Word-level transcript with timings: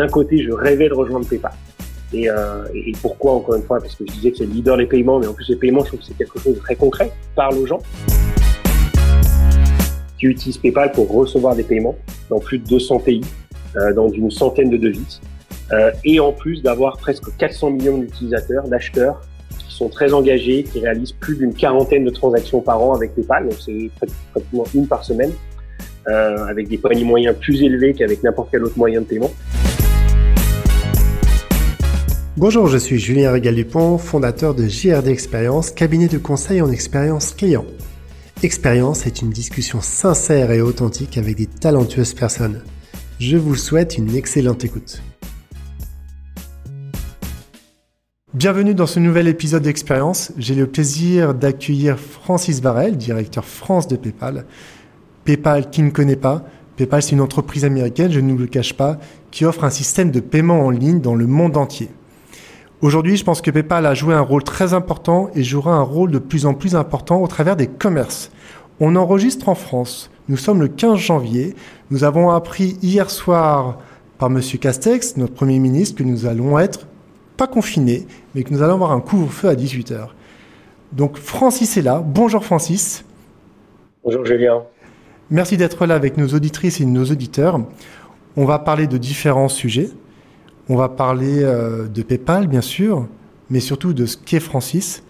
d'un 0.00 0.08
côté, 0.08 0.42
je 0.42 0.50
rêvais 0.50 0.88
de 0.88 0.94
rejoindre 0.94 1.26
PayPal. 1.26 1.52
Et, 2.14 2.30
euh, 2.30 2.64
et, 2.74 2.92
pourquoi, 3.02 3.32
encore 3.32 3.54
une 3.56 3.62
fois 3.62 3.80
Parce 3.80 3.94
que 3.94 4.04
je 4.08 4.12
disais 4.12 4.30
que 4.30 4.38
c'est 4.38 4.46
le 4.46 4.52
leader 4.52 4.78
des 4.78 4.86
paiements, 4.86 5.18
mais 5.18 5.26
en 5.26 5.34
plus, 5.34 5.46
les 5.50 5.56
paiements, 5.56 5.82
je 5.82 5.88
trouve 5.88 6.00
que 6.00 6.06
c'est 6.06 6.16
quelque 6.16 6.38
chose 6.38 6.54
de 6.54 6.58
très 6.58 6.74
concret, 6.74 7.12
parle 7.36 7.58
aux 7.58 7.66
gens 7.66 7.80
qui 10.18 10.26
utilisent 10.26 10.58
PayPal 10.58 10.92
pour 10.92 11.10
recevoir 11.10 11.54
des 11.54 11.64
paiements 11.64 11.96
dans 12.30 12.40
plus 12.40 12.58
de 12.58 12.66
200 12.66 13.00
pays, 13.00 13.20
euh, 13.76 13.92
dans 13.92 14.08
une 14.08 14.30
centaine 14.30 14.70
de 14.70 14.78
devises, 14.78 15.20
euh, 15.72 15.90
et 16.04 16.18
en 16.18 16.32
plus 16.32 16.62
d'avoir 16.62 16.96
presque 16.96 17.36
400 17.36 17.70
millions 17.70 17.98
d'utilisateurs, 17.98 18.68
d'acheteurs, 18.68 19.20
qui 19.58 19.74
sont 19.74 19.88
très 19.88 20.14
engagés, 20.14 20.62
qui 20.64 20.80
réalisent 20.80 21.12
plus 21.12 21.36
d'une 21.36 21.54
quarantaine 21.54 22.04
de 22.04 22.10
transactions 22.10 22.62
par 22.62 22.82
an 22.82 22.94
avec 22.94 23.14
PayPal, 23.14 23.44
donc 23.44 23.58
c'est 23.58 23.90
pratiquement 24.32 24.64
une 24.74 24.86
par 24.86 25.04
semaine, 25.04 25.32
avec 26.06 26.68
des 26.68 26.76
paniers 26.76 27.04
moyens 27.04 27.36
plus 27.36 27.62
élevés 27.62 27.94
qu'avec 27.94 28.22
n'importe 28.24 28.48
quel 28.50 28.64
autre 28.64 28.76
moyen 28.76 29.00
de 29.00 29.06
paiement. 29.06 29.30
Bonjour, 32.36 32.68
je 32.68 32.78
suis 32.78 33.00
Julien 33.00 33.32
Régal-Dupont, 33.32 33.98
fondateur 33.98 34.54
de 34.54 34.68
JRD 34.68 35.08
Expérience, 35.08 35.72
cabinet 35.72 36.06
de 36.06 36.16
conseil 36.16 36.62
en 36.62 36.70
expérience 36.70 37.32
client. 37.32 37.64
Expérience 38.44 39.04
est 39.04 39.20
une 39.20 39.30
discussion 39.30 39.80
sincère 39.80 40.52
et 40.52 40.60
authentique 40.60 41.18
avec 41.18 41.36
des 41.36 41.46
talentueuses 41.46 42.14
personnes. 42.14 42.62
Je 43.18 43.36
vous 43.36 43.56
souhaite 43.56 43.98
une 43.98 44.14
excellente 44.14 44.64
écoute. 44.64 45.02
Bienvenue 48.32 48.74
dans 48.76 48.86
ce 48.86 49.00
nouvel 49.00 49.26
épisode 49.26 49.64
d'Expérience. 49.64 50.30
J'ai 50.38 50.54
le 50.54 50.68
plaisir 50.68 51.34
d'accueillir 51.34 51.98
Francis 51.98 52.62
Varel, 52.62 52.96
directeur 52.96 53.44
France 53.44 53.88
de 53.88 53.96
PayPal. 53.96 54.46
PayPal 55.24 55.68
qui 55.68 55.82
ne 55.82 55.90
connaît 55.90 56.14
pas, 56.14 56.44
PayPal 56.76 57.02
c'est 57.02 57.10
une 57.10 57.22
entreprise 57.22 57.64
américaine, 57.64 58.12
je 58.12 58.20
ne 58.20 58.30
vous 58.30 58.38
le 58.38 58.46
cache 58.46 58.74
pas, 58.74 59.00
qui 59.32 59.44
offre 59.44 59.64
un 59.64 59.70
système 59.70 60.12
de 60.12 60.20
paiement 60.20 60.60
en 60.60 60.70
ligne 60.70 61.00
dans 61.00 61.16
le 61.16 61.26
monde 61.26 61.56
entier. 61.56 61.88
Aujourd'hui, 62.82 63.18
je 63.18 63.24
pense 63.24 63.42
que 63.42 63.50
PayPal 63.50 63.84
a 63.84 63.92
joué 63.92 64.14
un 64.14 64.22
rôle 64.22 64.42
très 64.42 64.72
important 64.72 65.28
et 65.34 65.42
jouera 65.42 65.74
un 65.74 65.82
rôle 65.82 66.10
de 66.10 66.18
plus 66.18 66.46
en 66.46 66.54
plus 66.54 66.74
important 66.74 67.22
au 67.22 67.26
travers 67.26 67.54
des 67.54 67.66
commerces. 67.66 68.30
On 68.80 68.96
enregistre 68.96 69.50
en 69.50 69.54
France. 69.54 70.10
Nous 70.30 70.38
sommes 70.38 70.62
le 70.62 70.68
15 70.68 70.96
janvier. 70.98 71.54
Nous 71.90 72.04
avons 72.04 72.30
appris 72.30 72.78
hier 72.80 73.10
soir 73.10 73.78
par 74.16 74.30
M. 74.30 74.40
Castex, 74.40 75.18
notre 75.18 75.34
Premier 75.34 75.58
ministre, 75.58 75.98
que 75.98 76.04
nous 76.04 76.24
allons 76.24 76.58
être 76.58 76.86
pas 77.36 77.46
confinés, 77.46 78.06
mais 78.34 78.44
que 78.44 78.54
nous 78.54 78.62
allons 78.62 78.74
avoir 78.74 78.92
un 78.92 79.00
couvre-feu 79.00 79.48
à 79.50 79.54
18h. 79.54 80.08
Donc 80.92 81.18
Francis 81.18 81.76
est 81.76 81.82
là. 81.82 82.02
Bonjour 82.02 82.42
Francis. 82.42 83.04
Bonjour 84.02 84.24
Julien. 84.24 84.62
Merci 85.28 85.58
d'être 85.58 85.84
là 85.84 85.96
avec 85.96 86.16
nos 86.16 86.28
auditrices 86.28 86.80
et 86.80 86.86
nos 86.86 87.04
auditeurs. 87.04 87.60
On 88.38 88.46
va 88.46 88.58
parler 88.58 88.86
de 88.86 88.96
différents 88.96 89.50
sujets. 89.50 89.90
On 90.72 90.76
va 90.76 90.88
parler 90.88 91.42
euh, 91.42 91.88
de 91.88 92.00
PayPal, 92.00 92.46
bien 92.46 92.60
sûr, 92.60 93.08
mais 93.50 93.58
surtout 93.58 93.92
de 93.92 94.06
ce 94.06 94.16
qu'est 94.16 94.38
Francis. 94.38 95.02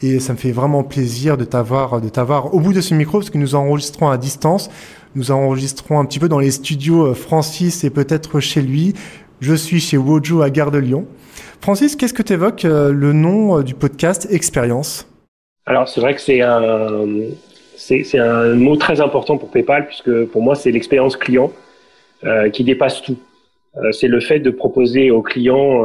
Et 0.00 0.20
ça 0.20 0.34
me 0.34 0.38
fait 0.38 0.52
vraiment 0.52 0.84
plaisir 0.84 1.36
de 1.36 1.44
t'avoir, 1.44 2.00
de 2.00 2.08
t'avoir 2.08 2.54
au 2.54 2.60
bout 2.60 2.72
de 2.72 2.80
ce 2.80 2.94
micro, 2.94 3.18
parce 3.18 3.28
que 3.28 3.38
nous 3.38 3.56
enregistrons 3.56 4.08
à 4.08 4.16
distance. 4.18 4.70
Nous 5.16 5.32
enregistrons 5.32 5.98
un 5.98 6.04
petit 6.04 6.20
peu 6.20 6.28
dans 6.28 6.38
les 6.38 6.52
studios 6.52 7.06
euh, 7.06 7.14
Francis 7.14 7.82
et 7.82 7.90
peut-être 7.90 8.38
chez 8.38 8.62
lui. 8.62 8.94
Je 9.40 9.54
suis 9.54 9.80
chez 9.80 9.96
Wojo 9.96 10.42
à 10.42 10.50
Gare 10.50 10.70
de 10.70 10.78
Lyon. 10.78 11.06
Francis, 11.60 11.96
qu'est-ce 11.96 12.14
que 12.14 12.22
tu 12.22 12.34
évoques 12.34 12.64
euh, 12.64 12.92
le 12.92 13.12
nom 13.12 13.62
du 13.62 13.74
podcast 13.74 14.28
Expérience? 14.30 15.08
Alors, 15.66 15.88
c'est 15.88 16.00
vrai 16.00 16.14
que 16.14 16.20
c'est 16.20 16.40
un, 16.40 17.04
c'est, 17.76 18.16
un 18.16 18.54
mot 18.54 18.76
très 18.76 19.00
important 19.00 19.38
pour 19.38 19.50
PayPal, 19.50 19.88
puisque 19.88 20.26
pour 20.26 20.40
moi, 20.40 20.54
c'est 20.54 20.70
l'expérience 20.70 21.16
client 21.16 21.50
qui 22.54 22.64
dépasse 22.64 23.02
tout. 23.02 23.18
C'est 23.90 24.08
le 24.08 24.20
fait 24.20 24.38
de 24.38 24.50
proposer 24.50 25.10
aux 25.10 25.22
clients 25.22 25.84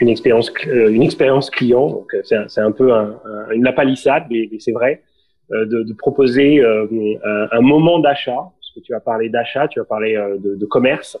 une 0.00 0.08
expérience 0.08 0.52
une 0.66 1.02
expérience 1.02 1.48
client. 1.48 1.88
Donc 1.88 2.14
c'est, 2.24 2.60
un, 2.60 2.72
peu 2.72 2.92
une 3.52 3.64
lapalissade, 3.64 4.24
mais, 4.30 4.48
c'est 4.58 4.72
vrai, 4.72 5.02
de, 5.50 5.92
proposer 5.94 6.62
un, 6.62 7.60
moment 7.60 8.00
d'achat, 8.00 8.36
parce 8.36 8.72
que 8.74 8.80
tu 8.80 8.94
as 8.94 9.00
parlé 9.00 9.30
d'achat, 9.30 9.66
tu 9.66 9.80
as 9.80 9.84
parlé 9.84 10.14
de, 10.14 10.56
de 10.56 10.66
commerce, 10.66 11.18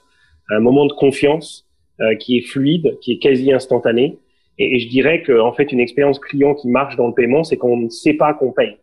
un 0.50 0.60
moment 0.60 0.86
de 0.86 0.92
confiance 0.92 1.66
euh, 2.00 2.14
qui 2.16 2.36
est 2.36 2.42
fluide, 2.42 2.98
qui 3.00 3.12
est 3.12 3.18
quasi 3.18 3.50
instantané. 3.54 4.18
Et, 4.58 4.78
je 4.80 4.88
dirais 4.88 5.22
que 5.22 5.40
en 5.40 5.54
fait, 5.54 5.72
une 5.72 5.80
expérience 5.80 6.18
client 6.18 6.54
qui 6.54 6.68
marche 6.68 6.94
dans 6.96 7.06
le 7.06 7.14
paiement, 7.14 7.42
c'est 7.42 7.56
qu'on 7.56 7.78
ne 7.78 7.88
sait 7.88 8.12
pas 8.12 8.34
qu'on 8.34 8.52
paye. 8.52 8.76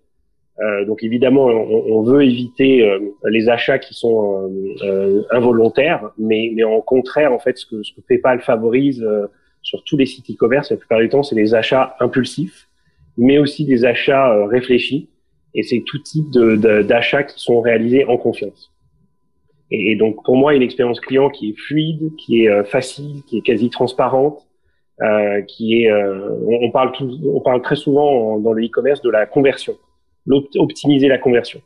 Euh, 0.59 0.85
donc 0.85 1.03
évidemment, 1.03 1.45
on, 1.45 1.97
on 1.97 2.03
veut 2.03 2.23
éviter 2.23 2.87
euh, 2.87 2.99
les 3.29 3.49
achats 3.49 3.79
qui 3.79 3.93
sont 3.93 4.51
euh, 4.83 5.23
involontaires, 5.31 6.11
mais, 6.17 6.51
mais 6.53 6.63
en 6.63 6.79
contraire, 6.81 7.33
en 7.33 7.39
fait, 7.39 7.57
ce 7.57 7.65
que, 7.65 7.81
ce 7.83 7.93
que 7.93 8.01
PayPal 8.01 8.39
favorise 8.41 9.05
sur 9.61 9.83
tous 9.83 9.97
les 9.97 10.05
sites 10.05 10.29
e-commerce, 10.29 10.71
la 10.71 10.77
plupart 10.77 10.99
du 10.99 11.09
temps, 11.09 11.23
c'est 11.23 11.35
des 11.35 11.55
achats 11.55 11.95
impulsifs, 11.99 12.67
mais 13.17 13.39
aussi 13.39 13.65
des 13.65 13.85
achats 13.85 14.45
réfléchis. 14.47 15.09
Et 15.55 15.63
c'est 15.63 15.83
tout 15.85 15.99
type 15.99 16.31
d'achats 16.31 17.23
de, 17.23 17.27
qui 17.27 17.39
sont 17.39 17.61
réalisés 17.61 18.05
en 18.05 18.17
confiance. 18.17 18.73
Et, 19.73 19.95
donc 19.95 20.23
pour 20.23 20.37
moi, 20.37 20.53
une 20.53 20.61
expérience 20.61 20.99
client 20.99 21.29
qui 21.29 21.49
est 21.49 21.59
fluide, 21.59 22.15
qui 22.15 22.43
est 22.43 22.49
euh, 22.49 22.63
facile, 22.63 23.23
qui 23.27 23.39
est 23.39 23.41
quasi 23.41 23.69
transparente, 23.69 24.47
euh, 25.01 25.41
qui 25.41 25.81
est, 25.81 25.91
euh, 25.91 26.29
on, 26.47 26.69
parle 26.69 26.91
tout, 26.91 27.09
on 27.25 27.41
parle 27.41 27.61
très 27.63 27.75
souvent 27.75 28.39
dans 28.39 28.53
le 28.53 28.63
e-commerce 28.63 29.01
de 29.01 29.09
la 29.09 29.25
conversion, 29.25 29.73
optimiser 30.29 31.07
la 31.07 31.17
conversion. 31.17 31.61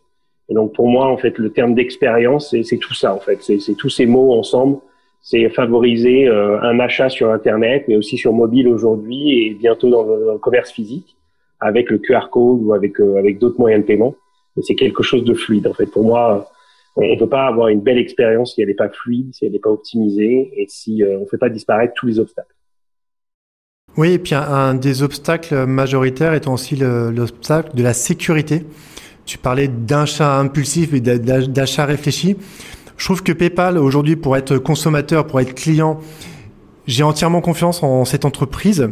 Et 0.50 0.54
donc 0.54 0.74
pour 0.74 0.88
moi, 0.88 1.08
en 1.08 1.18
fait, 1.18 1.38
le 1.38 1.52
terme 1.52 1.76
d'expérience, 1.76 2.56
c'est 2.64 2.78
tout 2.78 2.94
ça 2.94 3.14
en 3.14 3.20
fait, 3.20 3.42
c'est 3.42 3.76
tous 3.76 3.90
ces 3.90 4.06
mots 4.06 4.34
ensemble. 4.34 4.80
C'est 5.22 5.50
favoriser 5.50 6.28
euh, 6.28 6.62
un 6.62 6.80
achat 6.80 7.10
sur 7.10 7.32
Internet, 7.32 7.84
mais 7.90 7.98
aussi 7.98 8.18
sur 8.18 8.32
mobile 8.32 8.68
aujourd'hui 8.70 9.48
et 9.48 9.54
bientôt 9.56 9.90
dans 9.90 10.04
le, 10.04 10.26
dans 10.26 10.34
le, 10.34 10.40
commerce 10.40 10.72
physique, 10.72 11.18
avec 11.60 11.90
le 11.90 11.98
QR 11.98 12.30
code 12.32 12.62
ou 12.64 12.74
avec 12.74 12.98
avec 13.00 13.40
d'autres 13.40 13.60
moyens 13.60 13.82
de 13.82 13.88
paiement. 13.88 14.16
Et 14.56 14.62
c'est 14.62 14.76
quelque 14.76 15.04
chose 15.04 15.26
de 15.26 15.34
fluide 15.34 15.68
en 15.68 15.74
fait. 15.74 15.88
Pour 15.88 16.06
moi, 16.06 16.48
on 16.98 17.14
ne 17.14 17.20
peut 17.20 17.30
pas 17.30 17.46
avoir 17.46 17.68
une 17.68 17.82
belle 17.82 18.00
expérience 18.00 18.56
si 18.56 18.62
elle 18.62 18.70
n'est 18.70 18.74
pas 18.74 18.90
fluide, 18.90 19.34
si 19.34 19.46
elle 19.46 19.52
n'est 19.52 19.60
pas 19.60 19.70
optimisée 19.70 20.52
et 20.56 20.66
si 20.68 21.04
euh, 21.04 21.18
on 21.18 21.22
ne 21.22 21.26
fait 21.26 21.38
pas 21.38 21.50
disparaître 21.50 21.94
tous 21.96 22.08
les 22.08 22.20
obstacles. 22.20 22.56
Oui, 23.98 24.12
et 24.12 24.20
puis 24.20 24.36
un, 24.36 24.76
des 24.76 25.02
obstacles 25.02 25.66
majoritaires 25.66 26.34
étant 26.34 26.54
aussi 26.54 26.76
l'obstacle 26.76 27.72
de 27.74 27.82
la 27.82 27.94
sécurité. 27.94 28.66
Tu 29.26 29.38
parlais 29.38 29.68
d'achat 29.68 30.38
impulsif 30.38 30.94
et 30.94 31.02
d'achat 31.02 31.86
réfléchi. 31.86 32.38
Je 32.96 33.06
trouve 33.06 33.24
que 33.24 33.32
PayPal, 33.32 33.78
aujourd'hui, 33.78 34.16
pour 34.16 34.38
être 34.38 34.58
consommateur, 34.58 35.26
pour 35.26 35.40
être 35.40 35.54
client, 35.54 36.00
j'ai 36.86 37.04
entièrement 37.04 37.42
confiance 37.42 37.84
en 37.84 38.06
cette 38.06 38.24
entreprise 38.24 38.90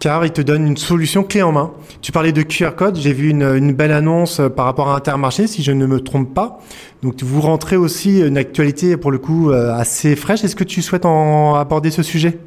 car 0.00 0.24
il 0.26 0.32
te 0.32 0.42
donne 0.42 0.66
une 0.66 0.76
solution 0.76 1.22
clé 1.22 1.40
en 1.40 1.52
main. 1.52 1.72
Tu 2.02 2.12
parlais 2.12 2.32
de 2.32 2.42
QR 2.42 2.72
code, 2.76 2.96
j'ai 2.96 3.12
vu 3.14 3.30
une, 3.30 3.72
belle 3.72 3.92
annonce 3.92 4.38
euh, 4.40 4.48
par 4.50 4.66
rapport 4.66 4.90
à 4.90 4.96
Intermarché, 4.96 5.46
si 5.46 5.62
je 5.62 5.72
ne 5.72 5.86
me 5.86 6.00
trompe 6.00 6.34
pas. 6.34 6.58
Donc 7.02 7.22
vous 7.22 7.40
rentrez 7.40 7.76
aussi 7.76 8.20
une 8.20 8.36
actualité 8.36 8.98
pour 8.98 9.10
le 9.10 9.18
coup 9.18 9.50
euh, 9.50 9.72
assez 9.72 10.14
fraîche. 10.14 10.44
Est-ce 10.44 10.56
que 10.56 10.64
tu 10.64 10.82
souhaites 10.82 11.06
en 11.06 11.54
aborder 11.54 11.90
ce 11.90 12.02
sujet? 12.02 12.38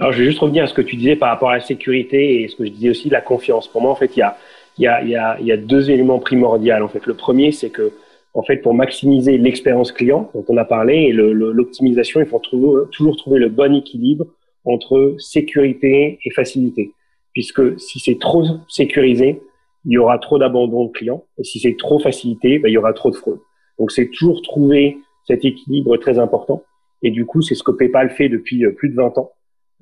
Alors 0.00 0.12
je 0.12 0.20
vais 0.20 0.24
juste 0.24 0.38
revenir 0.38 0.64
à 0.64 0.66
ce 0.66 0.72
que 0.72 0.80
tu 0.80 0.96
disais 0.96 1.14
par 1.14 1.28
rapport 1.28 1.50
à 1.50 1.56
la 1.56 1.60
sécurité 1.60 2.40
et 2.40 2.48
ce 2.48 2.56
que 2.56 2.64
je 2.64 2.70
disais 2.70 2.88
aussi 2.88 3.10
la 3.10 3.20
confiance. 3.20 3.68
Pour 3.68 3.82
moi, 3.82 3.90
en 3.90 3.94
fait, 3.94 4.16
il 4.16 4.20
y 4.20 4.22
a, 4.22 4.38
y 4.78 4.86
a, 4.86 5.04
y 5.04 5.14
a, 5.14 5.38
y 5.40 5.52
a 5.52 5.58
deux 5.58 5.90
éléments 5.90 6.18
primordiaux. 6.18 6.82
En 6.82 6.88
fait, 6.88 7.04
le 7.04 7.12
premier, 7.12 7.52
c'est 7.52 7.68
que 7.68 7.92
en 8.32 8.42
fait, 8.42 8.58
pour 8.58 8.72
maximiser 8.72 9.36
l'expérience 9.36 9.92
client 9.92 10.30
dont 10.32 10.44
on 10.48 10.56
a 10.56 10.64
parlé 10.64 10.94
et 11.08 11.12
l'optimisation, 11.12 12.20
il 12.20 12.26
faut 12.26 12.38
toujours 12.38 13.16
trouver 13.18 13.38
le 13.38 13.50
bon 13.50 13.74
équilibre 13.74 14.24
entre 14.64 15.16
sécurité 15.18 16.18
et 16.24 16.30
facilité. 16.30 16.92
Puisque 17.34 17.78
si 17.78 17.98
c'est 17.98 18.18
trop 18.18 18.42
sécurisé, 18.68 19.42
il 19.84 19.92
y 19.92 19.98
aura 19.98 20.18
trop 20.18 20.38
d'abandon 20.38 20.86
de 20.86 20.92
clients. 20.92 21.24
Et 21.36 21.44
si 21.44 21.58
c'est 21.58 21.76
trop 21.76 21.98
facilité, 21.98 22.58
ben, 22.58 22.68
il 22.68 22.72
y 22.72 22.78
aura 22.78 22.94
trop 22.94 23.10
de 23.10 23.16
fraude. 23.16 23.40
Donc 23.78 23.92
c'est 23.92 24.08
toujours 24.10 24.40
trouver 24.40 24.96
cet 25.26 25.44
équilibre 25.44 25.98
très 25.98 26.18
important. 26.18 26.62
Et 27.02 27.10
du 27.10 27.26
coup, 27.26 27.42
c'est 27.42 27.54
ce 27.54 27.62
que 27.62 27.72
PayPal 27.72 28.10
fait 28.10 28.30
depuis 28.30 28.64
euh, 28.64 28.72
plus 28.72 28.88
de 28.88 28.94
20 28.94 29.18
ans, 29.18 29.32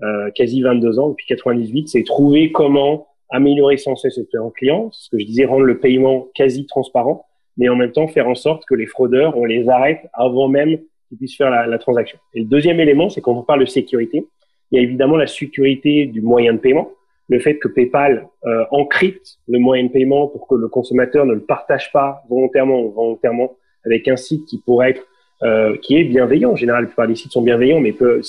euh, 0.03 0.31
quasi 0.31 0.62
22 0.62 0.99
ans, 0.99 1.11
depuis 1.11 1.27
98, 1.27 1.89
c'est 1.89 2.05
trouver 2.05 2.53
comment 2.53 3.09
améliorer 3.31 3.77
sans 3.77 3.97
cesse 3.97 4.17
l'expérience 4.17 4.53
client, 4.55 4.89
ce 4.93 5.11
que 5.11 5.19
je 5.19 5.27
disais, 5.27 5.45
rendre 5.45 5.65
le 5.65 5.79
paiement 5.79 6.29
quasi 6.35 6.67
transparent, 6.67 7.27
mais 7.56 7.69
en 7.69 7.77
même 7.77 7.93
temps 7.93 8.09
faire 8.09 8.29
en 8.29 8.35
sorte 8.35 8.65
que 8.67 8.75
les 8.75 8.87
fraudeurs, 8.87 9.37
on 9.37 9.45
les 9.45 9.69
arrête 9.69 10.09
avant 10.12 10.49
même 10.49 10.79
qu'ils 11.09 11.19
puissent 11.19 11.37
faire 11.37 11.50
la, 11.50 11.67
la 11.67 11.79
transaction. 11.79 12.19
Et 12.35 12.41
le 12.41 12.47
deuxième 12.47 12.81
élément, 12.81 13.11
c'est 13.11 13.21
quand 13.21 13.35
on 13.35 13.43
parle 13.43 13.61
de 13.61 13.67
sécurité, 13.67 14.27
il 14.71 14.77
y 14.77 14.79
a 14.81 14.83
évidemment 14.83 15.17
la 15.17 15.27
sécurité 15.27 16.06
du 16.06 16.21
moyen 16.21 16.53
de 16.53 16.59
paiement, 16.59 16.91
le 17.29 17.39
fait 17.39 17.59
que 17.59 17.69
PayPal 17.69 18.29
euh, 18.45 18.65
encrypte 18.71 19.39
le 19.47 19.59
moyen 19.59 19.85
de 19.85 19.91
paiement 19.91 20.29
pour 20.29 20.47
que 20.47 20.55
le 20.55 20.69
consommateur 20.69 21.27
ne 21.27 21.35
le 21.35 21.41
partage 21.41 21.93
pas 21.93 22.23
volontairement 22.29 22.81
ou 22.81 22.91
volontairement 22.91 23.56
avec 23.85 24.09
un 24.09 24.17
site 24.17 24.47
qui 24.47 24.59
pourrait 24.59 24.91
être 24.91 25.06
euh, 25.43 25.76
qui 25.82 25.96
est 25.96 26.05
bienveillant. 26.05 26.52
En 26.52 26.56
général, 26.56 26.82
la 26.82 26.88
plupart 26.88 27.06
des 27.06 27.14
sites 27.14 27.32
sont 27.32 27.43
bienveillants, 27.43 27.81
mais 27.81 27.93
peut, 27.93 28.20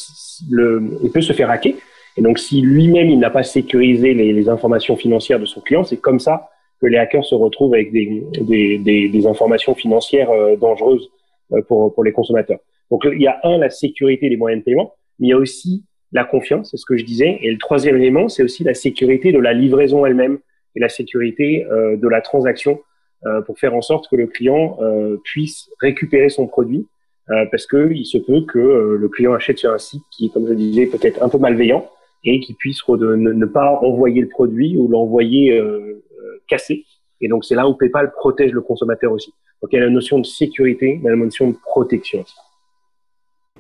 le, 0.50 0.84
il 1.04 1.12
peut 1.12 1.22
se 1.22 1.34
faire 1.34 1.50
hacker. 1.50 1.74
Et 2.18 2.22
donc, 2.22 2.40
si 2.40 2.62
lui-même 2.62 3.10
il 3.10 3.20
n'a 3.20 3.30
pas 3.30 3.44
sécurisé 3.44 4.14
les, 4.14 4.34
les, 4.34 4.50
informations 4.50 4.98
financières 4.98 5.40
de 5.40 5.46
son 5.46 5.62
client, 5.62 5.84
c'est 5.84 5.98
comme 5.98 6.20
ça 6.20 6.50
que 6.82 6.88
les 6.88 6.98
hackers 6.98 7.26
se 7.26 7.36
retrouvent 7.36 7.74
avec 7.74 7.92
des, 7.92 8.24
des, 8.42 8.78
des, 8.78 9.10
des 9.10 9.28
informations 9.28 9.76
financières 9.76 10.32
euh, 10.32 10.56
dangereuses 10.56 11.10
euh, 11.54 11.62
pour, 11.62 11.94
pour 11.94 12.04
les 12.04 12.12
consommateurs. 12.12 12.60
Donc 12.92 13.06
il 13.06 13.22
y 13.22 13.28
a 13.28 13.40
un 13.44 13.58
la 13.58 13.70
sécurité 13.70 14.30
des 14.30 14.38
moyens 14.38 14.62
de 14.62 14.66
paiement, 14.66 14.94
mais 15.20 15.28
il 15.28 15.30
y 15.30 15.34
a 15.34 15.38
aussi 15.38 15.84
la 16.12 16.24
confiance, 16.24 16.72
c'est 16.72 16.78
ce 16.78 16.86
que 16.86 16.98
je 16.98 17.06
disais. 17.06 17.40
Et 17.42 17.52
le 17.52 17.58
troisième 17.58 17.96
élément, 17.96 18.30
c'est 18.30 18.44
aussi 18.44 18.64
la 18.64 18.74
sécurité 18.74 19.32
de 19.32 19.40
la 19.40 19.54
livraison 19.54 20.06
elle-même 20.06 20.40
et 20.76 20.80
la 20.80 20.90
sécurité 20.90 21.66
euh, 21.66 21.98
de 21.98 22.08
la 22.08 22.22
transaction 22.22 22.82
euh, 23.26 23.42
pour 23.42 23.60
faire 23.60 23.76
en 23.76 23.82
sorte 23.82 24.10
que 24.10 24.16
le 24.16 24.28
client 24.28 24.78
euh, 24.82 25.18
puisse 25.24 25.70
récupérer 25.82 26.30
son 26.30 26.48
produit 26.48 26.88
euh, 27.32 27.46
parce 27.52 27.68
que 27.68 27.92
il 27.92 28.06
se 28.06 28.18
peut 28.18 28.42
que 28.48 28.58
euh, 28.58 28.98
le 28.98 29.08
client 29.08 29.34
achète 29.34 29.60
sur 29.60 29.72
un 29.72 29.78
site 29.78 30.04
qui 30.10 30.32
comme 30.32 30.48
je 30.48 30.54
disais, 30.54 30.88
peut-être 30.88 31.22
un 31.22 31.30
peu 31.30 31.38
malveillant 31.38 31.88
et 32.24 32.40
qui 32.40 32.54
puisse 32.54 32.82
ne, 32.88 33.46
pas 33.46 33.80
envoyer 33.82 34.22
le 34.22 34.28
produit 34.28 34.78
ou 34.78 34.88
l'envoyer 34.88 35.58
euh, 35.58 36.04
cassé. 36.48 36.86
Et 37.22 37.28
donc 37.28 37.46
c'est 37.46 37.56
là 37.56 37.68
où 37.68 37.76
PayPal 37.76 38.12
protège 38.12 38.52
le 38.52 38.62
consommateur 38.62 39.12
aussi. 39.12 39.34
Donc 39.62 39.72
il 39.72 39.76
y 39.76 39.80
a 39.80 39.86
la 39.86 39.92
notion 39.92 40.20
de 40.20 40.26
sécurité, 40.26 41.00
mais 41.04 41.12
la 41.12 41.16
notion 41.16 41.50
de 41.50 41.56
protection 41.56 42.22
aussi. 42.22 42.36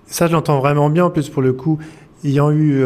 Ça, 0.06 0.26
je 0.26 0.34
l'entends 0.34 0.60
vraiment 0.60 0.90
bien. 0.90 1.06
En 1.06 1.12
plus, 1.12 1.30
pour 1.30 1.44
le 1.44 1.54
coup, 1.54 1.78
ayant 2.24 2.52
eu 2.52 2.84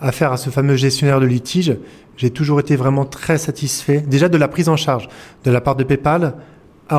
affaire 0.00 0.32
à 0.32 0.36
ce 0.36 0.50
fameux 0.50 0.74
gestionnaire 0.76 1.18
de 1.18 1.26
litige, 1.26 1.76
j'ai 2.16 2.30
toujours 2.30 2.60
été 2.60 2.76
vraiment 2.76 3.06
très 3.06 3.38
satisfait. 3.38 4.00
Déjà 4.00 4.28
de 4.28 4.36
la 4.36 4.48
prise 4.48 4.68
en 4.68 4.76
charge 4.76 5.08
de 5.44 5.50
la 5.50 5.62
part 5.62 5.76
de 5.76 5.84
PayPal, 5.84 6.34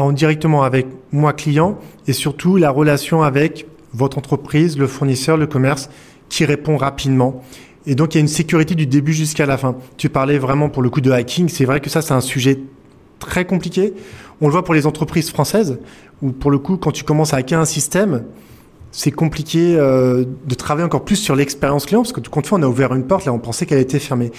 en 0.02 0.12
directement 0.12 0.64
avec 0.64 0.88
moi 1.12 1.34
client, 1.34 1.78
et 2.08 2.14
surtout 2.14 2.58
la 2.58 2.72
relation 2.72 3.22
avec 3.22 3.68
votre 3.94 4.18
entreprise, 4.18 4.78
le 4.78 4.88
fournisseur, 4.88 5.38
le 5.38 5.48
commerce, 5.48 5.90
qui 6.30 6.46
répond 6.46 6.78
rapidement. 6.78 7.44
Et 7.86 7.96
donc 7.96 8.14
il 8.14 8.18
y 8.18 8.20
a 8.20 8.22
une 8.22 8.28
sécurité 8.28 8.76
du 8.76 8.88
début 8.88 9.14
jusqu'à 9.14 9.46
la 9.46 9.58
fin. 9.58 9.76
Tu 9.98 10.10
parlais 10.10 10.38
vraiment 10.38 10.70
pour 10.70 10.82
le 10.82 10.90
coup 10.90 11.02
de 11.02 11.12
hacking. 11.12 11.50
C'est 11.50 11.66
vrai 11.66 11.80
que 11.80 11.90
ça, 11.90 12.02
c'est 12.02 12.14
un 12.14 12.22
sujet 12.22 12.60
très 13.20 13.46
compliqué. 13.46 13.94
On 14.42 14.48
le 14.48 14.52
voit 14.52 14.64
pour 14.64 14.74
les 14.74 14.88
entreprises 14.88 15.30
françaises, 15.30 15.80
où 16.22 16.32
pour 16.32 16.50
le 16.50 16.58
coup, 16.58 16.78
quand 16.78 16.92
tu 16.92 17.04
commences 17.04 17.34
à 17.34 17.38
hacker 17.38 17.60
un 17.60 17.66
système, 17.66 18.24
c'est 18.92 19.12
compliqué 19.12 19.76
euh, 19.78 20.24
de 20.46 20.56
travailler 20.56 20.86
encore 20.86 21.04
plus 21.04 21.16
sur 21.16 21.36
l'expérience 21.36 21.86
client, 21.86 22.02
parce 22.02 22.14
que 22.14 22.20
tout 22.20 22.32
compte 22.32 22.48
fait, 22.48 22.56
on 22.56 22.62
a 22.62 22.68
ouvert 22.68 22.94
une 22.94 23.06
porte, 23.06 23.26
là, 23.26 23.34
on 23.34 23.40
pensait 23.40 23.66
qu'elle 23.66 23.80
était 23.80 24.00
fermée. 24.00 24.32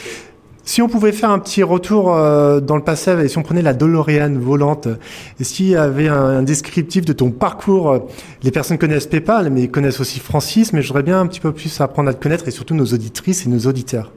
Si 0.65 0.81
on 0.81 0.89
pouvait 0.89 1.13
faire 1.13 1.31
un 1.31 1.39
petit 1.39 1.63
retour 1.63 2.15
euh, 2.15 2.61
dans 2.61 2.77
le 2.77 2.83
passé, 2.83 3.11
et 3.23 3.29
si 3.29 3.37
on 3.39 3.43
prenait 3.43 3.63
la 3.63 3.75
DeLorean 3.75 4.39
volante, 4.39 4.89
et 5.39 5.45
s'il 5.45 5.69
y 5.69 5.77
avait 5.77 6.09
un, 6.09 6.43
descriptif 6.43 7.05
de 7.05 7.13
ton 7.13 7.31
parcours, 7.31 8.09
les 8.43 8.51
personnes 8.51 8.79
connaissent 8.79 9.07
PayPal, 9.07 9.51
mais 9.51 9.69
connaissent 9.69 10.01
aussi 10.01 10.21
Francis, 10.21 10.73
mais 10.73 10.83
je 10.83 10.89
voudrais 10.89 11.03
bien 11.03 11.21
un 11.21 11.27
petit 11.27 11.41
peu 11.41 11.53
plus 11.53 11.81
apprendre 11.81 12.09
à 12.09 12.15
te 12.15 12.23
connaître, 12.23 12.49
et 12.49 12.51
surtout 12.51 12.75
nos 12.75 12.87
auditrices 12.87 13.47
et 13.47 13.51
nos 13.51 13.61
auditeurs. 13.61 14.11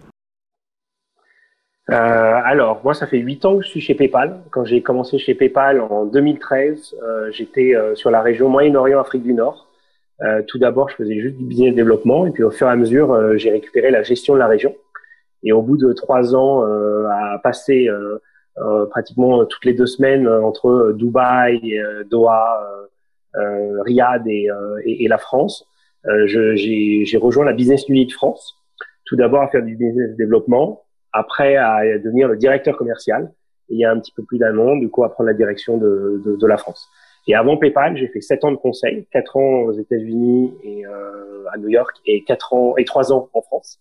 Euh, 1.90 1.94
alors, 2.44 2.82
moi, 2.84 2.94
ça 2.94 3.08
fait 3.08 3.18
huit 3.18 3.46
ans 3.46 3.58
que 3.58 3.64
je 3.64 3.70
suis 3.70 3.82
chez 3.82 3.96
PayPal. 3.96 4.42
Quand 4.52 4.66
j'ai 4.66 4.82
commencé 4.82 5.18
chez 5.20 5.36
PayPal 5.36 5.80
en 5.80 6.06
2013, 6.06 6.96
euh, 7.02 7.32
j'étais 7.32 7.76
euh, 7.76 7.96
sur 7.96 8.12
la 8.12 8.22
région 8.22 8.50
Moyen-Orient, 8.50 9.00
Afrique 9.00 9.24
du 9.24 9.34
Nord. 9.34 9.68
Euh, 10.22 10.42
tout 10.48 10.58
d'abord, 10.58 10.90
je 10.90 10.96
faisais 10.96 11.20
juste 11.20 11.38
du 11.38 11.46
business 11.46 11.76
développement, 11.76 12.26
et 12.26 12.32
puis 12.32 12.44
au 12.44 12.52
fur 12.52 12.68
et 12.68 12.72
à 12.72 12.76
mesure, 12.76 13.38
j'ai 13.38 13.52
récupéré 13.52 13.92
la 13.92 14.04
gestion 14.04 14.34
de 14.34 14.40
la 14.40 14.48
région. 14.48 14.76
Et 15.44 15.52
au 15.52 15.62
bout 15.62 15.78
de 15.78 15.94
trois 15.94 16.36
ans, 16.36 16.62
à 16.64 17.40
passer 17.44 17.90
pratiquement 18.90 19.46
toutes 19.46 19.66
les 19.66 19.74
deux 19.74 19.86
semaines 19.86 20.28
entre 20.28 20.94
Dubaï, 20.96 21.80
Doha, 22.10 22.60
Riyad 23.34 24.28
et, 24.28 24.50
et, 24.84 25.04
et, 25.06 25.08
la 25.08 25.18
France, 25.18 25.68
j'ai 26.26 27.18
rejoint 27.22 27.46
la 27.46 27.54
Business 27.54 27.88
Unit 27.88 28.10
France. 28.10 28.56
Tout 29.06 29.16
d'abord 29.16 29.42
à 29.42 29.48
faire 29.48 29.64
du 29.64 29.76
business 29.76 30.16
développement, 30.18 30.84
après 31.14 31.56
à 31.56 31.82
devenir 31.98 32.28
le 32.28 32.36
directeur 32.36 32.76
commercial. 32.78 33.32
Il 33.70 33.78
y 33.78 33.86
a 33.86 33.92
un 33.92 34.00
petit 34.00 34.14
peu 34.14 34.24
plus 34.24 34.38
d'un 34.38 34.58
an, 34.58 34.76
du 34.78 34.90
coup, 34.90 35.04
à 35.04 35.12
prendre 35.12 35.28
la 35.28 35.34
direction 35.34 35.78
de, 35.78 36.22
de, 36.26 36.36
de 36.36 36.48
la 36.48 36.58
France. 36.58 36.90
Et 37.28 37.36
avant 37.36 37.58
PayPal, 37.58 37.98
j'ai 37.98 38.08
fait 38.08 38.22
sept 38.22 38.46
ans 38.46 38.52
de 38.52 38.58
conseil, 38.58 39.06
quatre 39.12 39.36
ans 39.36 39.64
aux 39.64 39.74
États-Unis 39.74 40.54
et 40.64 40.86
euh, 40.86 41.46
à 41.52 41.58
New 41.58 41.68
York, 41.68 41.98
et 42.06 42.24
quatre 42.24 42.54
ans 42.54 42.76
et 42.78 42.86
trois 42.86 43.12
ans 43.12 43.30
en 43.34 43.42
France. 43.42 43.80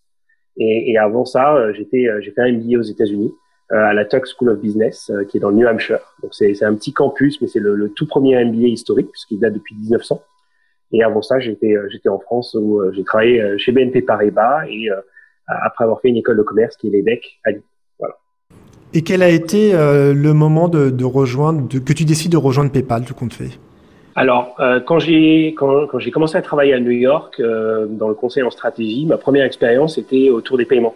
Et, 0.57 0.91
et 0.91 0.97
avant 0.97 1.25
ça, 1.25 1.55
euh, 1.55 1.73
j'étais, 1.73 2.07
euh, 2.07 2.19
j'ai 2.21 2.31
fait 2.31 2.41
un 2.41 2.51
MBA 2.51 2.79
aux 2.79 2.83
États-Unis 2.83 3.33
euh, 3.71 3.75
à 3.75 3.93
la 3.93 4.05
Tuck 4.05 4.25
School 4.25 4.49
of 4.49 4.59
Business, 4.59 5.11
qui 5.29 5.37
est 5.37 5.39
dans 5.39 5.49
le 5.49 5.57
New 5.57 5.67
Hampshire. 5.67 5.99
Donc 6.23 6.33
c'est, 6.33 6.63
un 6.63 6.73
petit 6.73 6.93
campus, 6.93 7.39
mais 7.41 7.47
c'est 7.47 7.59
le, 7.59 7.75
le, 7.75 7.89
tout 7.89 8.07
premier 8.07 8.43
MBA 8.43 8.67
historique 8.67 9.11
puisqu'il 9.11 9.39
date 9.39 9.53
depuis 9.53 9.75
1900. 9.75 10.21
Et 10.93 11.03
avant 11.03 11.21
ça, 11.21 11.39
j'étais, 11.39 11.75
j'étais 11.91 12.07
en 12.07 12.19
France 12.19 12.55
où 12.57 12.81
j'ai 12.93 13.03
travaillé 13.03 13.57
chez 13.57 13.73
BNP 13.73 14.03
Paribas 14.03 14.65
et 14.69 14.87
après 15.47 15.83
avoir 15.83 15.99
fait 15.99 16.07
une 16.07 16.15
école 16.15 16.37
de 16.37 16.43
commerce 16.43 16.77
qui 16.77 16.87
est 16.87 16.91
l'EDEC 16.91 17.39
à 17.43 17.51
Lyon. 17.51 17.61
Voilà. 17.99 18.15
Et 18.93 19.01
quel 19.01 19.21
a 19.21 19.27
été 19.27 19.73
le 19.73 20.31
moment 20.31 20.69
de, 20.69 20.89
de 20.89 21.03
rejoindre, 21.03 21.67
de, 21.67 21.79
que 21.79 21.91
tu 21.91 22.05
décides 22.05 22.31
de 22.31 22.37
rejoindre 22.37 22.71
PayPal, 22.71 23.03
tout 23.03 23.15
compte 23.15 23.33
fait? 23.33 23.59
Alors, 24.17 24.55
euh, 24.59 24.79
quand 24.79 24.97
j'ai 24.97 25.53
quand, 25.55 25.85
quand 25.85 25.99
j'ai 25.99 26.09
commencé 26.09 26.35
à 26.37 26.41
travailler 26.41 26.73
à 26.73 26.79
New 26.79 26.89
York 26.89 27.39
euh, 27.39 27.85
dans 27.85 28.07
le 28.07 28.15
conseil 28.15 28.41
en 28.41 28.49
stratégie, 28.49 29.05
ma 29.05 29.17
première 29.17 29.45
expérience 29.45 29.99
était 29.99 30.31
autour 30.31 30.57
des 30.57 30.65
paiements 30.65 30.95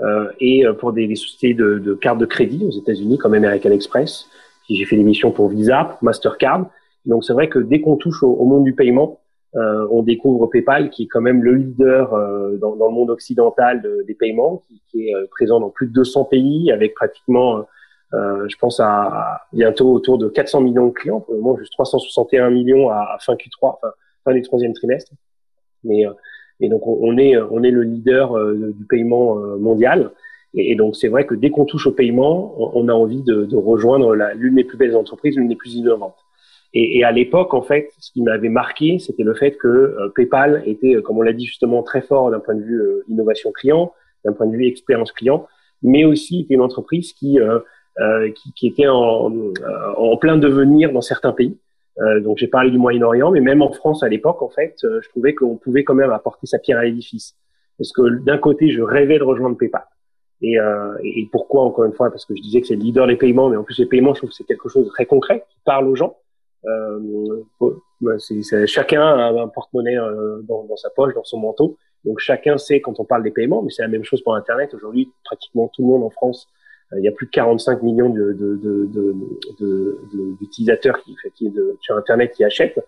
euh, 0.00 0.30
et 0.40 0.64
pour 0.78 0.94
des, 0.94 1.06
des 1.06 1.16
sociétés 1.16 1.52
de, 1.52 1.78
de, 1.78 1.92
cartes 1.92 2.18
de 2.18 2.24
crédit 2.24 2.64
aux 2.66 2.70
États-Unis 2.70 3.18
comme 3.18 3.34
American 3.34 3.72
Express. 3.72 4.26
J'ai 4.70 4.86
fait 4.86 4.96
des 4.96 5.04
missions 5.04 5.32
pour 5.32 5.50
Visa, 5.50 5.98
Mastercard. 6.00 6.70
Donc 7.04 7.24
c'est 7.24 7.34
vrai 7.34 7.50
que 7.50 7.58
dès 7.58 7.82
qu'on 7.82 7.96
touche 7.96 8.22
au, 8.22 8.32
au 8.32 8.46
monde 8.46 8.64
du 8.64 8.72
paiement, 8.72 9.20
euh, 9.56 9.86
on 9.90 10.02
découvre 10.02 10.46
PayPal 10.48 10.90
qui 10.90 11.04
est 11.04 11.06
quand 11.08 11.20
même 11.20 11.42
le 11.42 11.54
leader 11.54 12.14
euh, 12.14 12.56
dans, 12.56 12.74
dans, 12.76 12.88
le 12.88 12.94
monde 12.94 13.10
occidental 13.10 13.80
de, 13.80 14.02
des 14.06 14.14
paiements, 14.14 14.62
qui, 14.66 14.82
qui, 14.90 15.08
est 15.08 15.14
euh, 15.14 15.26
présent 15.30 15.60
dans 15.60 15.70
plus 15.70 15.86
de 15.88 15.92
200 15.92 16.24
pays 16.24 16.72
avec 16.72 16.94
pratiquement, 16.94 17.66
euh, 18.14 18.46
je 18.48 18.56
pense 18.56 18.80
à, 18.80 19.42
bientôt 19.52 19.92
autour 19.92 20.18
de 20.18 20.28
400 20.28 20.60
millions 20.60 20.86
de 20.86 20.92
clients. 20.92 21.20
Pour 21.20 21.34
le 21.34 21.40
moment, 21.40 21.58
juste 21.58 21.72
361 21.72 22.50
millions 22.50 22.88
à, 22.90 23.14
à 23.14 23.18
fin 23.20 23.34
Q3, 23.34 23.48
enfin 23.62 23.88
fin 24.24 24.32
du 24.32 24.42
troisième 24.42 24.72
trimestre. 24.72 25.12
Mais 25.84 26.04
et 26.60 26.68
donc 26.68 26.86
on, 26.86 27.16
est 27.18 27.36
on 27.36 27.62
est 27.62 27.70
le 27.70 27.82
leader 27.82 28.36
du 28.54 28.84
paiement 28.86 29.36
mondial. 29.58 30.10
Et, 30.54 30.74
donc 30.74 30.96
c'est 30.96 31.08
vrai 31.08 31.26
que 31.26 31.34
dès 31.34 31.50
qu'on 31.50 31.64
touche 31.66 31.86
au 31.86 31.92
paiement, 31.92 32.54
on, 32.58 32.84
on 32.84 32.88
a 32.88 32.92
envie 32.92 33.22
de, 33.22 33.44
de 33.44 33.56
rejoindre 33.56 34.14
l'une 34.34 34.54
des 34.54 34.64
plus 34.64 34.78
belles 34.78 34.96
entreprises, 34.96 35.36
l'une 35.36 35.48
des 35.48 35.56
plus 35.56 35.74
innovantes. 35.74 36.16
Et, 36.74 36.98
et, 36.98 37.04
à 37.04 37.12
l'époque, 37.12 37.54
en 37.54 37.62
fait, 37.62 37.90
ce 37.98 38.10
qui 38.12 38.22
m'avait 38.22 38.48
marqué, 38.48 38.98
c'était 38.98 39.22
le 39.22 39.34
fait 39.34 39.52
que 39.52 39.66
euh, 39.66 40.12
PayPal 40.14 40.62
était, 40.66 40.96
euh, 40.96 41.00
comme 41.00 41.16
on 41.16 41.22
l'a 41.22 41.32
dit 41.32 41.46
justement, 41.46 41.82
très 41.82 42.02
fort 42.02 42.30
d'un 42.30 42.40
point 42.40 42.54
de 42.54 42.62
vue 42.62 42.80
euh, 42.80 43.04
innovation 43.08 43.50
client, 43.52 43.94
d'un 44.24 44.32
point 44.32 44.46
de 44.46 44.54
vue 44.54 44.66
expérience 44.66 45.12
client, 45.12 45.46
mais 45.82 46.04
aussi 46.04 46.40
était 46.40 46.54
une 46.54 46.60
entreprise 46.60 47.12
qui, 47.12 47.40
euh, 47.40 47.60
qui, 48.34 48.52
qui, 48.52 48.66
était 48.66 48.88
en, 48.88 49.32
en, 49.96 50.16
plein 50.18 50.36
devenir 50.36 50.92
dans 50.92 51.00
certains 51.00 51.32
pays. 51.32 51.56
donc 52.22 52.36
j'ai 52.36 52.46
parlé 52.46 52.70
du 52.70 52.78
Moyen-Orient, 52.78 53.30
mais 53.30 53.40
même 53.40 53.62
en 53.62 53.72
France 53.72 54.02
à 54.02 54.08
l'époque, 54.08 54.42
en 54.42 54.50
fait, 54.50 54.76
je 54.82 55.08
trouvais 55.08 55.34
qu'on 55.34 55.56
pouvait 55.56 55.84
quand 55.84 55.94
même 55.94 56.10
apporter 56.10 56.46
sa 56.46 56.58
pierre 56.58 56.78
à 56.78 56.84
l'édifice. 56.84 57.36
Parce 57.78 57.92
que 57.92 58.22
d'un 58.22 58.38
côté, 58.38 58.68
je 58.70 58.82
rêvais 58.82 59.18
de 59.18 59.24
rejoindre 59.24 59.56
PayPal. 59.56 59.84
Et, 60.42 60.56
et 61.04 61.28
pourquoi, 61.32 61.62
encore 61.62 61.84
une 61.84 61.94
fois, 61.94 62.10
parce 62.10 62.26
que 62.26 62.36
je 62.36 62.42
disais 62.42 62.60
que 62.60 62.66
c'est 62.66 62.76
le 62.76 62.82
leader 62.82 63.06
des 63.06 63.16
paiements, 63.16 63.48
mais 63.48 63.56
en 63.56 63.64
plus 63.64 63.78
les 63.78 63.86
paiements, 63.86 64.12
je 64.12 64.20
trouve 64.20 64.30
que 64.30 64.36
c'est 64.36 64.44
quelque 64.44 64.68
chose 64.68 64.84
de 64.84 64.90
très 64.90 65.06
concret, 65.06 65.44
qui 65.48 65.58
parle 65.64 65.88
aux 65.88 65.96
gens. 65.96 66.16
Euh, 66.66 67.42
bah, 68.00 68.18
c'est, 68.18 68.66
chacun 68.66 69.02
a 69.02 69.30
un 69.30 69.48
porte-monnaie 69.48 69.98
euh, 69.98 70.42
dans, 70.42 70.64
dans, 70.64 70.76
sa 70.76 70.90
poche, 70.90 71.14
dans 71.14 71.24
son 71.24 71.38
manteau. 71.38 71.76
Donc 72.04 72.18
chacun 72.18 72.58
sait 72.58 72.80
quand 72.80 73.00
on 73.00 73.04
parle 73.04 73.22
des 73.22 73.30
paiements, 73.30 73.62
mais 73.62 73.70
c'est 73.70 73.82
la 73.82 73.88
même 73.88 74.04
chose 74.04 74.22
pour 74.22 74.34
Internet. 74.34 74.74
Aujourd'hui, 74.74 75.10
pratiquement 75.24 75.68
tout 75.68 75.82
le 75.82 75.88
monde 75.88 76.04
en 76.04 76.10
France, 76.10 76.46
euh, 76.46 76.55
il 76.96 77.02
y 77.02 77.08
a 77.08 77.12
plus 77.12 77.26
de 77.26 77.32
45 77.32 77.82
millions 77.82 78.10
de, 78.10 78.32
de, 78.32 78.56
de, 78.56 80.36
d'utilisateurs 80.38 81.02
qui, 81.02 81.16
sur 81.80 81.96
Internet 81.96 82.32
qui 82.32 82.44
achètent. 82.44 82.78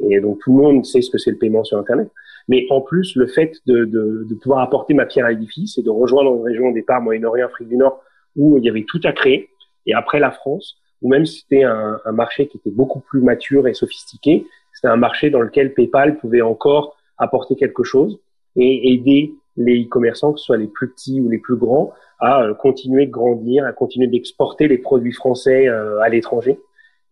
Et 0.00 0.20
donc 0.20 0.40
tout 0.40 0.56
le 0.56 0.62
monde 0.62 0.84
sait 0.84 1.02
ce 1.02 1.10
que 1.10 1.18
c'est 1.18 1.30
le 1.30 1.38
paiement 1.38 1.62
sur 1.62 1.78
Internet. 1.78 2.10
Mais 2.48 2.66
en 2.70 2.80
plus, 2.80 3.14
le 3.16 3.26
fait 3.26 3.52
de, 3.66 3.84
de, 3.84 4.26
de 4.28 4.34
pouvoir 4.34 4.60
apporter 4.60 4.92
ma 4.92 5.06
pierre 5.06 5.26
à 5.26 5.30
l'édifice 5.30 5.78
et 5.78 5.82
de 5.82 5.90
rejoindre 5.90 6.34
une 6.34 6.42
région 6.42 6.68
au 6.68 6.72
départ 6.72 7.00
Moyen-Orient, 7.00 7.46
Afrique 7.46 7.68
du 7.68 7.76
Nord, 7.76 8.02
où 8.36 8.58
il 8.58 8.64
y 8.64 8.68
avait 8.68 8.84
tout 8.86 9.00
à 9.04 9.12
créer, 9.12 9.48
et 9.86 9.94
après 9.94 10.18
la 10.18 10.30
France, 10.30 10.76
ou 11.00 11.08
même 11.08 11.24
c'était 11.26 11.62
un, 11.62 12.00
un, 12.04 12.12
marché 12.12 12.48
qui 12.48 12.58
était 12.58 12.70
beaucoup 12.70 13.00
plus 13.00 13.20
mature 13.20 13.68
et 13.68 13.74
sophistiqué, 13.74 14.46
c'était 14.72 14.88
un 14.88 14.96
marché 14.96 15.30
dans 15.30 15.40
lequel 15.40 15.72
PayPal 15.72 16.18
pouvait 16.18 16.42
encore 16.42 16.96
apporter 17.16 17.54
quelque 17.56 17.84
chose 17.84 18.18
et 18.56 18.92
aider 18.92 19.34
les 19.56 19.84
e-commerçants, 19.84 20.32
que 20.32 20.38
ce 20.38 20.46
soit 20.46 20.56
les 20.56 20.66
plus 20.66 20.88
petits 20.88 21.20
ou 21.20 21.28
les 21.28 21.38
plus 21.38 21.56
grands, 21.56 21.92
à 22.20 22.42
euh, 22.42 22.54
continuer 22.54 23.06
de 23.06 23.10
grandir, 23.10 23.64
à 23.64 23.72
continuer 23.72 24.06
d'exporter 24.06 24.68
les 24.68 24.78
produits 24.78 25.12
français 25.12 25.68
euh, 25.68 26.00
à 26.00 26.08
l'étranger 26.08 26.58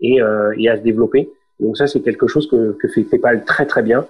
et, 0.00 0.20
euh, 0.20 0.54
et, 0.58 0.68
à 0.68 0.76
se 0.76 0.82
développer. 0.82 1.30
Donc 1.60 1.76
ça, 1.76 1.86
c'est 1.86 2.00
quelque 2.00 2.26
chose 2.26 2.48
que, 2.48 2.72
que, 2.72 2.88
fait 2.88 3.04
PayPal 3.04 3.44
très 3.44 3.66
très 3.66 3.82
bien. 3.82 4.06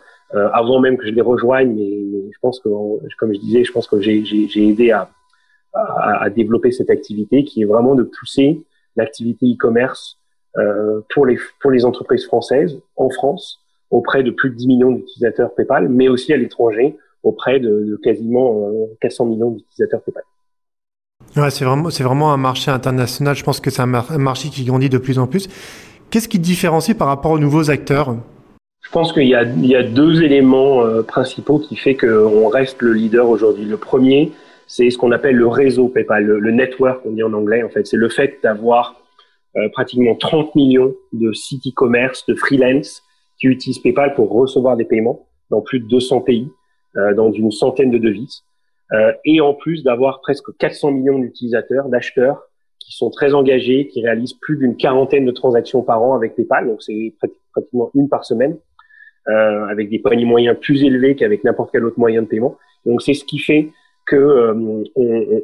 avant 0.54 0.80
même 0.80 0.96
que 0.96 1.06
je 1.06 1.10
les 1.10 1.20
rejoigne, 1.20 1.74
mais, 1.74 1.98
mais 2.10 2.30
je 2.32 2.38
pense 2.40 2.58
que, 2.60 2.70
comme 3.18 3.34
je 3.34 3.40
disais, 3.40 3.64
je 3.64 3.72
pense 3.72 3.86
que 3.86 4.00
j'ai 4.00 4.22
aidé 4.56 4.90
à, 4.90 5.10
à, 5.74 6.24
à, 6.24 6.30
développer 6.30 6.72
cette 6.72 6.88
activité 6.88 7.44
qui 7.44 7.60
est 7.60 7.66
vraiment 7.66 7.94
de 7.94 8.04
pousser 8.04 8.62
l'activité 8.96 9.46
e-commerce 9.46 10.18
euh, 10.58 11.00
pour 11.14 11.24
les 11.24 11.38
pour 11.60 11.70
les 11.70 11.86
entreprises 11.86 12.26
françaises 12.26 12.78
en 12.96 13.08
France 13.08 13.60
auprès 13.90 14.22
de 14.22 14.30
plus 14.30 14.50
de 14.50 14.54
10 14.54 14.66
millions 14.66 14.92
d'utilisateurs 14.92 15.54
PayPal, 15.54 15.88
mais 15.88 16.08
aussi 16.08 16.32
à 16.32 16.36
l'étranger 16.36 16.98
auprès 17.22 17.60
de, 17.60 17.68
de 17.68 17.98
quasiment 18.02 18.68
euh, 18.68 18.86
400 19.00 19.26
millions 19.26 19.50
d'utilisateurs 19.52 20.02
PayPal. 20.02 20.22
Ouais, 21.36 21.50
c'est 21.50 21.64
vraiment 21.64 21.90
c'est 21.90 22.02
vraiment 22.02 22.32
un 22.32 22.36
marché 22.36 22.70
international. 22.70 23.36
Je 23.36 23.44
pense 23.44 23.60
que 23.60 23.70
c'est 23.70 23.82
un, 23.82 23.86
mar 23.86 24.10
un 24.10 24.18
marché 24.18 24.48
qui 24.48 24.64
grandit 24.64 24.88
de 24.88 24.98
plus 24.98 25.18
en 25.18 25.26
plus. 25.26 25.48
Qu'est-ce 26.10 26.28
qui 26.28 26.38
différencie 26.38 26.96
par 26.96 27.08
rapport 27.08 27.30
aux 27.30 27.38
nouveaux 27.38 27.70
acteurs? 27.70 28.16
Je 28.84 28.90
pense 28.90 29.12
qu'il 29.12 29.22
y, 29.22 29.28
y 29.28 29.76
a, 29.76 29.82
deux 29.82 30.22
éléments 30.22 30.82
principaux 31.04 31.60
qui 31.60 31.76
fait 31.76 31.96
qu'on 31.96 32.48
reste 32.48 32.82
le 32.82 32.92
leader 32.92 33.28
aujourd'hui. 33.28 33.64
Le 33.64 33.76
premier, 33.76 34.32
c'est 34.66 34.90
ce 34.90 34.98
qu'on 34.98 35.12
appelle 35.12 35.36
le 35.36 35.46
réseau 35.46 35.88
PayPal, 35.88 36.24
le, 36.24 36.50
network, 36.50 37.00
on 37.06 37.12
dit 37.12 37.22
en 37.22 37.32
anglais. 37.32 37.62
En 37.62 37.68
fait, 37.68 37.86
c'est 37.86 37.96
le 37.96 38.08
fait 38.08 38.38
d'avoir 38.42 38.96
pratiquement 39.72 40.16
30 40.16 40.54
millions 40.56 40.92
de 41.12 41.32
sites 41.32 41.66
e-commerce, 41.68 42.26
de 42.26 42.34
freelance 42.34 43.02
qui 43.42 43.48
utilisent 43.48 43.80
PayPal 43.80 44.14
pour 44.14 44.30
recevoir 44.32 44.76
des 44.76 44.84
paiements 44.84 45.26
dans 45.50 45.60
plus 45.60 45.80
de 45.80 45.86
200 45.86 46.20
pays, 46.20 46.48
dans 46.94 47.32
une 47.32 47.50
centaine 47.50 47.90
de 47.90 47.98
devises. 47.98 48.42
Euh, 48.92 49.12
et 49.24 49.40
en 49.40 49.54
plus 49.54 49.82
d'avoir 49.82 50.20
presque 50.20 50.54
400 50.58 50.92
millions 50.92 51.18
d'utilisateurs, 51.18 51.88
d'acheteurs 51.88 52.42
qui 52.78 52.92
sont 52.92 53.10
très 53.10 53.32
engagés, 53.32 53.86
qui 53.86 54.02
réalisent 54.02 54.34
plus 54.34 54.58
d'une 54.58 54.76
quarantaine 54.76 55.24
de 55.24 55.30
transactions 55.30 55.82
par 55.82 56.02
an 56.02 56.14
avec 56.14 56.34
PayPal, 56.34 56.66
donc 56.66 56.82
c'est 56.82 57.14
pratiquement 57.52 57.90
une 57.94 58.08
par 58.08 58.24
semaine, 58.24 58.58
euh, 59.28 59.66
avec 59.66 59.88
des 59.88 59.98
paniers 59.98 60.24
moyens 60.24 60.58
plus 60.60 60.82
élevés 60.84 61.14
qu'avec 61.14 61.44
n'importe 61.44 61.70
quel 61.72 61.84
autre 61.84 61.98
moyen 61.98 62.22
de 62.22 62.26
paiement. 62.26 62.56
Donc 62.84 63.02
c'est 63.02 63.14
ce 63.14 63.24
qui 63.24 63.38
fait 63.38 63.70
que 64.04 64.16
euh, 64.16 64.52
on, 64.54 64.84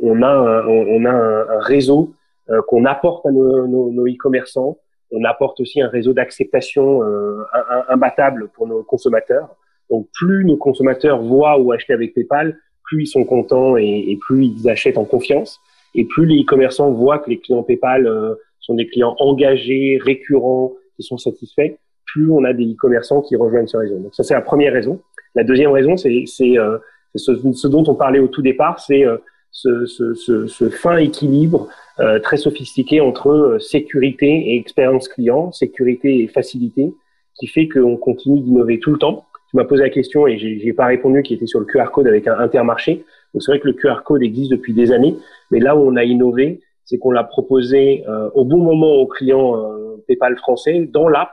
on, 0.02 0.22
a 0.22 0.28
un, 0.28 0.66
on 0.66 1.04
a 1.04 1.10
un, 1.10 1.60
réseau 1.60 2.12
euh, 2.50 2.60
qu'on 2.66 2.84
apporte 2.84 3.24
à 3.24 3.30
nos, 3.30 3.66
nos, 3.66 4.06
e-commerçants. 4.06 4.76
On 5.10 5.24
apporte 5.24 5.60
aussi 5.60 5.80
un 5.80 5.88
réseau 5.88 6.12
d'acceptation 6.12 7.02
euh, 7.02 7.44
imbattable 7.88 8.48
pour 8.48 8.66
nos 8.66 8.82
consommateurs. 8.82 9.48
Donc 9.90 10.08
plus 10.14 10.44
nos 10.44 10.56
consommateurs 10.56 11.22
voient 11.22 11.58
ou 11.58 11.72
achètent 11.72 11.90
avec 11.90 12.14
PayPal, 12.14 12.58
plus 12.84 13.04
ils 13.04 13.06
sont 13.06 13.24
contents 13.24 13.76
et, 13.76 14.18
plus 14.20 14.46
ils 14.46 14.68
achètent 14.68 14.98
en 14.98 15.04
confiance, 15.04 15.60
et 15.94 16.04
plus 16.04 16.26
les 16.26 16.42
e-commerçants 16.42 16.90
voient 16.90 17.18
que 17.18 17.30
les 17.30 17.38
clients 17.38 17.62
PayPal 17.62 18.06
euh, 18.06 18.34
sont 18.60 18.74
des 18.74 18.86
clients 18.86 19.14
engagés, 19.18 19.98
récurrents, 20.02 20.74
qui 20.96 21.02
sont 21.02 21.18
satisfaits, 21.18 21.76
plus 22.06 22.30
on 22.30 22.44
a 22.44 22.52
des 22.52 22.64
e-commerçants 22.64 23.22
qui 23.22 23.36
rejoignent 23.36 23.66
ce 23.66 23.76
réseau. 23.76 23.98
Donc 23.98 24.14
ça, 24.14 24.22
c'est 24.22 24.34
la 24.34 24.40
première 24.40 24.72
raison. 24.72 25.00
La 25.34 25.44
deuxième 25.44 25.70
raison, 25.70 25.96
c'est 25.96 26.24
euh, 26.58 26.78
ce, 27.14 27.66
dont 27.66 27.84
on 27.86 27.94
parlait 27.94 28.18
au 28.18 28.28
tout 28.28 28.42
départ, 28.42 28.80
c'est 28.80 29.04
euh, 29.04 29.18
ce, 29.50 29.86
ce, 29.86 30.46
ce, 30.46 30.68
fin 30.68 30.96
équilibre 30.98 31.68
euh, 32.00 32.18
très 32.20 32.36
sophistiqué 32.36 33.00
entre 33.00 33.30
euh, 33.30 33.58
sécurité 33.58 34.26
et 34.26 34.58
expérience 34.58 35.08
client, 35.08 35.52
sécurité 35.52 36.22
et 36.22 36.28
facilité, 36.28 36.94
qui 37.38 37.46
fait 37.46 37.68
qu'on 37.68 37.96
continue 37.96 38.40
d'innover 38.40 38.78
tout 38.78 38.92
le 38.92 38.98
temps 38.98 39.26
tu 39.50 39.56
m'as 39.56 39.64
posé 39.64 39.82
la 39.82 39.90
question 39.90 40.26
et 40.26 40.36
j'ai 40.38 40.72
pas 40.74 40.86
répondu 40.86 41.22
qui 41.22 41.34
était 41.34 41.46
sur 41.46 41.60
le 41.60 41.66
QR 41.66 41.90
code 41.90 42.06
avec 42.06 42.26
un 42.26 42.38
intermarché. 42.38 43.04
Donc 43.32 43.42
c'est 43.42 43.50
vrai 43.50 43.60
que 43.60 43.66
le 43.66 43.72
QR 43.72 44.02
code 44.04 44.22
existe 44.22 44.50
depuis 44.50 44.74
des 44.74 44.92
années, 44.92 45.16
mais 45.50 45.58
là 45.58 45.74
où 45.74 45.80
on 45.80 45.96
a 45.96 46.04
innové, 46.04 46.60
c'est 46.84 46.98
qu'on 46.98 47.10
l'a 47.10 47.24
proposé 47.24 48.04
euh, 48.08 48.30
au 48.34 48.44
bon 48.44 48.58
moment 48.58 48.94
aux 48.94 49.06
clients 49.06 49.56
euh, 49.56 50.02
PayPal 50.06 50.36
français 50.36 50.88
dans 50.92 51.08
l'app, 51.08 51.32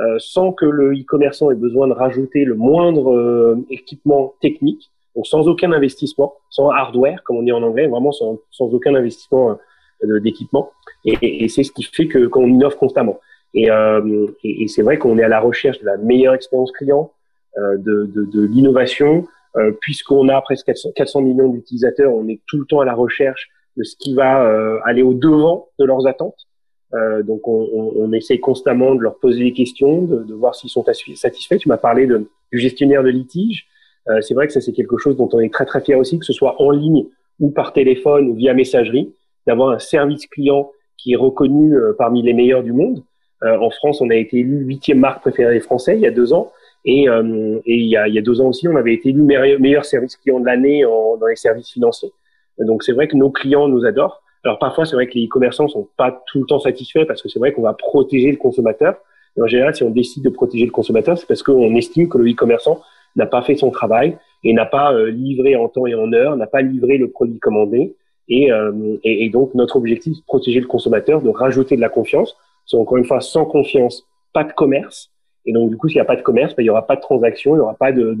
euh, 0.00 0.16
sans 0.18 0.52
que 0.52 0.66
le 0.66 0.92
e-commerçant 0.92 1.50
ait 1.50 1.56
besoin 1.56 1.88
de 1.88 1.92
rajouter 1.94 2.44
le 2.44 2.54
moindre 2.54 3.56
équipement 3.70 4.34
technique, 4.42 4.90
donc 5.14 5.26
sans 5.26 5.48
aucun 5.48 5.72
investissement, 5.72 6.34
sans 6.50 6.68
hardware 6.68 7.22
comme 7.24 7.38
on 7.38 7.42
dit 7.42 7.52
en 7.52 7.62
anglais, 7.62 7.86
vraiment 7.86 8.12
sans, 8.12 8.38
sans 8.50 8.72
aucun 8.74 8.94
investissement 8.94 9.58
d'équipement. 10.02 10.72
Et, 11.06 11.44
et 11.44 11.48
c'est 11.48 11.62
ce 11.62 11.72
qui 11.72 11.84
fait 11.84 12.06
que 12.06 12.26
qu'on 12.26 12.46
innove 12.46 12.76
constamment. 12.76 13.18
Et, 13.54 13.68
et, 13.68 14.62
et 14.62 14.68
c'est 14.68 14.82
vrai 14.82 14.98
qu'on 14.98 15.16
est 15.16 15.22
à 15.22 15.28
la 15.28 15.40
recherche 15.40 15.78
de 15.78 15.86
la 15.86 15.96
meilleure 15.96 16.34
expérience 16.34 16.70
client, 16.72 17.10
euh, 17.10 17.15
de, 17.56 18.04
de, 18.04 18.24
de 18.24 18.42
l'innovation, 18.42 19.26
euh, 19.56 19.72
puisqu'on 19.80 20.28
a 20.28 20.40
presque 20.42 20.70
400, 20.94 21.22
millions 21.22 21.48
d'utilisateurs, 21.48 22.12
on 22.12 22.28
est 22.28 22.40
tout 22.46 22.58
le 22.58 22.66
temps 22.66 22.80
à 22.80 22.84
la 22.84 22.94
recherche 22.94 23.48
de 23.76 23.84
ce 23.84 23.96
qui 23.96 24.14
va 24.14 24.44
euh, 24.44 24.78
aller 24.84 25.02
au 25.02 25.14
devant 25.14 25.68
de 25.78 25.84
leurs 25.84 26.06
attentes. 26.06 26.46
Euh, 26.94 27.22
donc 27.22 27.48
on, 27.48 27.68
on, 27.72 27.92
on, 27.96 28.12
essaye 28.12 28.38
constamment 28.38 28.94
de 28.94 29.00
leur 29.00 29.18
poser 29.18 29.42
des 29.44 29.52
questions, 29.52 30.02
de, 30.02 30.22
de 30.24 30.34
voir 30.34 30.54
s'ils 30.54 30.70
sont 30.70 30.84
satisfaits. 30.84 31.56
Tu 31.56 31.68
m'as 31.68 31.78
parlé 31.78 32.06
de, 32.06 32.28
du 32.52 32.58
gestionnaire 32.58 33.02
de 33.02 33.08
litige. 33.08 33.66
Euh, 34.08 34.20
c'est 34.20 34.34
vrai 34.34 34.46
que 34.46 34.52
ça 34.52 34.60
c'est 34.60 34.72
quelque 34.72 34.98
chose 34.98 35.16
dont 35.16 35.28
on 35.32 35.40
est 35.40 35.52
très 35.52 35.64
très 35.64 35.80
fier 35.80 35.96
aussi, 35.96 36.18
que 36.18 36.24
ce 36.24 36.32
soit 36.32 36.60
en 36.60 36.70
ligne 36.70 37.06
ou 37.40 37.50
par 37.50 37.72
téléphone 37.72 38.28
ou 38.28 38.34
via 38.34 38.54
messagerie, 38.54 39.12
d'avoir 39.46 39.70
un 39.70 39.78
service 39.78 40.26
client 40.26 40.70
qui 40.96 41.12
est 41.12 41.16
reconnu 41.16 41.74
parmi 41.98 42.22
les 42.22 42.32
meilleurs 42.32 42.62
du 42.62 42.72
monde. 42.72 43.02
en 43.42 43.68
France, 43.68 44.00
on 44.00 44.08
a 44.08 44.14
été 44.14 44.38
élu 44.38 44.64
huitième 44.64 44.98
marque 44.98 45.20
préférée 45.20 45.52
des 45.52 45.60
Français 45.60 45.96
il 45.96 46.00
y 46.00 46.06
a 46.06 46.10
deux 46.10 46.32
ans. 46.32 46.50
Et, 46.86 47.08
euh, 47.08 47.58
et 47.66 47.74
il, 47.74 47.88
y 47.88 47.96
a, 47.96 48.08
il, 48.08 48.14
y 48.14 48.18
a, 48.18 48.22
deux 48.22 48.40
ans 48.40 48.46
aussi, 48.46 48.68
on 48.68 48.76
avait 48.76 48.94
été 48.94 49.10
élu 49.10 49.22
meilleur, 49.22 49.84
service 49.84 50.16
client 50.16 50.40
de 50.40 50.46
l'année 50.46 50.82
dans 50.82 51.26
les 51.26 51.36
services 51.36 51.70
financiers. 51.70 52.12
Donc 52.58 52.84
c'est 52.84 52.92
vrai 52.92 53.08
que 53.08 53.16
nos 53.16 53.30
clients 53.30 53.68
nous 53.68 53.84
adorent. 53.84 54.22
Alors 54.44 54.60
parfois, 54.60 54.86
c'est 54.86 54.94
vrai 54.94 55.08
que 55.08 55.14
les 55.14 55.26
e-commerçants 55.26 55.66
sont 55.66 55.88
pas 55.96 56.22
tout 56.26 56.38
le 56.38 56.46
temps 56.46 56.60
satisfaits 56.60 57.04
parce 57.06 57.20
que 57.20 57.28
c'est 57.28 57.40
vrai 57.40 57.52
qu'on 57.52 57.62
va 57.62 57.74
protéger 57.74 58.30
le 58.30 58.36
consommateur. 58.36 58.96
Et 59.36 59.42
en 59.42 59.46
général, 59.48 59.74
si 59.74 59.82
on 59.82 59.90
décide 59.90 60.22
de 60.22 60.28
protéger 60.28 60.64
le 60.64 60.70
consommateur, 60.70 61.18
c'est 61.18 61.26
parce 61.26 61.42
qu'on 61.42 61.74
estime 61.74 62.08
que 62.08 62.16
le 62.16 62.30
e-commerçant 62.30 62.80
n'a 63.16 63.26
pas 63.26 63.42
fait 63.42 63.56
son 63.56 63.70
travail 63.70 64.16
et 64.44 64.52
n'a 64.52 64.66
pas 64.66 64.92
euh, 64.92 65.10
livré 65.10 65.56
en 65.56 65.68
temps 65.68 65.86
et 65.86 65.94
en 65.94 66.12
heure, 66.12 66.36
n'a 66.36 66.46
pas 66.46 66.62
livré 66.62 66.96
le 66.96 67.10
produit 67.10 67.40
commandé. 67.40 67.96
Et, 68.28 68.52
euh, 68.52 68.98
et, 69.04 69.28
donc 69.30 69.54
notre 69.54 69.76
objectif, 69.76 70.16
protéger 70.26 70.60
le 70.60 70.66
consommateur, 70.66 71.22
de 71.22 71.28
rajouter 71.28 71.76
de 71.76 71.80
la 71.80 71.88
confiance. 71.88 72.36
C'est 72.66 72.76
encore 72.76 72.96
une 72.98 73.04
fois 73.04 73.20
sans 73.20 73.44
confiance, 73.44 74.04
pas 74.32 74.44
de 74.44 74.52
commerce. 74.52 75.10
Et 75.46 75.52
donc, 75.52 75.70
du 75.70 75.76
coup, 75.76 75.88
s'il 75.88 75.96
n'y 75.96 76.02
a 76.02 76.06
pas 76.06 76.16
de 76.16 76.22
commerce, 76.22 76.54
ben, 76.56 76.62
il 76.62 76.66
n'y 76.66 76.70
aura 76.70 76.86
pas 76.86 76.96
de 76.96 77.00
transaction, 77.00 77.52
il 77.52 77.58
n'y 77.58 77.62
aura 77.62 77.74
pas 77.74 77.92
de, 77.92 78.16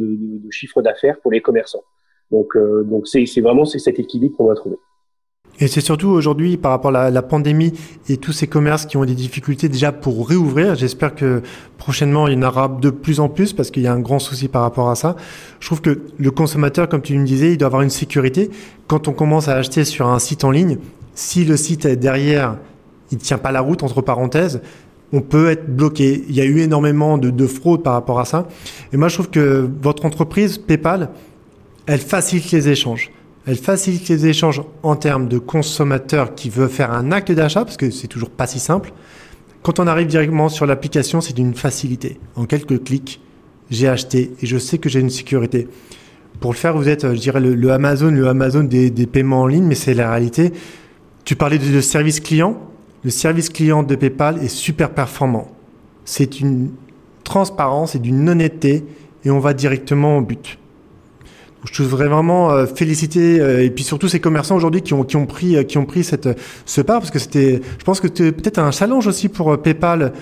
chiffre 0.50 0.80
d'affaires 0.80 1.18
pour 1.20 1.32
les 1.32 1.40
commerçants. 1.40 1.82
Donc, 2.30 2.56
euh, 2.56 2.86
c'est, 3.04 3.40
vraiment 3.40 3.64
cet 3.64 3.98
équilibre 3.98 4.36
qu'on 4.36 4.46
va 4.46 4.54
trouver. 4.54 4.76
Et 5.58 5.68
c'est 5.68 5.80
surtout 5.80 6.08
aujourd'hui, 6.08 6.56
par 6.56 6.70
rapport 6.70 6.94
à 6.94 7.10
la, 7.10 7.22
pandémie 7.22 7.72
et 8.08 8.18
tous 8.18 8.32
ces 8.32 8.46
commerces 8.46 8.84
qui 8.84 8.96
ont 8.96 9.04
des 9.04 9.14
difficultés 9.14 9.68
déjà 9.68 9.90
pour 9.90 10.28
réouvrir. 10.28 10.74
J'espère 10.74 11.14
que 11.14 11.40
prochainement, 11.78 12.28
il 12.28 12.34
y 12.34 12.36
en 12.36 12.46
aura 12.46 12.68
de 12.68 12.90
plus 12.90 13.20
en 13.20 13.28
plus 13.28 13.54
parce 13.54 13.70
qu'il 13.70 13.82
y 13.82 13.86
a 13.86 13.92
un 13.92 14.00
grand 14.00 14.18
souci 14.18 14.48
par 14.48 14.62
rapport 14.62 14.90
à 14.90 14.94
ça. 14.96 15.16
Je 15.60 15.66
trouve 15.66 15.80
que 15.80 16.02
le 16.18 16.30
consommateur, 16.30 16.88
comme 16.88 17.00
tu 17.00 17.18
me 17.18 17.24
disais, 17.24 17.52
il 17.52 17.58
doit 17.58 17.66
avoir 17.66 17.82
une 17.82 17.90
sécurité. 17.90 18.50
Quand 18.86 19.08
on 19.08 19.12
commence 19.12 19.48
à 19.48 19.54
acheter 19.54 19.84
sur 19.84 20.08
un 20.08 20.18
site 20.18 20.44
en 20.44 20.50
ligne, 20.50 20.78
si 21.14 21.44
le 21.44 21.56
site 21.56 21.86
est 21.86 21.96
derrière, 21.96 22.58
il 23.10 23.18
tient 23.18 23.38
pas 23.38 23.52
la 23.52 23.60
route, 23.60 23.82
entre 23.82 24.02
parenthèses, 24.02 24.60
on 25.12 25.20
peut 25.20 25.50
être 25.50 25.74
bloqué. 25.74 26.24
Il 26.28 26.34
y 26.34 26.40
a 26.40 26.44
eu 26.44 26.60
énormément 26.60 27.18
de, 27.18 27.30
de 27.30 27.46
fraude 27.46 27.82
par 27.82 27.92
rapport 27.92 28.20
à 28.20 28.24
ça. 28.24 28.48
Et 28.92 28.96
moi, 28.96 29.08
je 29.08 29.14
trouve 29.14 29.30
que 29.30 29.68
votre 29.82 30.04
entreprise, 30.04 30.58
PayPal, 30.58 31.10
elle 31.86 32.00
facilite 32.00 32.50
les 32.50 32.68
échanges. 32.68 33.10
Elle 33.46 33.56
facilite 33.56 34.08
les 34.08 34.26
échanges 34.26 34.60
en 34.82 34.96
termes 34.96 35.28
de 35.28 35.38
consommateurs 35.38 36.34
qui 36.34 36.50
veut 36.50 36.66
faire 36.66 36.92
un 36.92 37.12
acte 37.12 37.30
d'achat, 37.30 37.64
parce 37.64 37.76
que 37.76 37.90
c'est 37.90 38.08
toujours 38.08 38.30
pas 38.30 38.48
si 38.48 38.58
simple. 38.58 38.92
Quand 39.62 39.78
on 39.78 39.86
arrive 39.86 40.08
directement 40.08 40.48
sur 40.48 40.66
l'application, 40.66 41.20
c'est 41.20 41.34
d'une 41.34 41.54
facilité. 41.54 42.18
En 42.34 42.44
quelques 42.44 42.82
clics, 42.82 43.20
j'ai 43.70 43.88
acheté 43.88 44.32
et 44.42 44.46
je 44.46 44.58
sais 44.58 44.78
que 44.78 44.88
j'ai 44.88 45.00
une 45.00 45.10
sécurité. 45.10 45.68
Pour 46.40 46.52
le 46.52 46.56
faire, 46.56 46.76
vous 46.76 46.88
êtes, 46.88 47.14
je 47.14 47.18
dirais, 47.18 47.40
le, 47.40 47.70
Amazon, 47.70 48.10
le 48.10 48.28
Amazon 48.28 48.64
des, 48.64 48.90
des, 48.90 49.06
paiements 49.06 49.42
en 49.42 49.46
ligne, 49.46 49.64
mais 49.64 49.74
c'est 49.74 49.94
la 49.94 50.10
réalité. 50.10 50.52
Tu 51.24 51.36
parlais 51.36 51.58
de, 51.58 51.72
de 51.72 51.80
service 51.80 52.20
client 52.20 52.60
le 53.06 53.12
service 53.12 53.50
client 53.50 53.84
de 53.84 53.94
PayPal 53.94 54.42
est 54.42 54.48
super 54.48 54.90
performant. 54.90 55.46
C'est 56.04 56.40
une 56.40 56.72
transparence 57.22 57.94
et 57.94 58.00
d'une 58.00 58.28
honnêteté 58.28 58.84
et 59.24 59.30
on 59.30 59.38
va 59.38 59.54
directement 59.54 60.18
au 60.18 60.22
but. 60.22 60.58
je 61.70 61.84
voudrais 61.84 62.08
vraiment 62.08 62.50
euh, 62.50 62.66
féliciter 62.66 63.40
euh, 63.40 63.62
et 63.62 63.70
puis 63.70 63.84
surtout 63.84 64.08
ces 64.08 64.18
commerçants 64.18 64.56
aujourd'hui 64.56 64.82
qui 64.82 64.92
ont, 64.92 65.04
qui 65.04 65.14
ont 65.14 65.26
pris, 65.26 65.54
euh, 65.54 65.62
qui 65.62 65.78
ont 65.78 65.84
pris 65.84 66.02
cette, 66.02 66.28
ce 66.64 66.80
pas 66.80 66.94
parce 66.94 67.12
que 67.12 67.20
c'était, 67.20 67.60
je 67.78 67.84
pense 67.84 68.00
que 68.00 68.08
c'était 68.08 68.32
peut-être 68.32 68.58
un 68.58 68.72
challenge 68.72 69.06
aussi 69.06 69.28
pour 69.28 69.56
PayPal 69.56 70.12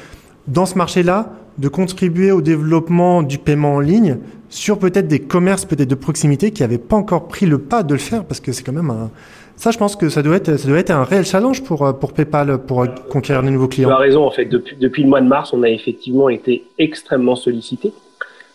dans 0.47 0.67
ce 0.67 0.77
marché-là 0.77 1.33
de 1.57 1.69
contribuer 1.69 2.33
au 2.33 2.43
développement 2.43 3.23
du 3.23 3.39
paiement 3.39 3.77
en 3.77 3.81
ligne 3.81 4.19
sur 4.51 4.79
peut-être 4.79 5.09
des 5.09 5.21
commerces 5.21 5.65
peut-être 5.65 5.89
de 5.89 5.95
proximité 5.95 6.51
qui 6.51 6.61
n'avaient 6.61 6.77
pas 6.77 6.97
encore 6.97 7.29
pris 7.29 7.47
le 7.47 7.57
pas 7.57 7.83
de 7.83 7.95
le 7.95 8.01
faire 8.01 8.27
parce 8.27 8.41
que 8.41 8.53
c'est 8.53 8.63
quand 8.63 8.73
même 8.75 8.91
un, 8.91 9.11
ça, 9.57 9.71
je 9.71 9.79
pense 9.79 9.97
que 9.97 10.09
ça 10.09 10.23
doit 10.23 10.37
être, 10.37 10.57
ça 10.57 10.69
doit 10.69 10.79
être 10.79 10.91
un 10.91 11.05
réel 11.05 11.25
challenge 11.25 11.63
pour, 11.63 11.87
euh, 11.87 11.93
pour 11.93 12.13
PayPal 12.13 12.59
pour 12.59 12.83
euh, 12.83 12.87
conquérir 13.11 13.43
de 13.43 13.51
nouveaux 13.51 13.69
clients. 13.69 13.89
Tu 13.89 13.95
as 13.95 13.99
raison, 13.99 14.25
en 14.25 14.31
fait. 14.31 14.47
Depuis, 14.47 14.77
depuis 14.77 15.03
le 15.03 15.09
mois 15.09 15.21
de 15.21 15.27
mars, 15.27 15.53
on 15.53 15.63
a 15.63 15.69
effectivement 15.69 16.29
été 16.29 16.65
extrêmement 16.79 17.37
sollicité. 17.37 17.93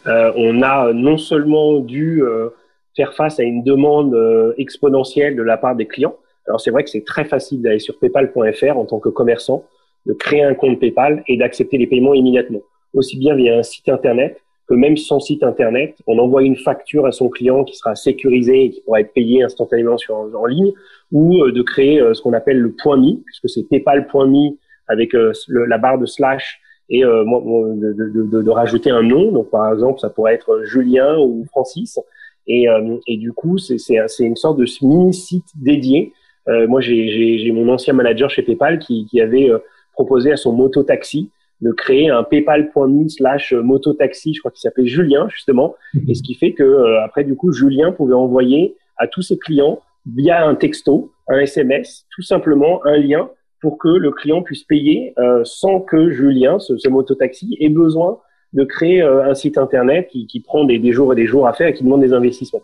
Euh, 0.08 0.32
on 0.36 0.62
a 0.62 0.94
non 0.94 1.18
seulement 1.18 1.80
dû 1.80 2.24
euh, 2.24 2.50
faire 2.96 3.14
face 3.14 3.40
à 3.40 3.44
une 3.44 3.64
demande 3.64 4.16
exponentielle 4.58 5.36
de 5.36 5.44
la 5.44 5.58
part 5.58 5.76
des 5.76 5.88
clients. 5.88 6.16
Alors, 6.48 6.60
c'est 6.60 6.72
vrai 6.72 6.84
que 6.84 6.90
c'est 6.90 7.06
très 7.06 7.26
facile 7.26 7.62
d'aller 7.62 7.80
sur 7.80 7.98
paypal.fr 8.00 8.78
en 8.78 8.86
tant 8.86 9.00
que 9.00 9.10
commerçant, 9.10 9.66
de 10.06 10.14
créer 10.14 10.44
un 10.44 10.56
compte 10.56 10.80
PayPal 10.80 11.24
et 11.28 11.38
d'accepter 11.38 11.78
les 11.78 11.88
paiements 11.88 12.14
immédiatement. 12.14 12.62
Aussi 12.94 13.18
bien 13.18 13.36
via 13.36 13.58
un 13.58 13.64
site 13.64 13.88
internet 13.90 14.42
que 14.70 14.76
même 14.76 14.98
sans 14.98 15.20
site 15.20 15.42
internet, 15.42 15.98
on 16.06 16.20
envoie 16.20 16.44
une 16.44 16.56
facture 16.56 17.08
à 17.08 17.12
son 17.12 17.28
client 17.28 17.64
qui 17.64 17.76
sera 17.76 17.96
sécurisée 17.96 18.66
et 18.66 18.70
qui 18.70 18.82
pourra 18.82 19.02
être 19.02 19.14
payée 19.14 19.42
instantanément 19.42 19.98
sur, 19.98 20.16
en 20.16 20.46
ligne, 20.46 20.74
ou 21.12 21.44
euh, 21.44 21.52
de 21.52 21.64
créer 21.64 22.00
euh, 22.00 22.14
ce 22.14 22.22
qu'on 22.22 22.34
appelle 22.34 22.60
le 22.60 22.72
point 22.72 22.96
mi, 22.96 23.24
puisque 23.26 23.50
c'est 23.50 23.64
PayPal.me 23.64 24.58
avec 24.88 25.16
euh, 25.16 25.34
la 25.48 25.80
barre 25.80 25.98
de 25.98 26.06
slash 26.06 26.62
et 26.92 27.02
de, 27.02 28.24
de, 28.24 28.42
de, 28.42 28.50
rajouter 28.50 28.90
un 28.90 29.04
nom. 29.04 29.32
Donc 29.32 29.52
par 29.52 29.72
exemple, 29.72 30.00
ça 30.00 30.10
pourrait 30.10 30.34
être 30.34 30.64
Julien 30.66 31.20
ou 31.20 31.46
Francis. 31.46 32.00
Et, 32.48 32.66
et 33.06 33.18
du 33.18 33.32
coup, 33.32 33.60
c'est 33.60 33.78
une 34.20 34.36
sorte 34.36 34.58
de 34.58 34.66
mini 34.82 35.14
site 35.14 35.46
dédié. 35.56 36.14
moi, 36.48 36.82
j'ai 36.82 37.52
mon 37.54 37.70
ancien 37.70 37.94
manager 37.94 38.32
chez 38.32 38.42
PayPal 38.42 38.80
qui, 38.80 39.06
qui 39.06 39.22
avait 39.22 39.52
proposé 39.94 40.32
à 40.32 40.36
son 40.36 40.52
moto 40.52 40.82
taxi 40.82 41.30
de 41.62 41.72
créer 41.72 42.10
un 42.10 42.24
PayPal.me 42.24 43.08
slash 43.10 43.54
mototaxi, 43.54 44.34
je 44.34 44.40
crois 44.40 44.52
qu'il 44.52 44.62
s'appelait 44.62 44.88
Julien 44.88 45.28
justement, 45.30 45.76
et 46.08 46.16
ce 46.16 46.24
qui 46.24 46.34
fait 46.34 46.54
que 46.54 46.98
après 47.04 47.24
du 47.24 47.36
coup 47.36 47.52
Julien 47.52 47.92
pouvait 47.92 48.14
envoyer 48.14 48.76
à 48.98 49.08
tous 49.08 49.22
ses 49.22 49.38
clients 49.38 49.80
via 50.06 50.46
un 50.46 50.56
texto, 50.56 51.12
un 51.28 51.40
SMS, 51.40 52.06
tout 52.16 52.22
simplement 52.22 52.86
un 52.86 52.98
lien 52.98 53.30
pour 53.62 53.78
que 53.78 53.90
le 53.90 54.12
client 54.12 54.42
puisse 54.42 54.64
payer 54.64 55.14
sans 55.44 55.82
que 55.82 56.10
Julien, 56.10 56.60
ce, 56.60 56.78
ce 56.78 56.88
mototaxi, 56.88 57.58
ait 57.60 57.70
besoin 57.70 58.20
de 58.54 58.64
créer 58.64 59.02
un 59.02 59.34
site 59.34 59.58
internet 59.58 60.08
qui, 60.10 60.28
qui 60.28 60.40
prend 60.40 60.64
des, 60.64 60.80
des, 60.80 60.92
jours 60.92 61.14
et 61.14 61.16
des 61.16 61.26
jours 61.26 61.46
à 61.48 61.54
faire 61.54 61.68
et 61.68 61.74
qui 61.74 61.84
demande 61.84 62.02
des 62.02 62.14
investissements. 62.14 62.64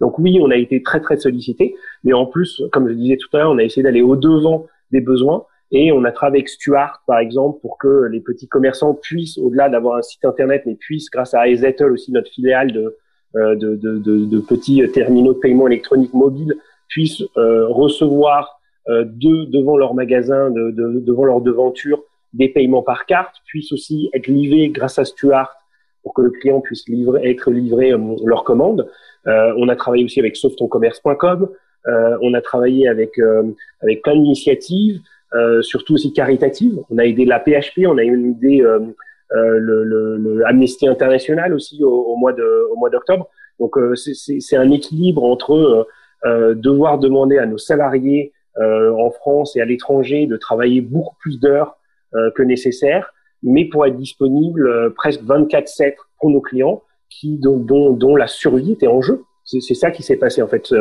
Donc 0.00 0.18
oui, 0.18 0.38
on 0.40 0.50
a 0.50 0.56
été 0.56 0.82
très 0.82 1.00
très 1.00 1.16
sollicité, 1.16 1.74
mais 2.04 2.12
en 2.12 2.26
plus, 2.26 2.62
comme 2.72 2.88
je 2.88 2.94
disais 2.94 3.16
tout 3.16 3.34
à 3.36 3.40
l'heure, 3.40 3.50
on 3.50 3.58
a 3.58 3.64
essayé 3.64 3.82
d'aller 3.82 4.02
au 4.02 4.16
devant 4.16 4.66
des 4.92 5.00
besoins 5.00 5.44
et 5.72 5.92
on 5.92 6.04
a 6.04 6.12
travaillé 6.12 6.40
avec 6.40 6.48
Stuart, 6.48 7.02
par 7.06 7.18
exemple, 7.18 7.60
pour 7.60 7.78
que 7.78 8.06
les 8.10 8.20
petits 8.20 8.48
commerçants 8.48 8.94
puissent, 8.94 9.38
au-delà 9.38 9.68
d'avoir 9.68 9.96
un 9.96 10.02
site 10.02 10.24
internet, 10.24 10.62
mais 10.66 10.74
puissent, 10.74 11.10
grâce 11.10 11.34
à 11.34 11.48
Ezettle 11.48 11.92
aussi 11.92 12.12
notre 12.12 12.30
filiale 12.30 12.72
de, 12.72 12.96
euh, 13.36 13.56
de, 13.56 13.74
de, 13.76 13.98
de, 13.98 14.38
petits 14.40 14.82
terminaux 14.92 15.34
de 15.34 15.38
paiement 15.38 15.66
électronique 15.66 16.14
mobile, 16.14 16.54
puissent 16.88 17.24
euh, 17.36 17.66
recevoir 17.68 18.60
euh, 18.88 19.04
de, 19.04 19.46
devant 19.46 19.76
leur 19.76 19.94
magasin, 19.94 20.50
de, 20.50 20.70
devant 20.70 21.24
leur 21.24 21.40
devanture, 21.40 22.02
des 22.32 22.48
paiements 22.48 22.82
par 22.82 23.06
carte, 23.06 23.36
puissent 23.46 23.72
aussi 23.72 24.08
être 24.14 24.28
livrés 24.28 24.68
grâce 24.68 24.98
à 24.98 25.04
Stuart 25.04 25.56
pour 26.02 26.14
que 26.14 26.22
le 26.22 26.30
client 26.30 26.60
puisse 26.60 26.88
livrer, 26.88 27.28
être 27.28 27.50
livré 27.50 27.92
leur 28.24 28.44
commande. 28.44 28.88
Euh, 29.26 29.52
on 29.56 29.68
a 29.68 29.74
travaillé 29.74 30.04
aussi 30.04 30.20
avec 30.20 30.36
sauvestoncommerce.com. 30.36 31.48
Euh, 31.88 32.18
on 32.22 32.34
a 32.34 32.40
travaillé 32.40 32.88
avec 32.88 33.18
euh, 33.18 33.42
avec 33.82 34.02
plein 34.02 34.14
d'initiatives, 34.14 35.00
surtout 35.62 35.94
aussi 35.94 36.12
caritatives. 36.12 36.78
On 36.90 36.98
a 36.98 37.04
aidé 37.04 37.24
la 37.24 37.40
PHP, 37.40 37.86
on 37.86 37.98
a 37.98 38.02
aidé 38.02 38.64
le, 39.30 39.84
le, 39.84 40.16
le, 40.16 40.46
Amnesty 40.46 40.86
International 40.88 41.52
aussi 41.52 41.82
au, 41.82 41.90
au 41.90 42.16
mois 42.16 42.32
de 42.32 42.68
au 42.70 42.88
d'octobre. 42.88 43.28
Donc 43.58 43.76
c'est 43.94 44.56
un 44.56 44.70
équilibre 44.70 45.24
entre 45.24 45.86
devoir 46.24 46.98
demander 46.98 47.38
à 47.38 47.46
nos 47.46 47.58
salariés 47.58 48.32
en 48.58 49.10
France 49.10 49.56
et 49.56 49.60
à 49.60 49.64
l'étranger 49.64 50.26
de 50.26 50.36
travailler 50.36 50.80
beaucoup 50.80 51.16
plus 51.20 51.38
d'heures 51.40 51.76
que 52.12 52.42
nécessaire, 52.42 53.12
mais 53.42 53.64
pour 53.66 53.84
être 53.86 53.96
disponible 53.96 54.94
presque 54.94 55.22
24/7 55.22 55.94
pour 56.18 56.30
nos 56.30 56.40
clients 56.40 56.82
qui 57.10 57.38
dont, 57.38 57.58
dont, 57.58 57.92
dont 57.92 58.16
la 58.16 58.26
survie 58.26 58.72
était 58.72 58.86
en 58.86 59.02
jeu. 59.02 59.22
C'est 59.44 59.74
ça 59.74 59.90
qui 59.90 60.02
s'est 60.02 60.16
passé 60.16 60.42
en 60.42 60.48
fait. 60.48 60.72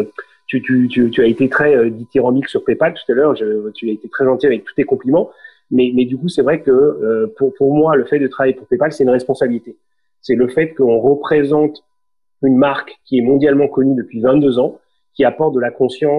Tu, 0.48 0.62
tu, 0.62 0.88
tu, 0.88 1.10
tu, 1.10 1.22
as 1.22 1.26
été 1.26 1.50
très 1.50 1.76
euh, 1.76 1.90
dithyrambique 1.90 2.48
sur 2.50 2.64
PayPal 2.64 2.94
tout 2.94 3.12
à 3.12 3.16
l'heure. 3.16 3.34
Tu 3.74 3.90
as 3.90 3.92
été 3.92 4.10
très 4.10 4.26
gentil 4.26 4.46
avec 4.46 4.64
tous 4.64 4.76
tes 4.76 4.84
compliments. 4.84 5.32
Mais, 5.72 5.92
mais 5.96 6.06
du 6.06 6.18
coup, 6.18 6.28
c'est 6.28 6.44
vrai 6.44 6.62
que 6.62 6.72
euh, 6.72 7.34
pour, 7.38 7.54
pour 7.56 7.74
moi, 7.74 7.96
le 7.96 8.06
fait 8.06 8.20
de 8.20 8.28
travailler 8.28 8.54
pour 8.54 8.68
PayPal, 8.68 8.92
c'est 8.92 9.04
une 9.04 9.10
responsabilité. 9.10 9.76
C'est 10.22 10.36
le 10.36 10.48
fait 10.48 10.74
qu'on 10.74 11.00
représente 11.00 11.84
une 12.44 12.58
marque 12.58 12.96
qui 13.06 13.18
est 13.18 13.22
mondialement 13.22 13.68
connue 13.68 13.96
depuis 13.96 14.22
22 14.22 14.60
ans, 14.60 14.80
qui 15.14 15.24
apporte 15.24 15.56
de 15.56 15.60
la, 15.60 15.72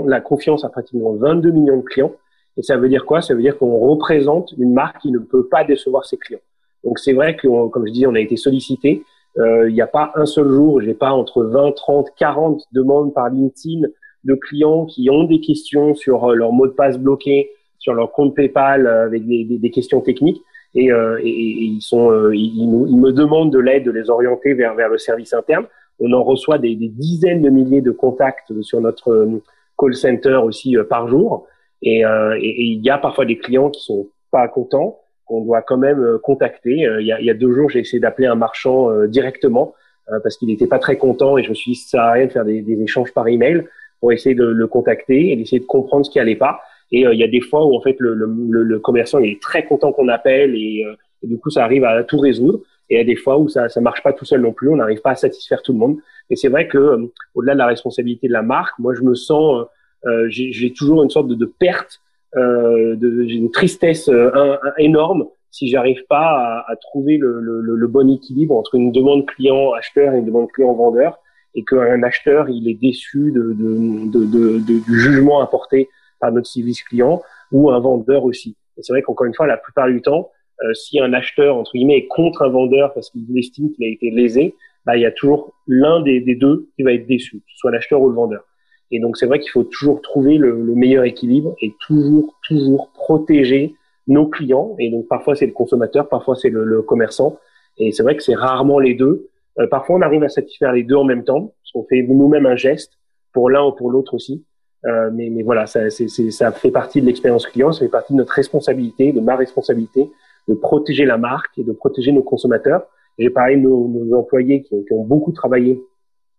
la 0.06 0.20
confiance 0.20 0.64
à 0.64 0.68
pratiquement 0.68 1.14
22 1.14 1.50
millions 1.50 1.78
de 1.78 1.84
clients. 1.84 2.12
Et 2.56 2.62
ça 2.62 2.76
veut 2.76 2.88
dire 2.88 3.04
quoi? 3.04 3.22
Ça 3.22 3.34
veut 3.34 3.42
dire 3.42 3.58
qu'on 3.58 3.78
représente 3.78 4.52
une 4.58 4.72
marque 4.72 5.02
qui 5.02 5.12
ne 5.12 5.18
peut 5.18 5.46
pas 5.46 5.64
décevoir 5.64 6.04
ses 6.04 6.16
clients. 6.16 6.40
Donc 6.84 6.98
c'est 6.98 7.12
vrai 7.12 7.36
que, 7.36 7.68
comme 7.68 7.86
je 7.86 7.92
dis, 7.92 8.06
on 8.06 8.14
a 8.14 8.20
été 8.20 8.36
sollicité. 8.36 9.04
Euh, 9.38 9.68
il 9.68 9.74
n'y 9.74 9.82
a 9.82 9.86
pas 9.86 10.12
un 10.14 10.24
seul 10.24 10.48
jour, 10.48 10.80
j'ai 10.80 10.94
pas 10.94 11.10
entre 11.10 11.44
20, 11.44 11.72
30, 11.72 12.08
40 12.16 12.62
demandes 12.72 13.12
par 13.12 13.28
LinkedIn 13.28 13.86
de 14.24 14.34
clients 14.34 14.86
qui 14.86 15.08
ont 15.10 15.24
des 15.24 15.40
questions 15.40 15.94
sur 15.94 16.24
euh, 16.24 16.34
leur 16.34 16.52
mot 16.52 16.66
de 16.66 16.72
passe 16.72 16.98
bloqué, 16.98 17.50
sur 17.78 17.94
leur 17.94 18.12
compte 18.12 18.34
PayPal 18.34 18.86
euh, 18.86 19.06
avec 19.06 19.26
des, 19.26 19.44
des, 19.44 19.58
des 19.58 19.70
questions 19.70 20.00
techniques. 20.00 20.42
Et, 20.74 20.88
et, 20.88 21.22
ils 21.24 21.80
sont, 21.80 22.30
ils, 22.32 22.52
ils, 22.54 22.98
me 22.98 23.10
demandent 23.10 23.50
de 23.50 23.58
l'aide, 23.58 23.84
de 23.84 23.90
les 23.90 24.10
orienter 24.10 24.52
vers 24.52 24.74
vers 24.74 24.90
le 24.90 24.98
service 24.98 25.32
interne. 25.32 25.64
On 26.00 26.12
en 26.12 26.22
reçoit 26.22 26.58
des, 26.58 26.74
des 26.76 26.88
dizaines 26.88 27.40
de 27.40 27.48
milliers 27.48 27.80
de 27.80 27.92
contacts 27.92 28.52
sur 28.60 28.82
notre 28.82 29.40
call 29.78 29.94
center 29.94 30.38
aussi 30.44 30.76
par 30.90 31.08
jour. 31.08 31.46
Et, 31.80 32.00
et 32.02 32.62
il 32.62 32.84
y 32.84 32.90
a 32.90 32.98
parfois 32.98 33.24
des 33.24 33.38
clients 33.38 33.70
qui 33.70 33.82
sont 33.82 34.08
pas 34.30 34.48
contents 34.48 35.00
qu'on 35.26 35.44
doit 35.44 35.62
quand 35.62 35.76
même 35.76 36.00
euh, 36.00 36.18
contacter. 36.18 36.86
Euh, 36.86 37.02
il 37.02 37.06
y 37.06 37.12
a, 37.12 37.20
il 37.20 37.26
y 37.26 37.30
a 37.30 37.34
deux 37.34 37.52
jours, 37.52 37.68
j'ai 37.68 37.80
essayé 37.80 38.00
d'appeler 38.00 38.28
un 38.28 38.36
marchand 38.36 38.90
euh, 38.90 39.06
directement 39.06 39.74
parce 40.22 40.36
qu'il 40.36 40.46
n'était 40.46 40.68
pas 40.68 40.78
très 40.78 40.96
content 40.96 41.36
et 41.36 41.42
je 41.42 41.48
me 41.48 41.54
suis 41.54 41.72
dit 41.72 41.78
ça 41.78 41.88
sert 41.88 42.00
à 42.00 42.12
rien 42.12 42.26
de 42.26 42.30
faire 42.30 42.44
des, 42.44 42.62
des, 42.62 42.80
échanges 42.80 43.12
par 43.12 43.26
email 43.26 43.66
pour 44.00 44.12
essayer 44.12 44.34
de 44.34 44.44
le 44.44 44.66
contacter 44.66 45.32
et 45.32 45.36
d'essayer 45.36 45.60
de 45.60 45.66
comprendre 45.66 46.04
ce 46.04 46.10
qui 46.10 46.18
allait 46.18 46.36
pas. 46.36 46.60
Et 46.92 47.00
il 47.00 47.18
y 47.18 47.24
a 47.24 47.28
des 47.28 47.40
fois 47.40 47.66
où 47.66 47.74
en 47.74 47.80
fait 47.80 47.96
le, 47.98 48.14
le, 48.14 48.62
le 48.62 48.78
commerçant 48.78 49.18
il 49.18 49.32
est 49.32 49.42
très 49.42 49.64
content 49.64 49.92
qu'on 49.92 50.08
appelle 50.08 50.54
et, 50.54 50.84
du 51.22 51.36
coup 51.38 51.50
ça 51.50 51.64
arrive 51.64 51.84
à 51.84 52.04
tout 52.04 52.18
résoudre. 52.18 52.60
Et 52.88 52.94
il 52.94 52.98
y 52.98 53.00
a 53.00 53.04
des 53.04 53.16
fois 53.16 53.38
où 53.38 53.48
ça 53.48 53.68
ça 53.68 53.80
marche 53.80 54.02
pas 54.02 54.12
tout 54.12 54.24
seul 54.24 54.40
non 54.40 54.52
plus, 54.52 54.68
on 54.68 54.76
n'arrive 54.76 55.00
pas 55.00 55.10
à 55.10 55.16
satisfaire 55.16 55.62
tout 55.62 55.72
le 55.72 55.78
monde. 55.78 55.98
Et 56.30 56.36
c'est 56.36 56.48
vrai 56.48 56.68
que 56.68 57.10
au-delà 57.34 57.54
de 57.54 57.58
la 57.58 57.66
responsabilité 57.66 58.28
de 58.28 58.32
la 58.32 58.42
marque, 58.42 58.78
moi 58.78 58.94
je 58.94 59.02
me 59.02 59.14
sens 59.14 59.66
euh, 60.06 60.26
j'ai 60.28 60.72
toujours 60.72 61.02
une 61.02 61.10
sorte 61.10 61.26
de, 61.26 61.34
de 61.34 61.46
perte 61.46 62.00
euh, 62.36 62.96
j'ai 63.26 63.36
une 63.36 63.50
tristesse 63.50 64.08
euh, 64.08 64.56
énorme 64.78 65.26
si 65.50 65.68
j'arrive 65.68 66.04
pas 66.06 66.64
à, 66.66 66.70
à 66.70 66.76
trouver 66.76 67.16
le, 67.16 67.40
le, 67.40 67.60
le, 67.62 67.86
bon 67.86 68.10
équilibre 68.10 68.54
entre 68.54 68.74
une 68.74 68.92
demande 68.92 69.24
client 69.26 69.72
acheteur 69.72 70.12
et 70.12 70.18
une 70.18 70.26
demande 70.26 70.50
client 70.52 70.74
vendeur 70.74 71.18
et 71.56 71.64
qu'un 71.64 72.02
acheteur 72.04 72.48
il 72.48 72.68
est 72.68 72.80
déçu 72.80 73.32
de, 73.32 73.52
de, 73.52 74.24
de, 74.24 74.58
du 74.58 75.00
jugement 75.00 75.40
apporté 75.40 75.88
par 76.20 76.30
notre 76.30 76.46
service 76.46 76.82
client 76.84 77.22
ou 77.50 77.70
un 77.70 77.80
vendeur 77.80 78.24
aussi. 78.24 78.56
Et 78.76 78.82
c'est 78.82 78.92
vrai 78.92 79.02
qu'encore 79.02 79.26
une 79.26 79.34
fois, 79.34 79.46
la 79.46 79.56
plupart 79.56 79.88
du 79.88 80.02
temps, 80.02 80.30
euh, 80.62 80.74
si 80.74 81.00
un 81.00 81.12
acheteur 81.12 81.56
entre 81.56 81.72
guillemets 81.72 81.98
est 81.98 82.06
contre 82.06 82.42
un 82.42 82.48
vendeur 82.48 82.92
parce 82.94 83.10
qu'il 83.10 83.38
estime 83.38 83.72
qu'il 83.72 83.84
a 83.84 83.88
été 83.88 84.10
lésé, 84.10 84.54
bah, 84.84 84.96
il 84.96 85.02
y 85.02 85.06
a 85.06 85.10
toujours 85.10 85.54
l'un 85.66 86.00
des, 86.00 86.20
deux 86.34 86.68
qui 86.76 86.82
va 86.82 86.92
être 86.92 87.06
déçu, 87.06 87.42
soit 87.56 87.70
l'acheteur 87.70 88.00
ou 88.00 88.08
le 88.08 88.14
vendeur. 88.14 88.44
Et 88.90 89.00
donc 89.00 89.16
c'est 89.16 89.26
vrai 89.26 89.40
qu'il 89.40 89.50
faut 89.50 89.64
toujours 89.64 90.00
trouver 90.00 90.38
le, 90.38 90.62
le, 90.62 90.74
meilleur 90.74 91.04
équilibre 91.04 91.56
et 91.60 91.74
toujours, 91.86 92.36
toujours 92.46 92.90
protéger 92.94 93.74
nos 94.06 94.28
clients. 94.28 94.76
Et 94.78 94.90
donc 94.90 95.08
parfois 95.08 95.34
c'est 95.34 95.46
le 95.46 95.52
consommateur, 95.52 96.08
parfois 96.08 96.36
c'est 96.36 96.50
le, 96.50 96.64
le, 96.64 96.82
commerçant. 96.82 97.38
Et 97.78 97.90
c'est 97.92 98.04
vrai 98.04 98.16
que 98.16 98.22
c'est 98.22 98.36
rarement 98.36 98.78
les 98.78 98.94
deux. 98.94 99.28
Euh, 99.58 99.66
parfois 99.66 99.96
on 99.96 100.02
arrive 100.02 100.22
à 100.22 100.28
satisfaire 100.28 100.72
les 100.72 100.82
deux 100.82 100.96
en 100.96 101.04
même 101.04 101.24
temps, 101.24 101.54
parce 101.62 101.72
qu'on 101.72 101.84
fait 101.84 102.02
nous-mêmes 102.02 102.46
un 102.46 102.56
geste 102.56 102.92
pour 103.32 103.50
l'un 103.50 103.64
ou 103.64 103.72
pour 103.72 103.90
l'autre 103.90 104.14
aussi. 104.14 104.44
Euh, 104.84 105.10
mais, 105.12 105.30
mais, 105.30 105.42
voilà, 105.42 105.66
ça, 105.66 105.90
c'est, 105.90 106.08
ça 106.08 106.52
fait 106.52 106.70
partie 106.70 107.00
de 107.00 107.06
l'expérience 107.06 107.46
client, 107.46 107.72
ça 107.72 107.80
fait 107.80 107.90
partie 107.90 108.12
de 108.12 108.18
notre 108.18 108.32
responsabilité, 108.32 109.12
de 109.12 109.20
ma 109.20 109.34
responsabilité, 109.34 110.08
de 110.48 110.54
protéger 110.54 111.04
la 111.04 111.18
marque 111.18 111.58
et 111.58 111.64
de 111.64 111.72
protéger 111.72 112.12
nos 112.12 112.22
consommateurs. 112.22 112.86
J'ai 113.18 113.30
parlé 113.30 113.56
de 113.56 113.62
nos, 113.62 113.88
nos 113.88 114.16
employés 114.16 114.62
qui, 114.62 114.84
qui, 114.84 114.92
ont 114.92 115.04
beaucoup 115.04 115.32
travaillé 115.32 115.82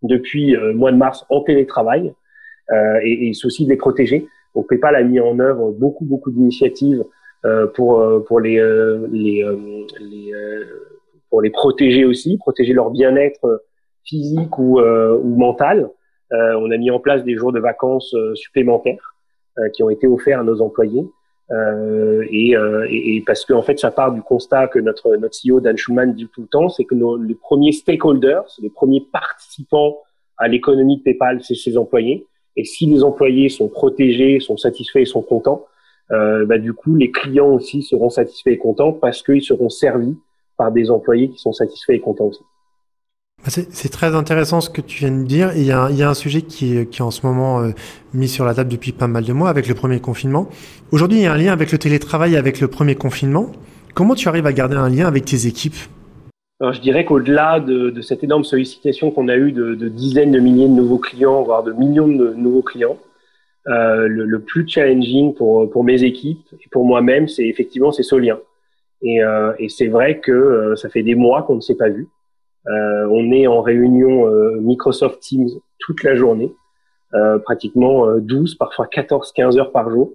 depuis 0.04 0.56
euh, 0.56 0.68
le 0.68 0.74
mois 0.76 0.92
de 0.92 0.98
mars 0.98 1.26
en 1.30 1.42
télétravail 1.42 2.14
euh, 2.72 3.00
et, 3.04 3.30
et 3.30 3.32
aussi 3.44 3.66
de 3.66 3.70
les 3.70 3.78
protéger. 3.78 4.28
Donc 4.56 4.70
PayPal 4.70 4.96
a 4.96 5.04
mis 5.04 5.20
en 5.20 5.40
œuvre 5.40 5.72
beaucoup 5.72 6.06
beaucoup 6.06 6.32
d'initiatives 6.32 7.04
euh, 7.46 7.68
pour 7.68 8.00
euh, 8.00 8.20
pour 8.20 8.40
les 8.40 8.56
les, 9.12 9.46
les 10.00 10.34
pour 11.30 11.42
les 11.42 11.50
protéger 11.50 12.06
aussi, 12.06 12.38
protéger 12.38 12.74
leur 12.74 12.92
bien-être 12.92 13.64
physique 14.06 14.58
ou, 14.58 14.80
ou 14.80 15.36
mental. 15.38 15.90
on 16.32 16.72
a 16.72 16.78
mis 16.78 16.90
en 16.92 17.00
place 17.00 17.24
des 17.24 17.36
jours 17.36 17.52
de 17.52 17.60
vacances 17.60 18.16
supplémentaires 18.36 19.16
qui 19.74 19.84
ont 19.84 19.90
été 19.90 20.08
offerts 20.08 20.40
à 20.40 20.44
nos 20.44 20.62
employés. 20.62 21.06
Euh, 21.52 22.26
et, 22.30 22.58
euh, 22.58 22.86
et, 22.90 23.24
parce 23.26 23.46
qu'en 23.46 23.60
en 23.60 23.62
fait, 23.62 23.80
ça 23.80 23.92
part 23.92 24.12
du 24.12 24.22
constat 24.22 24.68
que 24.68 24.80
notre 24.80 25.16
notre 25.16 25.38
CEO 25.42 25.62
Dan 25.62 25.78
Schulman 25.78 26.14
dit 26.14 26.28
tout 26.34 26.42
le 26.42 26.48
temps, 26.48 26.70
c'est 26.70 26.84
que 26.84 26.96
nos, 26.96 27.18
les 27.18 27.36
premiers 27.36 27.72
stakeholders, 27.72 28.46
les 28.62 28.70
premiers 28.70 29.02
participants 29.02 29.98
à 30.38 30.48
l'économie 30.48 30.98
de 30.98 31.04
PayPal, 31.04 31.42
c'est 31.42 31.56
ses 31.56 31.78
employés. 31.78 32.26
Et 32.58 32.66
si 32.66 32.86
les 32.88 33.04
employés 33.04 33.50
sont 33.50 33.70
protégés, 33.70 34.40
sont 34.40 34.58
satisfaits 34.58 35.00
et 35.00 35.06
sont 35.06 35.22
contents, 35.22 35.66
euh, 36.12 36.46
bah, 36.46 36.58
du 36.58 36.74
coup, 36.74 36.96
les 36.96 37.12
clients 37.12 37.54
aussi 37.54 37.82
seront 37.82 38.10
satisfaits 38.10 38.50
et 38.50 38.58
contents 38.58 38.94
parce 38.94 39.24
qu'ils 39.24 39.44
seront 39.44 39.70
servis 39.70 40.18
par 40.58 40.72
des 40.72 40.90
employés 40.90 41.30
qui 41.30 41.38
sont 41.38 41.54
satisfaits 41.54 41.94
et 41.94 42.00
contents 42.00 42.26
aussi. 42.26 42.42
Bah, 43.44 43.52
c'est 43.52 43.90
très 43.90 44.16
intéressant 44.16 44.62
ce 44.62 44.70
que 44.70 44.82
tu 44.82 45.00
viens 45.00 45.12
de 45.12 45.24
dire. 45.24 45.52
il, 45.56 45.64
y 45.64 45.72
a 45.72 45.84
un, 45.84 45.90
il 45.90 45.98
y 45.98 46.04
a 46.04 46.10
un 46.10 46.16
sujet 46.16 46.42
qui 46.42 46.78
est, 46.78 46.90
qui 46.90 47.02
est 47.02 47.06
en 47.06 47.12
ce 47.12 47.26
moment 47.26 47.62
euh, 47.62 47.70
mis 48.14 48.28
sur 48.28 48.46
la 48.46 48.56
table 48.56 48.70
depuis 48.70 48.92
pas 48.92 49.08
mal 49.08 49.24
de 49.24 49.34
mois 49.34 49.50
avec 49.50 49.68
le 49.68 49.76
premier 49.76 50.00
confinement. 50.00 50.50
Aujourd'hui, 50.92 51.20
il 51.20 51.24
y 51.24 51.28
a 51.28 51.34
un 51.34 51.38
lien 51.38 51.54
avec 51.54 51.72
le 51.72 51.78
télétravail, 51.78 52.36
avec 52.36 52.60
le 52.60 52.68
premier 52.68 52.96
confinement. 52.96 53.52
Comment 53.94 54.16
tu 54.16 54.28
arrives 54.28 54.48
à 54.48 54.54
garder 54.54 54.76
un 54.76 54.90
lien 54.90 55.08
avec 55.08 55.26
tes 55.26 55.46
équipes? 55.48 55.76
Alors, 56.60 56.74
je 56.74 56.82
dirais 56.82 57.06
qu'au-delà 57.06 57.60
de, 57.60 57.92
de, 57.92 58.02
cette 58.02 58.24
énorme 58.24 58.44
sollicitation 58.44 59.12
qu'on 59.12 59.28
a 59.28 59.38
eue 59.38 59.52
de, 59.52 59.76
de, 59.76 59.88
dizaines 59.88 60.32
de 60.32 60.40
milliers 60.40 60.68
de 60.68 60.74
nouveaux 60.74 60.98
clients, 60.98 61.44
voire 61.44 61.62
de 61.62 61.72
millions 61.72 62.08
de 62.08 62.34
nouveaux 62.34 62.64
clients, 62.64 62.98
euh, 63.68 64.08
le, 64.08 64.26
le, 64.26 64.40
plus 64.40 64.68
challenging 64.68 65.36
pour, 65.36 65.70
pour 65.70 65.84
mes 65.84 66.04
équipes 66.04 66.48
et 66.54 66.70
pour 66.72 66.86
moi-même, 66.86 67.28
c'est 67.28 67.46
effectivement 67.46 67.92
c'est 67.92 68.02
ce 68.02 68.16
lien. 68.16 68.40
Et, 69.02 69.24
euh, 69.24 69.54
et 69.60 69.70
c'est 69.70 69.88
vrai 69.88 70.20
que 70.20 70.32
euh, 70.32 70.76
ça 70.76 70.90
fait 70.90 71.04
des 71.04 71.16
mois 71.16 71.44
qu'on 71.44 71.56
ne 71.56 71.62
s'est 71.62 71.76
pas 71.76 71.90
vu. 71.90 72.08
Euh, 72.68 73.08
on 73.12 73.32
est 73.32 73.48
en 73.48 73.62
réunion 73.62 74.30
Microsoft 74.60 75.22
Teams 75.22 75.50
toute 75.80 76.04
la 76.04 76.16
journée, 76.16 76.54
pratiquement 77.46 78.18
12, 78.18 78.56
parfois 78.56 78.88
14, 78.88 79.32
15 79.32 79.58
heures 79.58 79.72
par 79.72 79.90
jour. 79.90 80.14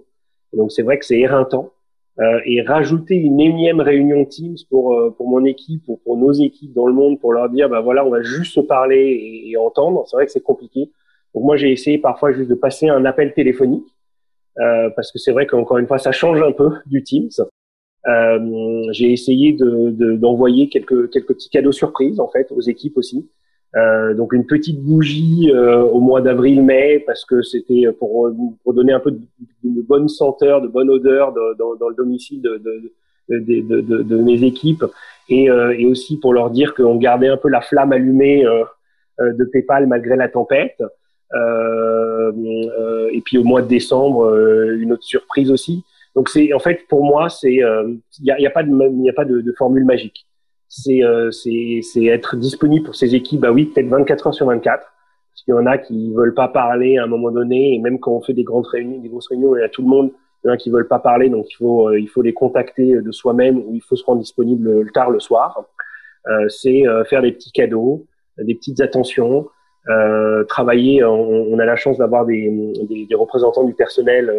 Et 0.53 0.57
donc 0.57 0.71
c'est 0.71 0.83
vrai 0.83 0.99
que 0.99 1.05
c'est 1.05 1.19
éreintant. 1.19 1.71
euh, 2.19 2.39
et 2.45 2.61
rajouter 2.61 3.15
une 3.15 3.39
énième 3.39 3.81
réunion 3.81 4.23
Teams 4.25 4.57
pour 4.69 4.93
euh, 4.93 5.09
pour 5.17 5.27
mon 5.27 5.43
équipe 5.45 5.83
ou 5.87 5.97
pour 5.97 6.15
nos 6.17 6.31
équipes 6.31 6.71
dans 6.73 6.85
le 6.85 6.93
monde 6.93 7.19
pour 7.19 7.33
leur 7.33 7.49
dire 7.49 7.69
bah 7.69 7.81
voilà 7.81 8.05
on 8.05 8.11
va 8.11 8.21
juste 8.21 8.53
se 8.53 8.59
parler 8.59 9.47
et, 9.47 9.57
entendre 9.57 10.05
c'est 10.07 10.15
vrai 10.15 10.25
que 10.27 10.31
c'est 10.31 10.43
compliqué 10.43 10.91
donc 11.33 11.43
moi 11.43 11.57
j'ai 11.57 11.71
essayé 11.71 11.97
parfois 11.97 12.31
juste 12.31 12.49
de 12.49 12.55
passer 12.55 12.87
un 12.87 13.05
appel 13.05 13.33
téléphonique 13.33 13.87
euh, 14.59 14.91
parce 14.95 15.11
que 15.11 15.17
c'est 15.17 15.31
vrai 15.31 15.47
qu'encore 15.47 15.79
une 15.79 15.87
fois 15.87 15.97
ça 15.97 16.11
change 16.11 16.39
un 16.43 16.51
peu 16.51 16.69
du 16.85 17.01
Teams 17.03 17.31
euh, 18.07 18.83
j'ai 18.91 19.11
essayé 19.13 19.53
de 19.53 20.15
d'envoyer 20.15 20.69
quelques 20.69 21.09
quelques 21.09 21.27
petits 21.27 21.49
cadeaux 21.49 21.71
surprises 21.71 22.19
en 22.19 22.27
fait 22.27 22.51
aux 22.51 22.61
équipes 22.61 22.97
aussi 22.97 23.29
euh, 23.75 24.13
donc 24.13 24.33
une 24.33 24.45
petite 24.45 24.79
bougie 24.83 25.49
euh, 25.51 25.81
au 25.81 25.99
mois 25.99 26.21
d'avril-mai 26.21 26.99
parce 27.07 27.25
que 27.25 27.41
c'était 27.41 27.91
pour, 27.97 28.29
pour 28.63 28.73
donner 28.75 28.93
un 28.93 28.99
peu 28.99 29.09
de, 29.09 29.19
de, 29.63 29.81
bonne 29.81 30.07
senteur, 30.07 30.61
de 30.61 30.67
bonne 30.67 30.91
odeur 30.91 31.33
de, 31.33 31.57
dans, 31.57 31.73
dans, 31.75 31.89
le 31.89 31.95
domicile 31.95 32.39
de, 32.43 32.61
de, 33.29 34.01
de 34.03 34.17
mes 34.17 34.43
équipes 34.43 34.85
et, 35.27 35.49
euh, 35.49 35.75
et, 35.75 35.87
aussi 35.87 36.19
pour 36.19 36.33
leur 36.35 36.51
dire 36.51 36.75
qu'on 36.75 36.97
gardait 36.97 37.29
un 37.29 37.37
peu 37.37 37.49
la 37.49 37.61
flamme 37.61 37.93
allumée 37.93 38.45
euh, 38.45 38.63
de 39.19 39.43
PayPal 39.45 39.87
malgré 39.87 40.17
la 40.17 40.29
tempête. 40.29 40.83
et 43.11 43.21
puis 43.25 43.39
au 43.39 43.43
mois 43.43 43.63
de 43.63 43.67
décembre, 43.67 44.37
une 44.77 44.93
autre 44.93 45.03
surprise 45.03 45.49
aussi. 45.49 45.83
Donc 46.15 46.29
c'est 46.29 46.53
en 46.53 46.59
fait 46.59 46.87
pour 46.87 47.03
moi 47.03 47.29
c'est 47.29 47.53
il 47.53 48.01
n'y 48.21 48.31
a, 48.31 48.39
y 48.39 48.45
a, 48.45 48.51
pas 48.51 48.63
de 48.63 48.69
il 48.69 49.09
a 49.09 49.13
pas 49.13 49.25
de, 49.25 49.41
de 49.41 49.51
formule 49.53 49.85
magique 49.85 50.27
euh, 50.89 51.31
c'est 51.31 51.79
c'est 51.81 52.05
être 52.05 52.35
disponible 52.35 52.85
pour 52.85 52.95
ces 52.95 53.15
équipes. 53.15 53.41
Bah 53.41 53.51
oui, 53.51 53.65
peut-être 53.65 53.87
24 53.87 54.27
heures 54.27 54.33
sur 54.33 54.47
24. 54.47 54.81
Parce 54.81 55.43
qu'il 55.43 55.53
y 55.53 55.57
en 55.57 55.65
a 55.65 55.77
qui 55.77 56.13
veulent 56.13 56.33
pas 56.33 56.47
parler 56.47 56.97
à 56.97 57.03
un 57.03 57.07
moment 57.07 57.31
donné, 57.31 57.73
et 57.73 57.79
même 57.79 57.99
quand 57.99 58.11
on 58.11 58.21
fait 58.21 58.33
des 58.33 58.43
grandes 58.43 58.67
réunions, 58.67 58.99
des 58.99 59.09
grosses 59.09 59.27
réunions, 59.27 59.55
il 59.55 59.61
y 59.61 59.63
a 59.63 59.69
tout 59.69 59.81
le 59.81 59.87
monde, 59.87 60.11
il 60.43 60.47
y 60.47 60.49
en 60.51 60.53
a 60.53 60.57
qui 60.57 60.69
veulent 60.69 60.87
pas 60.87 60.99
parler, 60.99 61.29
donc 61.29 61.47
il 61.49 61.55
faut 61.55 61.89
euh, 61.89 61.99
il 61.99 62.07
faut 62.07 62.21
les 62.21 62.33
contacter 62.33 63.01
de 63.01 63.11
soi-même 63.11 63.57
ou 63.57 63.71
il 63.73 63.81
faut 63.81 63.95
se 63.95 64.03
rendre 64.03 64.19
disponible 64.19 64.91
tard 64.91 65.09
le 65.09 65.19
soir. 65.19 65.65
Euh, 66.27 66.47
c'est 66.49 66.87
euh, 66.87 67.03
faire 67.05 67.21
des 67.21 67.31
petits 67.31 67.51
cadeaux, 67.51 68.05
des 68.37 68.55
petites 68.55 68.81
attentions, 68.81 69.47
travailler. 70.47 71.03
On, 71.03 71.53
on, 71.53 71.59
a 71.59 71.65
la 71.65 71.75
chance 71.75 71.97
d'avoir 71.97 72.25
des, 72.25 72.49
des, 72.87 73.05
des, 73.05 73.15
représentants 73.15 73.65
du 73.65 73.73
personnel 73.73 74.31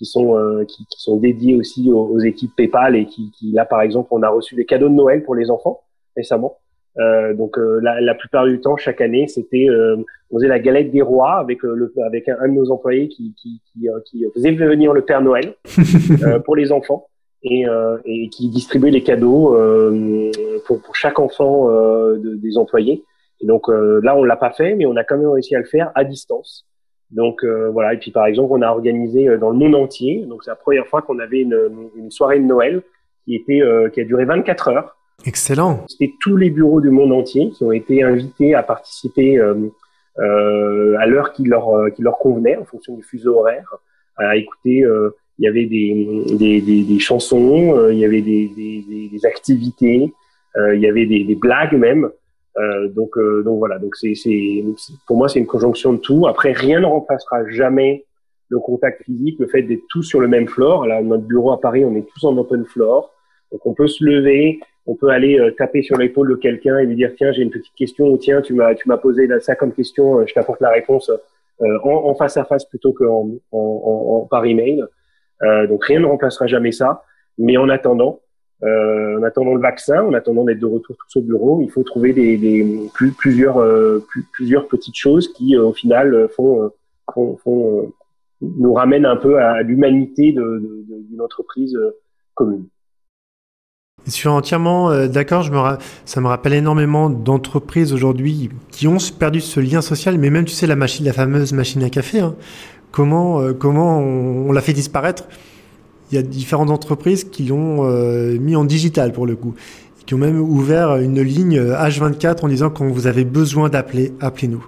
qui 0.00 0.06
sont 0.06 0.34
euh, 0.34 0.64
qui, 0.64 0.86
qui, 0.86 0.98
sont 0.98 1.18
dédiés 1.18 1.54
aussi 1.54 1.92
aux, 1.92 2.18
équipes 2.20 2.56
PayPal 2.56 2.96
et 2.96 3.04
qui, 3.04 3.30
qui, 3.32 3.52
là 3.52 3.66
par 3.66 3.82
exemple 3.82 4.08
on 4.12 4.22
a 4.22 4.30
reçu 4.30 4.54
des 4.54 4.64
cadeaux 4.64 4.88
de 4.88 4.94
Noël 4.94 5.22
pour 5.22 5.34
les 5.34 5.50
enfants 5.50 5.82
récemment. 6.16 6.56
Euh, 6.98 7.34
donc 7.34 7.58
euh, 7.58 7.80
la, 7.82 8.00
la, 8.00 8.14
plupart 8.14 8.46
du 8.46 8.60
temps 8.60 8.78
chaque 8.78 9.02
année 9.02 9.28
c'était 9.28 9.66
euh, 9.68 9.96
on 10.30 10.38
faisait 10.38 10.48
la 10.48 10.58
galette 10.58 10.90
des 10.90 11.02
rois 11.02 11.34
avec 11.34 11.62
le 11.62 11.92
avec 12.04 12.30
un, 12.30 12.48
de 12.48 12.54
nos 12.54 12.70
employés 12.70 13.08
qui 13.08 13.34
qui, 13.40 13.60
qui, 13.72 13.88
qui 14.06 14.24
faisait 14.34 14.52
venir 14.52 14.94
le 14.94 15.02
Père 15.02 15.20
Noël 15.20 15.54
pour 16.46 16.56
les 16.56 16.72
enfants 16.72 17.06
et, 17.42 17.66
et 18.06 18.28
qui 18.30 18.48
distribuait 18.48 18.90
les 18.90 19.02
cadeaux 19.02 19.54
pour, 20.66 20.80
pour 20.80 20.96
chaque 20.96 21.18
enfant 21.18 21.68
de, 21.68 22.36
des 22.36 22.56
employés. 22.56 23.04
Et 23.40 23.46
donc 23.46 23.68
là 23.68 24.16
on 24.16 24.24
l'a 24.24 24.36
pas 24.36 24.50
fait 24.50 24.74
mais 24.74 24.86
on 24.86 24.96
a 24.96 25.04
quand 25.04 25.18
même 25.18 25.28
réussi 25.28 25.54
à 25.54 25.58
le 25.58 25.66
faire 25.66 25.92
à 25.94 26.04
distance. 26.04 26.66
Donc 27.12 27.42
euh, 27.42 27.70
voilà, 27.70 27.94
et 27.94 27.98
puis 27.98 28.10
par 28.12 28.26
exemple, 28.26 28.52
on 28.52 28.62
a 28.62 28.68
organisé 28.68 29.28
euh, 29.28 29.36
dans 29.36 29.50
le 29.50 29.56
monde 29.56 29.74
entier, 29.74 30.24
donc 30.28 30.44
c'est 30.44 30.50
la 30.50 30.56
première 30.56 30.86
fois 30.86 31.02
qu'on 31.02 31.18
avait 31.18 31.40
une, 31.40 31.58
une, 31.96 32.10
soirée 32.10 32.38
de 32.38 32.44
Noël 32.44 32.82
qui 33.24 33.34
était 33.34 33.60
euh, 33.62 33.88
qui 33.88 34.00
a 34.00 34.04
duré 34.04 34.24
24 34.24 34.68
heures. 34.68 34.96
Excellent. 35.26 35.84
C'était 35.88 36.14
tous 36.20 36.36
les 36.36 36.50
bureaux 36.50 36.80
du 36.80 36.90
monde 36.90 37.12
entier 37.12 37.50
qui 37.50 37.64
ont 37.64 37.72
été 37.72 38.02
invités 38.02 38.54
à 38.54 38.62
participer 38.62 39.38
à 39.38 41.06
l'heure 41.06 41.32
qui 41.32 41.44
leur 41.44 41.92
qui 41.94 42.02
leur 42.02 42.16
convenait 42.16 42.56
en 42.56 42.64
fonction 42.64 42.96
du 42.96 43.02
fuseau 43.02 43.38
horaire, 43.38 43.76
à 44.16 44.36
écouter. 44.36 44.82
il 45.38 45.44
y 45.44 45.46
avait 45.46 45.66
des, 45.66 46.24
des, 46.38 46.62
des, 46.62 46.84
des 46.84 46.98
chansons, 46.98 47.90
il 47.90 47.98
y 47.98 48.04
avait 48.06 48.22
des, 48.22 48.50
des 49.12 49.26
activités, 49.26 50.10
il 50.56 50.80
y 50.80 50.88
avait 50.88 51.04
des, 51.04 51.34
blagues 51.34 51.74
même. 51.74 52.10
Euh, 52.58 52.88
donc, 52.88 53.16
euh, 53.16 53.42
donc 53.42 53.58
voilà. 53.58 53.78
Donc 53.78 53.96
c'est, 53.96 54.14
c'est, 54.14 54.64
pour 55.06 55.16
moi, 55.16 55.28
c'est 55.28 55.38
une 55.38 55.46
conjonction 55.46 55.92
de 55.92 55.98
tout. 55.98 56.26
Après, 56.26 56.52
rien 56.52 56.80
ne 56.80 56.86
remplacera 56.86 57.48
jamais 57.48 58.04
le 58.48 58.58
contact 58.58 59.04
physique, 59.04 59.38
le 59.38 59.46
fait 59.46 59.62
d'être 59.62 59.84
tous 59.88 60.02
sur 60.02 60.20
le 60.20 60.28
même 60.28 60.48
floor. 60.48 60.86
Là, 60.86 61.00
notre 61.02 61.24
bureau 61.24 61.52
à 61.52 61.60
Paris, 61.60 61.84
on 61.84 61.94
est 61.94 62.06
tous 62.06 62.24
en 62.24 62.36
open 62.36 62.64
floor. 62.64 63.12
Donc 63.52 63.64
on 63.66 63.74
peut 63.74 63.88
se 63.88 64.04
lever, 64.04 64.60
on 64.86 64.94
peut 64.94 65.08
aller 65.08 65.38
euh, 65.38 65.50
taper 65.52 65.82
sur 65.82 65.96
l'épaule 65.96 66.30
de 66.30 66.34
quelqu'un 66.36 66.78
et 66.78 66.86
lui 66.86 66.96
dire 66.96 67.12
tiens, 67.16 67.32
j'ai 67.32 67.42
une 67.42 67.50
petite 67.50 67.74
question 67.76 68.06
ou 68.06 68.18
tiens, 68.18 68.42
tu 68.42 68.54
m'as, 68.54 68.74
tu 68.74 68.88
m'as 68.88 68.96
posé 68.96 69.28
ça 69.40 69.56
comme 69.56 69.72
question, 69.72 70.24
je 70.24 70.32
t'apporte 70.32 70.60
la 70.60 70.70
réponse 70.70 71.10
en, 71.60 71.90
en, 71.90 72.14
face 72.14 72.36
à 72.36 72.44
face 72.44 72.64
plutôt 72.64 72.92
qu'en 72.92 73.28
en, 73.50 73.58
en, 73.58 74.26
par 74.30 74.44
email. 74.46 74.84
donc 75.68 75.84
rien 75.84 75.98
ne 75.98 76.06
remplacera 76.06 76.46
jamais 76.46 76.70
ça. 76.70 77.02
Mais 77.38 77.56
en 77.56 77.68
attendant, 77.68 78.20
euh, 78.62 79.18
en 79.18 79.22
attendant 79.22 79.54
le 79.54 79.60
vaccin, 79.60 80.02
en 80.02 80.12
attendant 80.12 80.44
d'être 80.44 80.58
de 80.58 80.66
retour 80.66 80.94
tous 80.96 81.18
au 81.18 81.22
bureau, 81.22 81.60
il 81.62 81.70
faut 81.70 81.82
trouver 81.82 82.12
des, 82.12 82.36
des 82.36 82.90
plus, 82.92 83.12
plusieurs, 83.12 83.58
euh, 83.58 84.04
plusieurs 84.32 84.68
petites 84.68 84.96
choses 84.96 85.32
qui, 85.32 85.56
euh, 85.56 85.64
au 85.64 85.72
final, 85.72 86.28
font, 86.36 86.70
font, 87.12 87.38
font 87.38 87.92
nous 88.42 88.72
ramènent 88.72 89.06
un 89.06 89.16
peu 89.16 89.38
à 89.38 89.62
l'humanité 89.62 90.32
d'une 90.32 91.20
entreprise 91.20 91.76
commune. 92.34 92.64
Je 94.06 94.12
suis 94.12 94.28
entièrement 94.28 95.06
d'accord. 95.08 95.44
Ça 96.06 96.20
me 96.22 96.26
rappelle 96.26 96.54
énormément 96.54 97.10
d'entreprises 97.10 97.92
aujourd'hui 97.92 98.48
qui 98.70 98.88
ont 98.88 98.96
perdu 99.18 99.42
ce 99.42 99.60
lien 99.60 99.82
social, 99.82 100.16
mais 100.16 100.30
même 100.30 100.46
tu 100.46 100.54
sais 100.54 100.66
la 100.66 100.76
machine, 100.76 101.04
la 101.04 101.12
fameuse 101.12 101.52
machine 101.52 101.82
à 101.84 101.90
café. 101.90 102.20
Hein. 102.20 102.34
Comment 102.92 103.52
comment 103.52 103.98
on 103.98 104.52
l'a 104.52 104.62
fait 104.62 104.72
disparaître? 104.72 105.24
Il 106.10 106.16
y 106.16 106.18
a 106.18 106.22
différentes 106.22 106.70
entreprises 106.70 107.24
qui 107.24 107.44
l'ont 107.44 107.88
euh, 107.88 108.36
mis 108.38 108.56
en 108.56 108.64
digital 108.64 109.12
pour 109.12 109.26
le 109.26 109.36
coup, 109.36 109.54
qui 110.06 110.14
ont 110.14 110.18
même 110.18 110.40
ouvert 110.40 110.96
une 110.96 111.20
ligne 111.20 111.60
H24 111.60 112.44
en 112.44 112.48
disant 112.48 112.70
quand 112.70 112.88
vous 112.88 113.06
avez 113.06 113.24
besoin 113.24 113.68
d'appeler, 113.68 114.12
appelez-nous. 114.20 114.66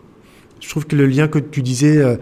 Je 0.61 0.68
trouve 0.68 0.87
que 0.87 0.94
le 0.94 1.07
lien 1.07 1.26
que 1.26 1.40
tu 1.40 1.62
disais, 1.62 1.98
euh, 1.98 2.16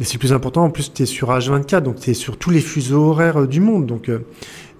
c'est 0.00 0.14
le 0.14 0.18
plus 0.18 0.34
important. 0.34 0.64
En 0.64 0.70
plus, 0.70 0.92
tu 0.92 1.02
es 1.02 1.06
sur 1.06 1.30
H24, 1.30 1.80
donc 1.80 2.00
tu 2.00 2.10
es 2.10 2.14
sur 2.14 2.36
tous 2.36 2.50
les 2.50 2.60
fuseaux 2.60 3.04
horaires 3.08 3.48
du 3.48 3.60
monde. 3.60 3.86
Donc, 3.86 4.10
euh, 4.10 4.18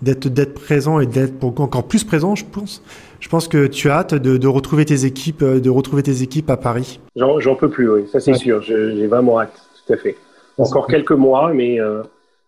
d'être 0.02 0.28
d'être 0.28 0.52
présent 0.52 1.00
et 1.00 1.06
d'être 1.06 1.42
encore 1.42 1.84
plus 1.84 2.04
présent, 2.04 2.34
je 2.34 2.44
pense. 2.44 2.82
Je 3.20 3.28
pense 3.30 3.48
que 3.48 3.66
tu 3.66 3.88
as 3.88 4.00
hâte 4.00 4.14
de, 4.14 4.36
de 4.36 4.46
retrouver 4.46 4.84
tes 4.84 5.06
équipes, 5.06 5.42
de 5.42 5.70
retrouver 5.70 6.02
tes 6.02 6.20
équipes 6.20 6.50
à 6.50 6.58
Paris. 6.58 7.00
J'en 7.16 7.54
peux 7.54 7.70
plus, 7.70 7.90
oui, 7.90 8.04
ça 8.12 8.20
c'est 8.20 8.34
sûr. 8.34 8.60
J'ai 8.60 9.06
vraiment 9.06 9.40
hâte, 9.40 9.54
tout 9.86 9.94
à 9.94 9.96
fait. 9.96 10.16
Encore 10.58 10.86
quelques 10.88 11.12
mois, 11.12 11.54
mais 11.54 11.78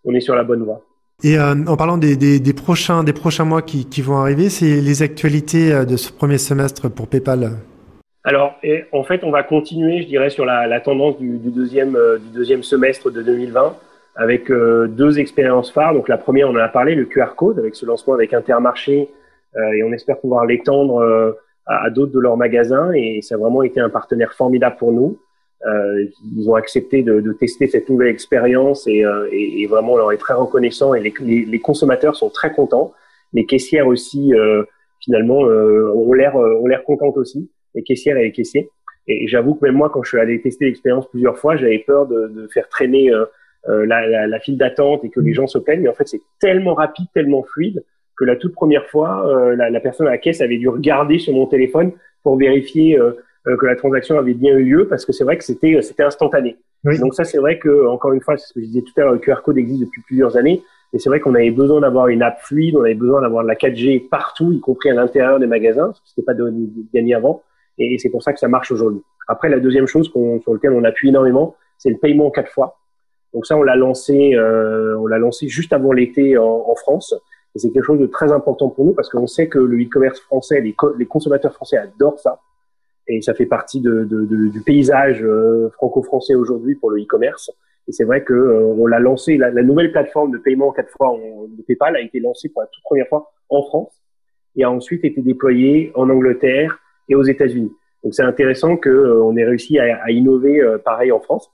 on 0.04 0.14
est 0.14 0.20
sur 0.20 0.34
la 0.34 0.44
bonne 0.44 0.64
voie. 0.64 0.82
Et 1.24 1.38
euh, 1.38 1.54
en 1.66 1.76
parlant 1.76 1.96
des, 1.96 2.52
prochains, 2.54 3.02
des 3.02 3.12
prochains 3.12 3.44
mois 3.44 3.62
qui, 3.62 4.02
vont 4.02 4.18
arriver, 4.18 4.50
c'est 4.50 4.80
les 4.80 5.02
actualités 5.02 5.72
euh, 5.72 5.84
de 5.84 5.96
ce 5.96 6.12
premier 6.12 6.38
semestre 6.38 6.90
pour 6.90 7.08
PayPal. 7.08 7.52
Alors, 8.24 8.54
en 8.92 9.04
fait, 9.04 9.22
on 9.22 9.30
va 9.30 9.42
continuer, 9.44 10.02
je 10.02 10.08
dirais, 10.08 10.30
sur 10.30 10.44
la, 10.44 10.80
tendance 10.80 11.16
du, 11.18 11.38
deuxième, 11.38 11.96
euh, 11.96 12.18
du 12.18 12.28
deuxième 12.34 12.62
semestre 12.62 13.10
de 13.10 13.22
2020 13.22 13.76
avec 14.18 14.50
deux 14.50 15.18
expériences 15.18 15.70
phares. 15.70 15.92
Donc, 15.92 16.08
la 16.08 16.16
première, 16.16 16.48
on 16.48 16.52
en 16.52 16.56
a 16.56 16.68
parlé, 16.68 16.94
le 16.94 17.04
QR 17.04 17.34
code, 17.36 17.58
avec 17.58 17.74
ce 17.74 17.84
lancement 17.84 18.14
avec 18.14 18.32
Intermarché, 18.32 19.10
et 19.74 19.82
on 19.82 19.92
espère 19.92 20.18
pouvoir 20.20 20.46
l'étendre 20.46 21.36
à 21.66 21.90
d'autres 21.90 22.12
de 22.12 22.20
leurs 22.20 22.38
magasins. 22.38 22.92
Et 22.92 23.20
ça 23.20 23.34
a 23.34 23.38
vraiment 23.38 23.62
été 23.62 23.78
un 23.78 23.90
partenaire 23.90 24.32
formidable 24.32 24.76
pour 24.78 24.90
nous. 24.90 25.18
Euh, 25.64 26.04
ils 26.36 26.50
ont 26.50 26.54
accepté 26.54 27.02
de, 27.02 27.20
de, 27.20 27.32
tester 27.32 27.66
cette 27.66 27.88
nouvelle 27.88 28.08
expérience 28.08 28.86
et, 28.86 29.04
euh, 29.04 29.26
et, 29.32 29.66
vraiment 29.66 29.94
on 29.94 29.96
leur 29.96 30.12
est 30.12 30.18
très 30.18 30.34
reconnaissant 30.34 30.92
et 30.92 31.00
les, 31.00 31.14
les, 31.20 31.46
les, 31.46 31.58
consommateurs 31.58 32.14
sont 32.14 32.28
très 32.28 32.52
contents. 32.52 32.92
Les 33.32 33.46
caissières 33.46 33.86
aussi 33.86 34.34
euh, 34.34 34.64
finalement 35.00 35.38
ont 35.38 36.12
l'air 36.12 36.36
ont 36.36 36.66
l'air 36.66 36.84
contentes 36.84 37.16
aussi, 37.16 37.50
les 37.74 37.82
caissières 37.82 38.18
et 38.18 38.24
les 38.24 38.32
caissiers. 38.32 38.68
Et, 39.08 39.26
j'avoue 39.28 39.54
que 39.54 39.64
même 39.64 39.76
moi 39.76 39.88
quand 39.88 40.02
je 40.02 40.10
suis 40.10 40.18
allé 40.18 40.40
tester 40.42 40.66
l'expérience 40.66 41.08
plusieurs 41.08 41.38
fois, 41.38 41.56
j'avais 41.56 41.78
peur 41.78 42.06
de, 42.06 42.28
de, 42.28 42.48
faire 42.48 42.68
traîner 42.68 43.10
la, 43.66 44.06
la, 44.06 44.26
la, 44.26 44.40
file 44.40 44.58
d'attente 44.58 45.04
et 45.04 45.10
que 45.10 45.20
les 45.20 45.32
gens 45.32 45.46
se 45.46 45.58
plaignent. 45.58 45.82
Mais 45.82 45.88
en 45.88 45.94
fait 45.94 46.06
c'est 46.06 46.20
tellement 46.38 46.74
rapide, 46.74 47.06
tellement 47.14 47.42
fluide 47.42 47.82
que 48.18 48.24
la 48.24 48.36
toute 48.36 48.54
première 48.54 48.86
fois, 48.86 49.54
la, 49.56 49.70
la, 49.70 49.80
personne 49.80 50.06
à 50.06 50.10
la 50.10 50.18
caisse 50.18 50.42
avait 50.42 50.58
dû 50.58 50.68
regarder 50.68 51.18
sur 51.18 51.32
mon 51.32 51.46
téléphone 51.46 51.92
pour 52.22 52.36
vérifier 52.36 52.98
euh, 53.48 53.56
que 53.56 53.66
la 53.66 53.76
transaction 53.76 54.18
avait 54.18 54.34
bien 54.34 54.56
eu 54.56 54.64
lieu 54.64 54.88
parce 54.88 55.04
que 55.04 55.12
c'est 55.12 55.22
vrai 55.22 55.38
que 55.38 55.44
c'était 55.44 55.80
c'était 55.82 56.02
instantané. 56.02 56.56
Donc 56.84 57.14
ça 57.14 57.24
c'est 57.24 57.38
vrai 57.38 57.58
que 57.58 57.86
encore 57.86 58.12
une 58.12 58.20
fois 58.20 58.36
c'est 58.36 58.48
ce 58.48 58.54
que 58.54 58.60
je 58.60 58.66
disais 58.66 58.82
tout 58.82 58.92
à 58.96 59.02
l'heure 59.02 59.12
le 59.12 59.18
QR 59.18 59.42
code 59.44 59.58
existe 59.58 59.82
depuis 59.82 60.02
plusieurs 60.02 60.36
années 60.36 60.62
et 60.92 60.98
c'est 60.98 61.08
vrai 61.08 61.20
qu'on 61.20 61.34
avait 61.34 61.50
besoin 61.50 61.80
d'avoir 61.80 62.08
une 62.08 62.22
app 62.22 62.40
fluide, 62.40 62.76
on 62.76 62.82
avait 62.82 62.94
besoin 62.94 63.20
d'avoir 63.20 63.42
de 63.42 63.48
la 63.48 63.54
4G 63.54 64.08
partout 64.08 64.52
y 64.52 64.60
compris 64.60 64.90
à 64.90 64.94
l'intérieur 64.94 65.38
des 65.38 65.46
magasins 65.46 65.86
parce 65.86 66.00
que 66.00 66.08
c'était 66.08 66.22
pas 66.24 66.34
gagné 66.92 67.14
avant 67.14 67.42
et 67.78 67.98
c'est 67.98 68.10
pour 68.10 68.22
ça 68.22 68.32
que 68.32 68.38
ça 68.38 68.48
marche 68.48 68.70
aujourd'hui. 68.72 69.02
Après 69.28 69.48
la 69.48 69.60
deuxième 69.60 69.86
chose 69.86 70.10
sur 70.10 70.54
lequel 70.54 70.72
on 70.72 70.84
appuie 70.84 71.08
énormément 71.08 71.54
c'est 71.78 71.90
le 71.90 71.98
paiement 71.98 72.30
quatre 72.30 72.50
fois. 72.50 72.78
Donc 73.32 73.46
ça 73.46 73.56
on 73.56 73.62
l'a 73.62 73.76
lancé 73.76 74.34
euh, 74.34 74.96
on 74.98 75.06
l'a 75.06 75.18
lancé 75.18 75.48
juste 75.48 75.72
avant 75.72 75.92
l'été 75.92 76.36
en, 76.36 76.64
en 76.66 76.74
France 76.74 77.14
et 77.54 77.58
c'est 77.58 77.70
quelque 77.70 77.84
chose 77.84 78.00
de 78.00 78.06
très 78.06 78.32
important 78.32 78.68
pour 78.68 78.84
nous 78.84 78.92
parce 78.92 79.08
qu'on 79.08 79.26
sait 79.26 79.48
que 79.48 79.58
le 79.58 79.82
e-commerce 79.82 80.20
français, 80.20 80.60
les, 80.60 80.74
les 80.98 81.06
consommateurs 81.06 81.52
français 81.52 81.78
adorent 81.78 82.18
ça 82.18 82.40
et 83.08 83.22
ça 83.22 83.34
fait 83.34 83.46
partie 83.46 83.80
de, 83.80 84.04
de, 84.04 84.24
de, 84.24 84.48
du 84.48 84.60
paysage 84.62 85.22
euh, 85.22 85.70
franco-français 85.70 86.34
aujourd'hui 86.34 86.74
pour 86.74 86.90
le 86.90 87.02
e-commerce. 87.02 87.50
Et 87.88 87.92
c'est 87.92 88.04
vrai 88.04 88.24
que 88.24 88.34
on 88.34 88.86
l'a 88.86 88.98
lancé, 88.98 89.36
la, 89.36 89.50
nouvelle 89.62 89.92
plateforme 89.92 90.32
de 90.32 90.38
paiement 90.38 90.72
quatre 90.72 90.90
fois 90.90 91.10
en, 91.10 91.46
de 91.48 91.62
PayPal 91.62 91.94
a 91.94 92.00
été 92.00 92.18
lancée 92.18 92.48
pour 92.48 92.62
la 92.62 92.68
toute 92.68 92.82
première 92.82 93.06
fois 93.06 93.32
en 93.48 93.62
France 93.62 94.02
et 94.56 94.64
a 94.64 94.70
ensuite 94.70 95.04
été 95.04 95.22
déployée 95.22 95.92
en 95.94 96.10
Angleterre 96.10 96.80
et 97.08 97.14
aux 97.14 97.22
États-Unis. 97.22 97.70
Donc 98.02 98.14
c'est 98.14 98.24
intéressant 98.24 98.76
que 98.76 99.20
on 99.20 99.36
ait 99.36 99.44
réussi 99.44 99.78
à, 99.78 100.02
à 100.02 100.10
innover 100.10 100.60
pareil 100.84 101.12
en 101.12 101.20
France. 101.20 101.48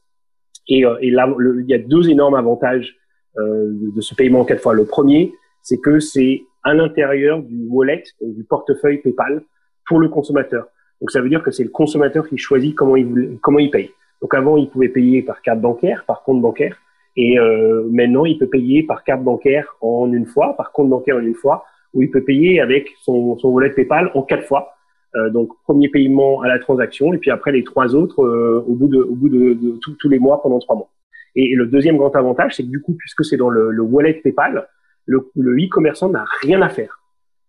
Et, 0.69 0.85
et 1.01 1.11
là, 1.11 1.29
il 1.39 1.69
y 1.69 1.75
a 1.75 1.79
deux 1.79 2.09
énormes 2.09 2.35
avantages 2.35 2.97
de, 3.37 3.95
de, 3.95 4.01
ce 4.01 4.15
paiement 4.15 4.45
quatre 4.47 4.63
fois. 4.63 4.73
Le 4.73 4.85
premier, 4.85 5.35
c'est 5.63 5.81
que 5.81 6.01
c'est 6.01 6.45
à 6.63 6.73
l'intérieur 6.73 7.43
du 7.43 7.67
wallet, 7.69 8.05
du 8.23 8.45
portefeuille 8.45 8.99
PayPal 8.99 9.43
pour 9.87 9.99
le 9.99 10.09
consommateur. 10.09 10.69
Donc 11.03 11.11
ça 11.11 11.21
veut 11.21 11.29
dire 11.29 11.43
que 11.43 11.51
c'est 11.51 11.65
le 11.65 11.71
consommateur 11.71 12.29
qui 12.29 12.39
choisit 12.39 12.77
comment 12.77 12.95
il 12.95 13.37
comment 13.43 13.59
il 13.59 13.73
paye. 13.73 13.91
Donc 14.21 14.35
avant, 14.35 14.57
il 14.57 14.71
pouvait 14.71 14.89
payer 14.89 15.23
par 15.23 15.43
carte 15.43 15.61
bancaire, 15.61 16.05
par 16.07 16.23
compte 16.23 16.41
bancaire, 16.41 16.77
et 17.17 17.41
euh, 17.41 17.89
maintenant 17.91 18.25
il 18.25 18.39
peut 18.39 18.47
payer 18.47 18.85
par 18.85 19.03
carte 19.03 19.25
bancaire 19.25 19.77
en 19.81 20.13
une 20.13 20.27
fois, 20.27 20.57
par 20.57 20.71
compte 20.71 20.89
bancaire 20.89 21.17
en 21.17 21.21
une 21.21 21.35
fois, 21.35 21.65
ou 21.93 22.03
il 22.03 22.11
peut 22.13 22.23
payer 22.23 22.61
avec 22.61 22.89
son, 23.01 23.37
son 23.39 23.49
wallet 23.49 23.71
PayPal 23.71 24.13
en 24.15 24.23
quatre 24.23 24.45
fois. 24.45 24.75
Euh, 25.17 25.29
donc 25.31 25.51
premier 25.65 25.89
paiement 25.89 26.41
à 26.41 26.47
la 26.47 26.61
transaction, 26.61 27.13
et 27.13 27.19
puis 27.19 27.33
après 27.33 27.51
les 27.51 27.65
trois 27.65 27.97
autres 27.97 28.23
euh, 28.25 28.65
au 28.69 28.75
bout 28.75 28.87
de 28.87 28.99
au 28.99 29.17
bout 29.17 29.29
de, 29.29 29.59
tous 29.81 30.09
les 30.09 30.21
mois 30.21 30.41
pendant 30.41 30.61
trois 30.61 30.77
mois. 30.77 30.91
Et, 31.35 31.57
le 31.57 31.67
deuxième 31.67 31.97
grand 31.97 32.15
avantage, 32.15 32.55
c'est 32.55 32.63
que 32.63 32.71
du 32.71 32.81
coup, 32.81 32.95
puisque 32.97 33.25
c'est 33.25 33.37
dans 33.37 33.51
le, 33.51 33.73
le 33.73 33.83
wallet 33.83 34.15
PayPal, 34.23 34.69
le 35.07 35.19
e-commerçant 35.37 36.11
n'a 36.11 36.27
rien 36.43 36.63
à 36.63 36.69
faire. 36.69 37.02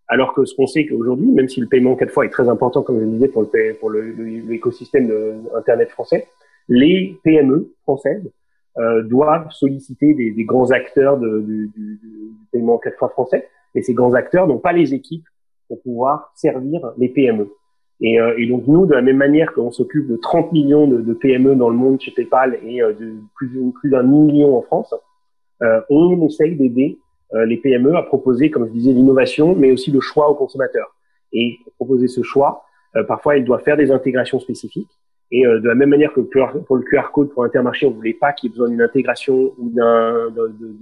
Alors 0.08 0.34
que 0.34 0.46
ce 0.46 0.56
qu'on 0.56 0.68
sait 0.68 0.86
qu'aujourd'hui, 0.86 1.32
même 1.32 1.48
si 1.48 1.62
le 1.62 1.68
paiement 1.68 1.96
quatre 1.96 2.12
fois 2.12 2.26
est 2.26 2.30
très 2.30 2.50
important, 2.50 2.84
comme 2.84 3.00
je 3.00 3.06
le 3.06 3.12
disais, 3.12 3.28
pour 3.28 3.44
le 3.44 3.74
pour 3.80 3.90
l'écosystème 3.92 5.08
le, 5.08 5.36
Internet 5.56 5.90
français, 5.90 6.28
les 6.68 7.18
PME 7.24 7.72
françaises 7.84 8.30
euh, 8.78 9.04
doivent 9.04 9.50
solliciter 9.52 10.14
des, 10.14 10.32
des 10.32 10.44
grands 10.44 10.72
acteurs 10.72 11.18
de, 11.18 11.40
du, 11.40 11.72
du, 11.76 12.00
du, 12.02 12.32
paiement 12.52 12.78
quatre 12.78 12.98
fois 12.98 13.10
français, 13.10 13.48
et 13.76 13.82
ces 13.82 13.94
grands 13.94 14.14
acteurs 14.14 14.48
n'ont 14.48 14.60
pas 14.60 14.74
les 14.74 14.94
équipes 14.94 15.26
pour 15.68 15.82
pouvoir 15.82 16.32
servir 16.36 16.92
les 16.98 17.10
PME. 17.10 17.50
Et, 18.02 18.20
euh, 18.20 18.36
et 18.38 18.48
donc 18.48 18.68
nous, 18.68 18.86
de 18.86 18.94
la 18.94 19.02
même 19.02 19.18
manière 19.18 19.54
qu'on 19.54 19.72
s'occupe 19.72 20.08
de 20.08 20.18
30 20.18 20.52
millions 20.52 20.88
de, 20.88 20.98
de, 21.02 21.14
PME 21.14 21.56
dans 21.56 21.70
le 21.70 21.78
monde 21.78 22.02
chez 22.02 22.12
PayPal 22.12 22.60
et 22.64 22.82
euh, 22.82 22.94
de 22.94 23.14
plus, 23.36 23.50
plus 23.80 23.90
d'un 23.90 24.04
million 24.04 24.58
en 24.58 24.62
France, 24.62 24.94
euh, 25.62 25.82
on 25.90 26.26
essaye 26.26 26.56
d'aider 26.56 27.00
les 27.34 27.58
PME 27.58 27.96
à 27.96 28.04
proposer, 28.04 28.52
comme 28.52 28.68
je 28.68 28.72
disais, 28.72 28.92
l'innovation, 28.92 29.56
mais 29.56 29.72
aussi 29.72 29.92
le 29.92 30.00
choix 30.00 30.30
aux 30.30 30.36
consommateurs. 30.36 30.96
Et 31.34 31.58
pour 31.64 31.88
proposer 31.88 32.08
ce 32.08 32.22
choix, 32.22 32.64
euh, 32.96 33.04
parfois, 33.04 33.38
il 33.38 33.44
doit 33.44 33.60
faire 33.60 33.78
des 33.78 33.92
intégrations 33.92 34.40
spécifiques. 34.40 34.90
Et 35.32 35.46
euh, 35.46 35.60
de 35.60 35.68
la 35.68 35.76
même 35.76 35.90
manière 35.90 36.14
que 36.14 36.22
pour 36.22 36.76
le 36.76 36.84
QR 36.84 37.12
code 37.12 37.30
pour 37.30 37.44
Intermarché, 37.44 37.88
on 37.88 37.92
voulait 37.92 38.14
pas 38.14 38.34
qu'il 38.34 38.50
y 38.50 38.54
ait 38.54 38.56
besoin 38.56 38.70
d'une 38.70 38.82
intégration 38.82 39.54
ou 39.58 39.70
d'un 39.72 40.30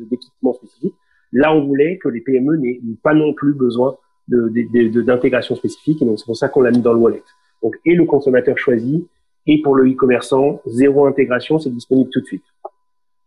d'équipement 0.09 0.53
spécifique. 0.53 0.93
Là, 1.31 1.55
on 1.55 1.65
voulait 1.65 1.97
que 1.97 2.09
les 2.09 2.19
PME 2.19 2.57
n'aient 2.57 2.79
pas 3.01 3.13
non 3.13 3.33
plus 3.33 3.53
besoin 3.53 3.95
d'intégration 4.27 5.55
de, 5.55 5.59
spécifique. 5.59 6.01
Et 6.01 6.05
donc, 6.05 6.19
c'est 6.19 6.25
pour 6.25 6.35
ça 6.35 6.49
qu'on 6.49 6.61
l'a 6.61 6.71
mis 6.71 6.81
dans 6.81 6.93
le 6.93 6.99
wallet. 6.99 7.23
Donc, 7.63 7.75
et 7.85 7.95
le 7.95 8.05
consommateur 8.05 8.57
choisit, 8.57 9.07
et 9.47 9.61
pour 9.61 9.75
le 9.75 9.89
e-commerçant, 9.89 10.61
zéro 10.65 11.05
intégration, 11.05 11.57
c'est 11.57 11.69
disponible 11.69 12.09
tout 12.11 12.19
de 12.19 12.25
suite. 12.25 12.43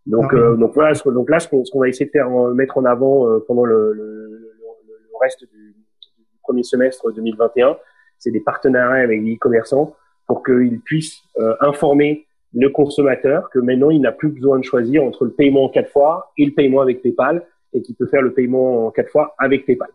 Donc, 0.07 0.33
ah 0.33 0.37
euh, 0.37 0.57
donc 0.57 0.75
voilà, 0.75 0.93
donc 1.07 1.31
là, 1.31 1.41
ce 1.41 1.49
qu'on 1.49 1.81
va 1.81 1.89
essayer 1.89 2.07
de 2.07 2.11
faire, 2.11 2.29
euh, 2.29 2.53
mettre 2.53 2.77
en 2.77 2.85
avant 2.85 3.29
euh, 3.29 3.43
pendant 3.47 3.65
le, 3.65 3.93
le, 3.93 4.29
le, 4.29 5.19
reste 5.21 5.45
du, 5.45 5.75
du, 5.75 6.25
premier 6.43 6.63
semestre 6.63 7.11
2021, 7.13 7.77
c'est 8.19 8.31
des 8.31 8.41
partenariats 8.41 9.05
avec 9.05 9.23
les 9.23 9.35
e-commerçants 9.35 9.97
pour 10.27 10.43
qu'ils 10.43 10.81
puissent 10.81 11.21
informer 11.61 12.27
le 12.53 12.69
consommateur 12.69 13.49
que 13.51 13.59
maintenant 13.59 13.91
il 13.91 14.01
n'a 14.01 14.13
plus 14.13 14.29
besoin 14.29 14.59
de 14.59 14.65
choisir 14.65 15.03
entre 15.05 15.25
le 15.25 15.31
paiement 15.31 15.65
en 15.65 15.69
quatre 15.69 15.91
fois 15.91 16.33
et 16.37 16.45
le 16.45 16.53
paiement 16.53 16.81
avec 16.81 17.03
PayPal 17.03 17.47
et 17.73 17.83
qu'il 17.83 17.95
peut 17.95 18.07
faire 18.07 18.23
le 18.23 18.33
paiement 18.33 18.87
en 18.87 18.91
quatre 18.91 19.11
fois 19.11 19.35
avec 19.39 19.67
PayPal. 19.67 19.89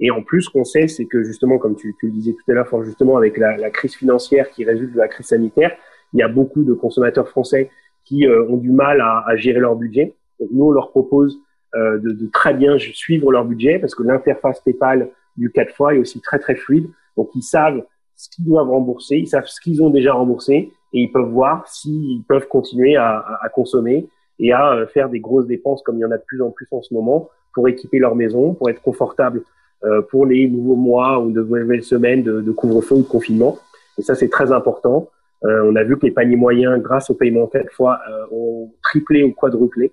Et 0.00 0.10
en 0.10 0.22
plus, 0.22 0.42
ce 0.42 0.50
qu'on 0.50 0.64
sait, 0.64 0.88
c'est 0.88 1.04
que 1.04 1.22
justement, 1.22 1.58
comme 1.58 1.76
tu, 1.76 1.94
tu, 2.00 2.06
le 2.06 2.12
disais 2.12 2.32
tout 2.32 2.50
à 2.50 2.54
l'heure, 2.54 2.84
justement 2.84 3.16
avec 3.16 3.36
la, 3.36 3.56
la, 3.56 3.70
crise 3.70 3.94
financière 3.94 4.50
qui 4.50 4.64
résulte 4.64 4.92
de 4.92 4.98
la 4.98 5.08
crise 5.08 5.26
sanitaire, 5.26 5.76
il 6.12 6.20
y 6.20 6.22
a 6.22 6.28
beaucoup 6.28 6.64
de 6.64 6.72
consommateurs 6.72 7.28
français 7.28 7.70
qui 8.04 8.26
euh, 8.26 8.46
ont 8.48 8.56
du 8.56 8.70
mal 8.70 9.00
à, 9.00 9.24
à, 9.26 9.36
gérer 9.36 9.60
leur 9.60 9.76
budget. 9.76 10.14
Donc 10.40 10.48
nous, 10.52 10.66
on 10.66 10.70
leur 10.70 10.90
propose 10.90 11.38
euh, 11.74 11.98
de, 11.98 12.10
de, 12.12 12.26
très 12.26 12.54
bien 12.54 12.78
suivre 12.78 13.32
leur 13.32 13.44
budget 13.44 13.78
parce 13.78 13.94
que 13.94 14.02
l'interface 14.02 14.60
PayPal 14.60 15.10
du 15.36 15.50
4 15.50 15.74
fois 15.74 15.94
est 15.94 15.98
aussi 15.98 16.20
très 16.20 16.38
très 16.38 16.54
fluide. 16.54 16.88
Donc 17.16 17.30
ils 17.34 17.42
savent 17.42 17.82
ce 18.16 18.28
qu'ils 18.28 18.44
doivent 18.44 18.70
rembourser, 18.70 19.16
ils 19.16 19.26
savent 19.26 19.46
ce 19.46 19.60
qu'ils 19.60 19.82
ont 19.82 19.90
déjà 19.90 20.12
remboursé 20.12 20.72
et 20.92 21.00
ils 21.00 21.10
peuvent 21.10 21.30
voir 21.30 21.66
s'ils 21.66 22.22
peuvent 22.22 22.46
continuer 22.46 22.96
à, 22.96 23.24
à, 23.42 23.48
consommer 23.48 24.06
et 24.38 24.52
à 24.52 24.72
euh, 24.72 24.86
faire 24.86 25.08
des 25.08 25.20
grosses 25.20 25.46
dépenses 25.46 25.82
comme 25.82 25.96
il 25.96 26.02
y 26.02 26.04
en 26.04 26.12
a 26.12 26.18
de 26.18 26.22
plus 26.26 26.40
en 26.42 26.50
plus 26.50 26.68
en 26.70 26.82
ce 26.82 26.94
moment 26.94 27.28
pour 27.52 27.68
équiper 27.68 27.98
leur 27.98 28.14
maison, 28.14 28.54
pour 28.54 28.70
être 28.70 28.82
confortable 28.82 29.42
euh, 29.84 30.02
pour 30.02 30.26
les 30.26 30.48
nouveaux 30.48 30.76
mois 30.76 31.20
ou 31.20 31.30
de 31.30 31.42
nouvelles 31.42 31.82
semaines 31.82 32.22
de, 32.22 32.40
de 32.40 32.52
couvre-feu 32.52 32.94
ou 32.94 33.02
de 33.02 33.08
confinement. 33.08 33.58
Et 33.98 34.02
ça, 34.02 34.14
c'est 34.14 34.28
très 34.28 34.50
important. 34.50 35.08
Euh, 35.44 35.62
on 35.70 35.76
a 35.76 35.84
vu 35.84 35.98
que 35.98 36.06
les 36.06 36.12
paniers 36.12 36.36
moyens, 36.36 36.80
grâce 36.82 37.10
au 37.10 37.14
paiement 37.14 37.46
quatre 37.46 37.72
fois, 37.72 38.00
euh, 38.08 38.26
ont 38.30 38.72
triplé 38.82 39.22
ou 39.22 39.32
quadruplé. 39.32 39.92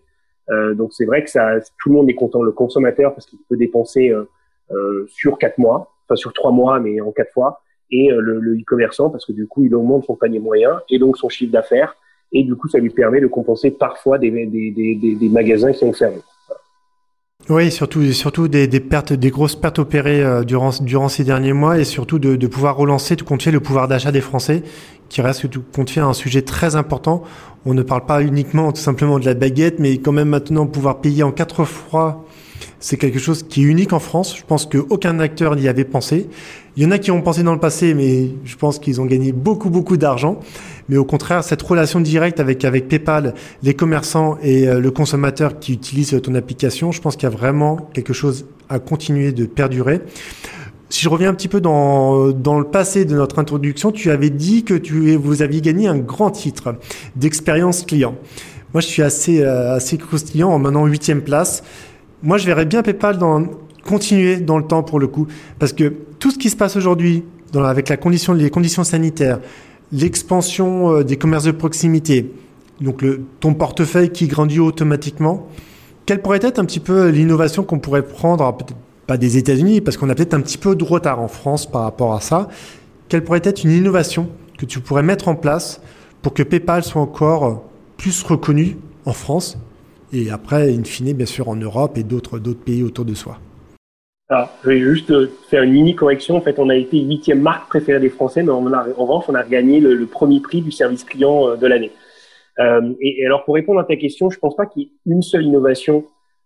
Euh, 0.49 0.73
donc 0.73 0.93
c'est 0.93 1.05
vrai 1.05 1.23
que 1.23 1.29
ça, 1.29 1.59
tout 1.79 1.89
le 1.89 1.95
monde 1.95 2.09
est 2.09 2.15
content, 2.15 2.41
le 2.41 2.51
consommateur, 2.51 3.13
parce 3.13 3.25
qu'il 3.25 3.39
peut 3.49 3.57
dépenser 3.57 4.13
sur 5.07 5.37
quatre 5.37 5.57
mois, 5.57 5.91
enfin 6.05 6.15
sur 6.15 6.31
trois 6.31 6.51
mois, 6.51 6.79
mais 6.79 7.01
en 7.01 7.11
quatre 7.11 7.33
fois, 7.33 7.61
et 7.91 8.07
le, 8.09 8.55
e-commerçant, 8.57 9.09
parce 9.09 9.25
que 9.25 9.33
du 9.33 9.45
coup, 9.45 9.65
il 9.65 9.75
augmente 9.75 10.05
son 10.05 10.15
panier 10.15 10.39
moyen 10.39 10.81
et 10.89 10.97
donc 10.97 11.17
son 11.17 11.27
chiffre 11.27 11.51
d'affaires, 11.51 11.97
et 12.31 12.45
du 12.45 12.55
coup, 12.55 12.69
ça 12.69 12.79
lui 12.79 12.89
permet 12.89 13.19
de 13.19 13.27
compenser 13.27 13.71
parfois 13.71 14.17
des 14.17 14.31
magasins 15.29 15.73
qui 15.73 15.83
ont 15.83 15.91
fermé. 15.91 16.19
Oui, 17.49 17.71
surtout, 17.71 18.13
surtout 18.13 18.47
des, 18.47 18.67
pertes, 18.79 19.13
des 19.13 19.29
grosses 19.29 19.55
pertes 19.55 19.79
opérées 19.79 20.23
euh, 20.23 20.43
durant, 20.43 20.71
durant 20.81 21.09
ces 21.09 21.23
derniers 21.23 21.53
mois 21.53 21.79
et 21.79 21.83
surtout 21.83 22.19
de, 22.19 22.35
de 22.35 22.47
pouvoir 22.47 22.77
relancer 22.77 23.15
compte 23.25 23.43
fait 23.43 23.51
le 23.51 23.59
pouvoir 23.59 23.87
d'achat 23.87 24.11
des 24.11 24.21
Français, 24.21 24.63
qui 25.09 25.21
reste 25.21 25.49
tout 25.49 25.63
fait 25.89 25.99
un 25.99 26.13
sujet 26.13 26.43
très 26.43 26.75
important. 26.75 27.23
On 27.65 27.73
ne 27.73 27.81
parle 27.81 28.05
pas 28.05 28.21
uniquement 28.21 28.71
tout 28.71 28.81
simplement 28.81 29.19
de 29.19 29.25
la 29.25 29.33
baguette, 29.33 29.79
mais 29.79 29.97
quand 29.97 30.11
même 30.11 30.29
maintenant 30.29 30.67
pouvoir 30.67 31.01
payer 31.01 31.23
en 31.23 31.31
quatre 31.31 31.65
fois 31.65 32.25
c'est 32.79 32.97
quelque 32.97 33.19
chose 33.19 33.43
qui 33.43 33.61
est 33.61 33.65
unique 33.65 33.93
en 33.93 33.99
France. 33.99 34.35
Je 34.37 34.43
pense 34.43 34.65
qu'aucun 34.65 35.19
acteur 35.19 35.55
n'y 35.55 35.67
avait 35.67 35.83
pensé. 35.83 36.27
Il 36.77 36.83
y 36.83 36.85
en 36.85 36.91
a 36.91 36.97
qui 36.97 37.11
ont 37.11 37.21
pensé 37.21 37.43
dans 37.43 37.53
le 37.53 37.59
passé, 37.59 37.93
mais 37.93 38.29
je 38.45 38.55
pense 38.55 38.79
qu'ils 38.79 39.01
ont 39.01 39.05
gagné 39.05 39.31
beaucoup, 39.33 39.69
beaucoup 39.69 39.97
d'argent. 39.97 40.39
Mais 40.89 40.97
au 40.97 41.05
contraire, 41.05 41.43
cette 41.43 41.61
relation 41.61 41.99
directe 41.99 42.39
avec, 42.39 42.63
avec 42.65 42.87
PayPal, 42.87 43.33
les 43.63 43.73
commerçants 43.73 44.37
et 44.41 44.67
euh, 44.67 44.79
le 44.79 44.91
consommateur 44.91 45.59
qui 45.59 45.73
utilise 45.73 46.19
ton 46.21 46.35
application, 46.35 46.91
je 46.91 47.01
pense 47.01 47.15
qu'il 47.15 47.29
y 47.29 47.31
a 47.31 47.35
vraiment 47.35 47.89
quelque 47.93 48.13
chose 48.13 48.45
à 48.69 48.79
continuer 48.79 49.31
de 49.31 49.45
perdurer. 49.45 50.01
Si 50.89 51.01
je 51.03 51.09
reviens 51.09 51.29
un 51.29 51.33
petit 51.33 51.47
peu 51.47 51.61
dans, 51.61 52.31
dans 52.31 52.59
le 52.59 52.65
passé 52.65 53.05
de 53.05 53.15
notre 53.15 53.39
introduction, 53.39 53.91
tu 53.91 54.11
avais 54.11 54.29
dit 54.29 54.63
que 54.63 54.73
tu, 54.73 55.15
vous 55.15 55.41
aviez 55.41 55.61
gagné 55.61 55.87
un 55.87 55.97
grand 55.97 56.31
titre 56.31 56.75
d'expérience 57.15 57.83
client. 57.83 58.15
Moi, 58.73 58.81
je 58.81 58.87
suis 58.87 59.01
assez, 59.01 59.41
euh, 59.41 59.75
assez 59.75 59.97
croustillant 59.97 60.49
en 60.49 60.59
menant 60.59 60.85
huitième 60.85 61.21
place 61.21 61.63
moi, 62.23 62.37
je 62.37 62.45
verrais 62.45 62.65
bien 62.65 62.83
PayPal 62.83 63.17
continuer 63.85 64.37
dans 64.37 64.57
le 64.57 64.65
temps 64.65 64.83
pour 64.83 64.99
le 64.99 65.07
coup. 65.07 65.27
Parce 65.59 65.73
que 65.73 65.93
tout 66.19 66.31
ce 66.31 66.37
qui 66.37 66.49
se 66.49 66.55
passe 66.55 66.75
aujourd'hui, 66.75 67.23
avec 67.55 67.89
les 67.89 67.97
conditions 67.97 68.83
sanitaires, 68.83 69.39
l'expansion 69.91 70.91
euh, 70.91 71.03
des 71.03 71.17
commerces 71.17 71.43
de 71.43 71.51
proximité, 71.51 72.31
donc 72.79 73.03
ton 73.39 73.53
portefeuille 73.53 74.09
qui 74.09 74.27
grandit 74.27 74.59
automatiquement, 74.59 75.47
quelle 76.05 76.21
pourrait 76.21 76.39
être 76.41 76.59
un 76.59 76.65
petit 76.65 76.79
peu 76.79 77.09
l'innovation 77.09 77.63
qu'on 77.63 77.79
pourrait 77.79 78.05
prendre, 78.05 78.55
peut-être 78.55 78.75
pas 79.05 79.17
des 79.17 79.37
États-Unis, 79.37 79.81
parce 79.81 79.97
qu'on 79.97 80.09
a 80.09 80.15
peut-être 80.15 80.33
un 80.33 80.41
petit 80.41 80.57
peu 80.57 80.75
de 80.75 80.83
retard 80.83 81.19
en 81.19 81.27
France 81.27 81.69
par 81.69 81.83
rapport 81.83 82.13
à 82.13 82.21
ça. 82.21 82.47
Quelle 83.09 83.23
pourrait 83.23 83.41
être 83.43 83.63
une 83.63 83.71
innovation 83.71 84.29
que 84.57 84.65
tu 84.65 84.79
pourrais 84.79 85.03
mettre 85.03 85.27
en 85.27 85.35
place 85.35 85.81
pour 86.21 86.33
que 86.33 86.43
PayPal 86.43 86.83
soit 86.83 87.01
encore 87.01 87.63
plus 87.97 88.23
reconnu 88.23 88.77
en 89.05 89.13
France 89.13 89.57
et 90.13 90.29
après, 90.29 90.73
in 90.73 90.83
fine, 90.83 91.13
bien 91.13 91.25
sûr, 91.25 91.49
en 91.49 91.55
Europe 91.55 91.97
et 91.97 92.03
d'autres 92.03 92.39
pays 92.39 92.83
autour 92.83 93.05
de 93.05 93.13
soi. 93.13 93.39
Je 94.63 94.69
vais 94.69 94.79
juste 94.79 95.11
faire 95.49 95.63
une 95.63 95.73
mini 95.73 95.93
correction. 95.93 96.37
En 96.37 96.41
fait, 96.41 96.57
on 96.57 96.69
a 96.69 96.75
été 96.75 96.97
huitième 96.99 97.41
marque 97.41 97.67
préférée 97.67 97.99
des 97.99 98.09
Français, 98.09 98.43
mais 98.43 98.51
en 98.51 98.61
revanche, 98.61 99.25
on 99.27 99.35
a 99.35 99.43
gagné 99.43 99.81
le, 99.81 100.05
premier 100.05 100.39
prix 100.39 100.61
du 100.61 100.71
service 100.71 101.03
client 101.03 101.49
euh, 101.49 101.55
de 101.57 101.67
l'année. 101.67 101.91
Euh, 102.59 102.93
et, 103.01 103.25
alors, 103.25 103.43
pour 103.43 103.55
répondre 103.55 103.79
à 103.79 103.83
ta 103.83 103.95
question, 103.95 104.29
je 104.29 104.39
pense 104.39 104.55
pas 104.55 104.65
qu'il 104.65 104.83
y 104.83 104.85
ait 104.85 104.91
une 105.05 105.21
seule 105.21 105.43
innovation 105.43 106.05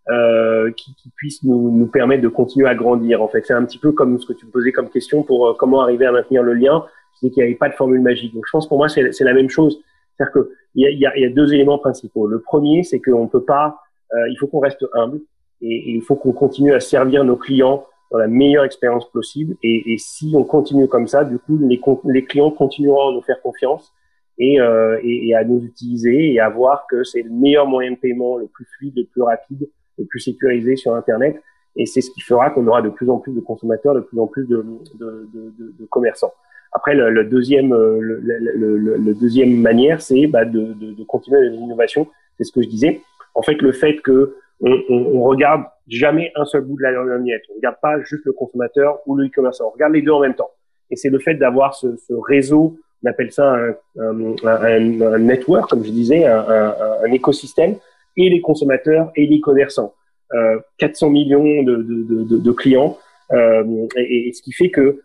euh, 0.10 0.72
qui, 0.72 0.94
puisse 1.16 1.44
nous, 1.44 1.90
permettre 1.92 2.22
de 2.22 2.28
continuer 2.28 2.68
à 2.68 2.76
grandir. 2.76 3.22
En 3.22 3.28
fait, 3.28 3.44
c'est 3.46 3.54
un 3.54 3.66
petit 3.66 3.80
peu 3.80 3.92
comme 3.92 4.20
ce 4.20 4.28
que 4.28 4.34
tu 4.34 4.46
me 4.46 4.52
posais 4.52 4.72
comme 4.72 4.90
question 4.90 5.24
pour 5.24 5.48
euh, 5.48 5.54
comment 5.58 5.82
arriver 5.82 6.06
à 6.06 6.12
maintenir 6.12 6.44
le 6.44 6.54
lien. 6.54 6.86
C'est 7.20 7.30
qu'il 7.30 7.44
n'y 7.44 7.50
avait 7.50 7.58
pas 7.58 7.70
de 7.70 7.74
formule 7.74 8.02
magique. 8.02 8.34
Donc, 8.34 8.44
je 8.46 8.52
pense 8.52 8.68
pour 8.68 8.78
moi, 8.78 8.90
c'est 8.90 9.20
la 9.22 9.34
même 9.34 9.50
chose. 9.50 9.82
C'est-à-dire 10.18 10.34
que 10.34 10.52
il 10.76 11.00
y 11.00 11.06
a, 11.06 11.18
y 11.18 11.26
a, 11.26 11.30
deux 11.30 11.54
éléments 11.54 11.78
principaux. 11.78 12.28
Le 12.28 12.40
premier, 12.40 12.84
c'est 12.84 13.00
qu'on 13.00 13.28
peut 13.28 13.44
pas, 13.44 13.80
euh, 14.14 14.30
il 14.30 14.38
faut 14.38 14.48
qu'on 14.48 14.60
reste 14.60 14.86
humble 14.94 15.22
et, 15.62 15.94
il 15.94 16.02
faut 16.02 16.16
qu'on 16.16 16.34
continue 16.34 16.74
à 16.74 16.80
servir 16.80 17.24
nos 17.24 17.38
clients 17.38 17.86
dans 18.12 18.18
la 18.18 18.28
meilleure 18.28 18.66
expérience 18.66 19.10
possible. 19.10 19.56
Et, 19.64 19.94
et, 19.94 19.98
si 19.98 20.34
on 20.36 20.44
continue 20.44 20.88
comme 20.88 21.08
ça, 21.08 21.24
du 21.24 21.40
coup, 21.40 21.58
les, 21.58 21.80
les 22.06 22.26
clients 22.26 22.52
continueront 22.52 23.10
à 23.10 23.14
nous 23.14 23.22
faire 23.22 23.42
confiance 23.42 23.94
et, 24.38 24.60
euh, 24.60 25.00
et, 25.02 25.34
à 25.34 25.44
nous 25.46 25.64
utiliser 25.64 26.34
et 26.34 26.40
à 26.40 26.50
voir 26.50 26.88
que 26.90 27.04
c'est 27.04 27.22
le 27.22 27.32
meilleur 27.32 27.66
moyen 27.68 27.92
de 27.92 27.98
paiement, 27.98 28.38
le 28.38 28.48
plus 28.48 28.66
fluide, 28.78 28.94
le 28.98 29.06
plus 29.06 29.22
rapide, 29.22 29.70
le 29.98 30.06
plus 30.06 30.20
sécurisé 30.20 30.76
sur 30.76 30.94
Internet. 30.94 31.42
Et 31.78 31.86
c'est 31.86 32.02
ce 32.02 32.12
qui 32.12 32.22
fera 32.22 32.50
qu'on 32.50 32.68
aura 32.68 32.82
de 32.82 32.90
plus 32.90 33.10
en 33.10 33.18
plus 33.20 33.34
de 33.34 33.42
consommateurs, 33.42 33.96
de 33.96 34.02
plus 34.02 34.20
en 34.20 34.28
plus 34.28 34.46
de, 34.46 34.66
de, 35.00 35.30
de, 35.34 35.74
de 35.80 35.86
commerçants. 35.86 36.34
Après, 36.76 36.94
le, 36.94 37.10
le 37.10 37.24
deuxième, 37.24 37.72
euh, 37.72 38.00
le, 38.02 39.14
deuxième 39.14 39.62
manière, 39.62 40.02
c'est 40.02 40.28
bah, 40.28 40.44
de, 40.44 40.74
de, 40.74 41.04
continuer 41.06 41.50
les 41.50 41.56
innovations. 41.56 42.06
C'est 42.38 42.44
ce 42.44 42.52
que 42.52 42.62
je 42.62 42.68
disais. 42.68 43.02
En 43.34 43.42
fait, 43.42 43.62
le 43.62 43.72
fait 43.72 43.96
que 44.02 44.36
on, 44.60 45.22
regarde 45.22 45.64
jamais 45.88 46.32
un 46.36 46.44
seul 46.44 46.62
bout 46.62 46.76
de 46.78 46.84
la 46.84 46.92
lorgnette. 46.92 47.44
On 47.52 47.56
regarde 47.56 47.78
pas 47.82 48.02
juste 48.02 48.26
le 48.26 48.34
consommateur 48.34 49.00
ou 49.06 49.16
le 49.16 49.28
e-commerce. 49.28 49.62
On 49.62 49.70
regarde 49.70 49.94
les 49.94 50.02
deux 50.02 50.12
en 50.12 50.20
même 50.20 50.36
temps. 50.36 50.52
Et 50.92 50.98
c'est 50.98 51.10
le 51.10 51.20
fait 51.20 51.36
d'avoir 51.36 51.76
ce, 51.76 51.88
réseau, 52.28 52.78
on 53.04 53.10
appelle 53.10 53.32
ça 53.32 53.56
un, 53.98 55.18
network, 55.20 55.70
comme 55.70 55.84
je 55.84 55.92
disais, 55.92 56.26
un, 56.26 57.12
écosystème, 57.12 57.76
et 58.18 58.30
les 58.30 58.42
consommateurs 58.42 59.12
et 59.16 59.26
les 59.28 59.40
commerçants. 59.40 59.94
Euh, 60.34 60.60
400 60.80 61.10
millions 61.10 61.64
de, 61.64 61.76
de, 61.78 62.24
de, 62.24 62.38
de 62.38 62.52
clients. 62.52 62.98
Euh, 63.32 63.88
et, 63.96 64.32
ce 64.34 64.42
qui 64.42 64.52
fait 64.52 64.70
que 64.70 65.02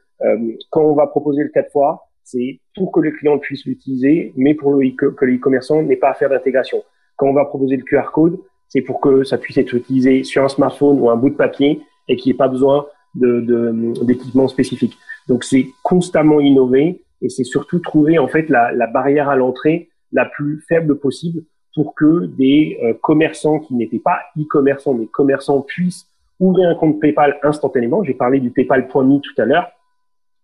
quand 0.70 0.82
on 0.82 0.94
va 0.94 1.06
proposer 1.06 1.42
le 1.42 1.48
4 1.48 1.70
fois, 1.72 2.06
c'est 2.24 2.60
pour 2.76 2.92
que 2.92 3.00
le 3.00 3.10
client 3.10 3.38
puisse 3.38 3.64
l'utiliser, 3.64 4.32
mais 4.36 4.54
pour 4.54 4.72
que 4.72 5.24
le 5.24 5.36
e-commerçant 5.36 5.82
n'ait 5.82 5.96
pas 5.96 6.10
à 6.10 6.14
faire 6.14 6.30
d'intégration. 6.30 6.82
Quand 7.16 7.26
on 7.26 7.32
va 7.32 7.44
proposer 7.44 7.76
le 7.76 7.82
QR 7.82 8.10
code, 8.12 8.38
c'est 8.68 8.82
pour 8.82 9.00
que 9.00 9.24
ça 9.24 9.36
puisse 9.36 9.58
être 9.58 9.74
utilisé 9.74 10.22
sur 10.22 10.44
un 10.44 10.48
smartphone 10.48 11.00
ou 11.00 11.10
un 11.10 11.16
bout 11.16 11.30
de 11.30 11.34
papier 11.34 11.80
et 12.08 12.16
qu'il 12.16 12.30
n'y 12.30 12.36
ait 12.36 12.38
pas 12.38 12.48
besoin 12.48 12.86
d'équipement 13.14 14.44
de, 14.44 14.48
spécifique. 14.48 14.96
Donc 15.28 15.44
c'est 15.44 15.66
constamment 15.82 16.40
innover 16.40 17.02
et 17.20 17.28
c'est 17.28 17.44
surtout 17.44 17.80
trouver 17.80 18.18
en 18.18 18.28
fait 18.28 18.48
la, 18.48 18.72
la 18.72 18.86
barrière 18.86 19.28
à 19.28 19.36
l'entrée 19.36 19.88
la 20.12 20.24
plus 20.24 20.64
faible 20.68 20.98
possible 20.98 21.42
pour 21.74 21.94
que 21.94 22.26
des 22.26 22.78
euh, 22.82 22.94
commerçants 23.00 23.58
qui 23.58 23.74
n'étaient 23.74 23.98
pas 23.98 24.20
e-commerçants 24.38 24.94
mais 24.94 25.06
commerçants 25.06 25.60
puissent 25.60 26.06
ouvrir 26.38 26.70
un 26.70 26.74
compte 26.74 27.00
PayPal 27.00 27.38
instantanément. 27.42 28.02
J'ai 28.02 28.14
parlé 28.14 28.40
du 28.40 28.50
PayPal.me 28.50 29.18
tout 29.18 29.42
à 29.42 29.44
l'heure 29.44 29.70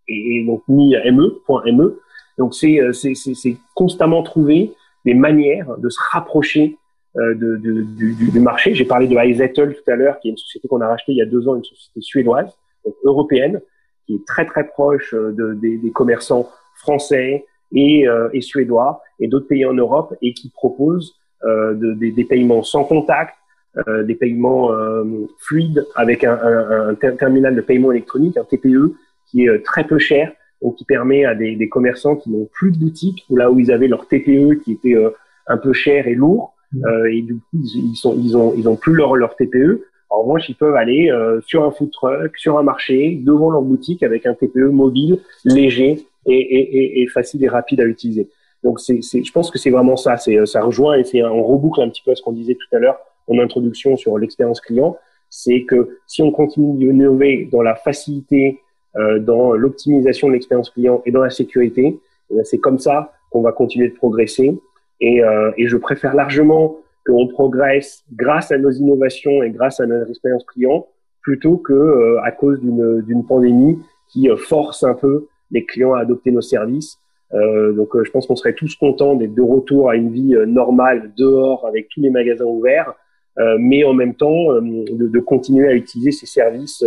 et, 0.08 0.44
donc 0.46 0.62
ni 0.68 0.94
me.me. 0.94 2.00
Donc 2.38 2.52
euh, 2.64 2.92
c'est 2.92 3.14
c'est 3.14 3.56
constamment 3.74 4.22
trouver 4.22 4.72
des 5.04 5.14
manières 5.14 5.76
de 5.78 5.88
se 5.88 5.98
rapprocher 6.10 6.76
euh, 7.16 7.34
de, 7.34 7.56
de, 7.56 7.82
du, 7.82 8.14
du, 8.14 8.40
marché. 8.40 8.74
J'ai 8.74 8.84
parlé 8.84 9.08
de 9.08 9.16
Izettle 9.16 9.74
tout 9.74 9.90
à 9.90 9.96
l'heure, 9.96 10.20
qui 10.20 10.28
est 10.28 10.32
une 10.32 10.36
société 10.36 10.68
qu'on 10.68 10.80
a 10.80 10.88
rachetée 10.88 11.12
il 11.12 11.18
y 11.18 11.22
a 11.22 11.26
deux 11.26 11.48
ans, 11.48 11.56
une 11.56 11.64
société 11.64 12.00
suédoise, 12.00 12.52
donc 12.84 12.94
européenne, 13.04 13.60
qui 14.06 14.16
est 14.16 14.26
très 14.26 14.44
très 14.44 14.66
proche 14.66 15.14
euh, 15.14 15.32
de, 15.32 15.54
des, 15.54 15.78
des 15.78 15.90
commerçants 15.90 16.48
français 16.74 17.46
et, 17.72 18.06
et 18.32 18.40
suédois 18.42 19.02
et 19.18 19.26
d'autres 19.26 19.48
pays 19.48 19.64
en 19.64 19.72
Europe 19.72 20.14
et 20.22 20.34
qui 20.34 20.50
propose 20.50 21.16
euh, 21.44 21.74
de, 21.74 21.92
des, 21.92 22.12
des, 22.12 22.24
paiements 22.24 22.62
sans 22.62 22.84
contact, 22.84 23.34
euh, 23.86 24.02
des 24.04 24.14
paiements 24.14 24.72
euh, 24.72 25.04
fluides 25.38 25.86
avec 25.94 26.24
un, 26.24 26.38
un, 26.88 26.94
terminal 26.94 27.54
de 27.54 27.60
paiement 27.60 27.92
électronique, 27.92 28.38
un 28.38 28.44
TPE, 28.44 28.94
qui 29.26 29.46
est 29.46 29.62
très 29.64 29.84
peu 29.84 29.98
cher, 29.98 30.32
donc 30.62 30.76
qui 30.76 30.84
permet 30.84 31.24
à 31.24 31.34
des, 31.34 31.56
des 31.56 31.68
commerçants 31.68 32.16
qui 32.16 32.30
n'ont 32.30 32.48
plus 32.52 32.72
de 32.72 32.78
boutique, 32.78 33.24
ou 33.28 33.36
là 33.36 33.50
où 33.50 33.58
ils 33.58 33.70
avaient 33.70 33.88
leur 33.88 34.06
TPE 34.08 34.62
qui 34.62 34.72
était 34.72 34.96
un 35.46 35.56
peu 35.56 35.72
cher 35.72 36.08
et 36.08 36.14
lourd, 36.14 36.54
mmh. 36.72 36.86
euh, 36.86 37.12
et 37.12 37.22
du 37.22 37.34
coup 37.34 37.42
ils, 37.54 37.90
ils, 37.92 37.96
sont, 37.96 38.16
ils 38.18 38.36
ont, 38.36 38.54
ils 38.56 38.68
ont 38.68 38.76
plus 38.76 38.94
leur, 38.94 39.16
leur 39.16 39.36
TPE. 39.36 39.84
En 40.08 40.22
revanche, 40.22 40.48
ils 40.48 40.54
peuvent 40.54 40.76
aller 40.76 41.10
euh, 41.10 41.40
sur 41.46 41.64
un 41.64 41.70
food 41.70 41.90
truck, 41.90 42.36
sur 42.36 42.58
un 42.58 42.62
marché, 42.62 43.20
devant 43.22 43.50
leur 43.50 43.62
boutique 43.62 44.02
avec 44.02 44.24
un 44.24 44.34
TPE 44.34 44.70
mobile, 44.70 45.18
léger 45.44 46.06
et, 46.26 46.38
et, 46.38 47.02
et, 47.02 47.06
facile 47.08 47.44
et 47.44 47.48
rapide 47.48 47.80
à 47.80 47.84
utiliser. 47.84 48.28
Donc, 48.62 48.80
c'est, 48.80 49.00
je 49.02 49.32
pense 49.32 49.50
que 49.50 49.58
c'est 49.58 49.70
vraiment 49.70 49.96
ça. 49.96 50.16
C'est, 50.16 50.46
ça 50.46 50.62
rejoint 50.62 50.96
et 50.96 51.04
c'est 51.04 51.22
on 51.24 51.42
reboucle 51.42 51.80
un 51.82 51.88
petit 51.88 52.02
peu 52.04 52.12
à 52.12 52.14
ce 52.14 52.22
qu'on 52.22 52.32
disait 52.32 52.54
tout 52.54 52.76
à 52.76 52.78
l'heure 52.78 52.98
en 53.28 53.38
introduction 53.38 53.96
sur 53.96 54.16
l'expérience 54.18 54.60
client. 54.60 54.96
C'est 55.28 55.62
que 55.64 55.98
si 56.06 56.22
on 56.22 56.30
continue 56.30 56.76
d'innover 56.78 57.48
dans 57.50 57.62
la 57.62 57.74
facilité, 57.74 58.60
euh, 58.60 58.65
dans 59.20 59.52
l'optimisation 59.52 60.28
de 60.28 60.32
l'expérience 60.32 60.70
client 60.70 61.02
et 61.04 61.10
dans 61.10 61.22
la 61.22 61.30
sécurité, 61.30 61.98
eh 62.30 62.44
c'est 62.44 62.58
comme 62.58 62.78
ça 62.78 63.12
qu'on 63.30 63.42
va 63.42 63.52
continuer 63.52 63.88
de 63.88 63.94
progresser. 63.94 64.58
Et, 65.00 65.22
euh, 65.22 65.52
et 65.56 65.66
je 65.66 65.76
préfère 65.76 66.14
largement 66.14 66.78
qu'on 67.06 67.26
progresse 67.28 68.04
grâce 68.12 68.50
à 68.50 68.58
nos 68.58 68.70
innovations 68.70 69.42
et 69.42 69.50
grâce 69.50 69.80
à 69.80 69.86
notre 69.86 70.10
expérience 70.10 70.44
client 70.44 70.86
plutôt 71.22 71.56
que 71.56 71.72
euh, 71.72 72.22
à 72.22 72.30
cause 72.30 72.60
d'une, 72.60 73.24
pandémie 73.26 73.78
qui 74.08 74.30
euh, 74.30 74.36
force 74.36 74.84
un 74.84 74.94
peu 74.94 75.26
les 75.50 75.64
clients 75.64 75.94
à 75.94 76.00
adopter 76.00 76.30
nos 76.30 76.40
services. 76.40 76.98
Euh, 77.34 77.72
donc 77.72 78.00
je 78.00 78.10
pense 78.10 78.26
qu'on 78.26 78.36
serait 78.36 78.54
tous 78.54 78.76
contents 78.76 79.16
d'être 79.16 79.34
de 79.34 79.42
retour 79.42 79.90
à 79.90 79.96
une 79.96 80.10
vie 80.10 80.36
normale 80.46 81.12
dehors 81.16 81.66
avec 81.66 81.88
tous 81.88 82.00
les 82.00 82.10
magasins 82.10 82.44
ouverts, 82.44 82.94
mais 83.58 83.84
en 83.84 83.92
même 83.92 84.14
temps 84.14 84.54
de, 84.54 85.08
de, 85.08 85.20
continuer 85.20 85.68
à 85.68 85.74
utiliser 85.74 86.12
ces 86.12 86.26
services 86.26 86.84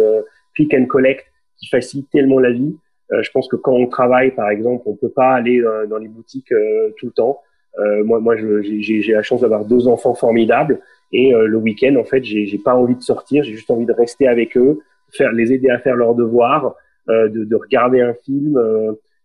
click 0.55 0.73
and 0.73 0.85
collect 0.85 1.25
qui 1.59 1.67
facilitent 1.67 2.09
tellement 2.09 2.39
la 2.39 2.51
vie. 2.51 2.75
je 3.11 3.29
pense 3.31 3.47
que 3.47 3.55
quand 3.55 3.73
on 3.73 3.87
travaille, 3.87 4.31
par 4.31 4.49
exemple, 4.49 4.83
on 4.85 4.95
peut 4.95 5.09
pas 5.09 5.33
aller 5.33 5.61
dans, 5.61 5.89
dans 5.89 5.97
les 5.97 6.07
boutiques 6.07 6.53
tout 6.97 7.05
le 7.05 7.11
temps. 7.11 7.41
Euh, 7.77 8.03
moi, 8.03 8.19
moi, 8.19 8.35
j'ai 8.35 9.13
la 9.13 9.21
chance 9.21 9.41
d'avoir 9.41 9.65
deux 9.65 9.87
enfants 9.87 10.15
formidables 10.15 10.79
et 11.11 11.33
euh, 11.33 11.47
le 11.47 11.57
week-end, 11.57 11.95
en 11.95 12.03
fait, 12.03 12.23
j'ai 12.23 12.57
pas 12.63 12.75
envie 12.75 12.95
de 12.95 13.01
sortir, 13.01 13.43
j'ai 13.43 13.53
juste 13.53 13.71
envie 13.71 13.85
de 13.85 13.93
rester 13.93 14.27
avec 14.27 14.57
eux, 14.57 14.79
faire 15.11 15.31
les 15.31 15.53
aider 15.53 15.69
à 15.69 15.79
faire 15.79 15.95
leurs 15.95 16.15
devoirs, 16.15 16.75
euh, 17.09 17.29
de, 17.29 17.43
de, 17.43 17.55
regarder 17.55 18.01
un 18.01 18.13
film, 18.13 18.59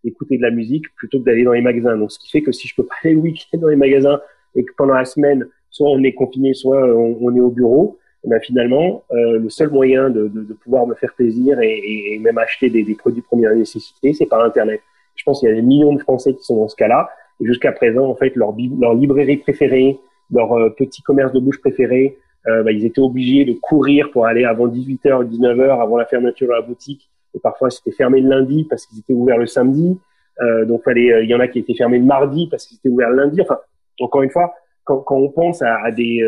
écouter 0.05 0.37
de 0.37 0.43
la 0.43 0.51
musique, 0.51 0.85
plutôt 0.97 1.19
que 1.19 1.25
d'aller 1.25 1.45
dans 1.45 1.53
les 1.53 1.63
magasins. 1.63 1.97
Donc, 1.97 2.13
ce 2.13 2.19
qui 2.19 2.31
fait 2.31 2.43
que 2.43 2.53
si 2.53 2.69
je 2.69 2.75
peux 2.75 2.85
pas 2.85 2.95
aller 3.05 3.15
le 3.15 3.21
week-end 3.21 3.59
dans 3.59 3.69
les 3.69 3.77
magasins 3.77 4.21
et 4.55 4.65
que 4.65 4.73
pendant 4.77 4.95
la 4.95 5.05
semaine, 5.05 5.47
soit 5.71 5.89
on 5.89 6.03
est 6.03 6.13
confiné, 6.13 6.55
soit 6.55 6.79
on, 6.79 7.35
est 7.35 7.41
au 7.41 7.51
bureau, 7.51 7.99
ben 8.27 8.41
finalement, 8.41 9.05
euh, 9.13 9.39
le 9.39 9.51
seul 9.51 9.71
moyen 9.71 10.09
de, 10.09 10.29
de, 10.29 10.43
de, 10.43 10.55
pouvoir 10.55 10.87
me 10.87 10.95
faire 10.95 11.13
plaisir 11.15 11.61
et, 11.61 12.15
et, 12.15 12.19
même 12.19 12.39
acheter 12.39 12.71
des, 12.71 12.83
des 12.83 12.95
produits 12.95 13.23
première 13.23 13.55
nécessité, 13.55 14.15
c'est 14.15 14.27
par 14.27 14.43
Internet. 14.43 14.81
Je 15.15 15.23
pense 15.25 15.41
qu'il 15.41 15.49
y 15.49 15.53
a 15.53 15.55
des 15.55 15.63
millions 15.63 15.93
de 15.93 16.01
Français 16.01 16.35
qui 16.35 16.43
sont 16.43 16.57
dans 16.57 16.69
ce 16.69 16.77
cas-là. 16.77 17.11
Et 17.41 17.47
jusqu'à 17.47 17.73
présent, 17.73 18.07
en 18.07 18.15
fait, 18.15 18.35
leur, 18.37 18.55
leur 18.81 18.95
librairie 18.95 19.37
préférée, 19.37 19.99
leur 20.31 20.53
euh, 20.53 20.71
petit 20.71 21.03
commerce 21.03 21.33
de 21.33 21.41
bouche 21.41 21.61
préféré, 21.61 22.19
euh, 22.47 22.63
bah, 22.63 22.73
ils 22.73 22.85
étaient 22.85 23.01
obligés 23.01 23.45
de 23.45 23.53
courir 23.55 24.11
pour 24.11 24.27
aller 24.27 24.45
avant 24.45 24.69
18h 24.69 25.21
ou 25.21 25.25
19h, 25.25 25.83
avant 25.83 25.99
la 25.99 26.07
fermeture 26.07 26.49
de 26.49 26.53
la 26.53 26.63
boutique. 26.63 27.11
Et 27.35 27.41
parfois, 27.41 27.71
c'était 27.71 27.93
fermé 27.93 28.21
le 28.21 28.29
lundi 28.31 28.65
parce 28.65 28.87
qu'ils 28.87 29.01
étaient 29.01 29.13
ouverts 29.13 29.39
le 29.39 29.47
samedi. 29.47 29.99
Euh, 30.41 30.65
donc, 30.65 30.83
fallait, 30.83 31.25
il 31.25 31.29
y 31.29 31.35
en 31.35 31.41
a 31.41 31.49
qui 31.49 31.59
étaient 31.59 31.75
fermés 31.75 31.99
le 31.99 32.05
mardi 32.05 32.49
parce 32.51 32.67
qu'ils 32.67 32.79
étaient 32.79 32.89
ouverts 32.89 33.11
le 33.11 33.17
lundi. 33.17 33.41
Enfin, 33.43 33.59
encore 34.01 34.23
une 34.23 34.31
fois, 34.31 34.55
quand, 34.85 34.99
quand 35.01 35.17
on 35.17 35.31
pense 35.31 35.63
à, 35.63 35.77
à 35.85 35.91
des, 35.91 36.23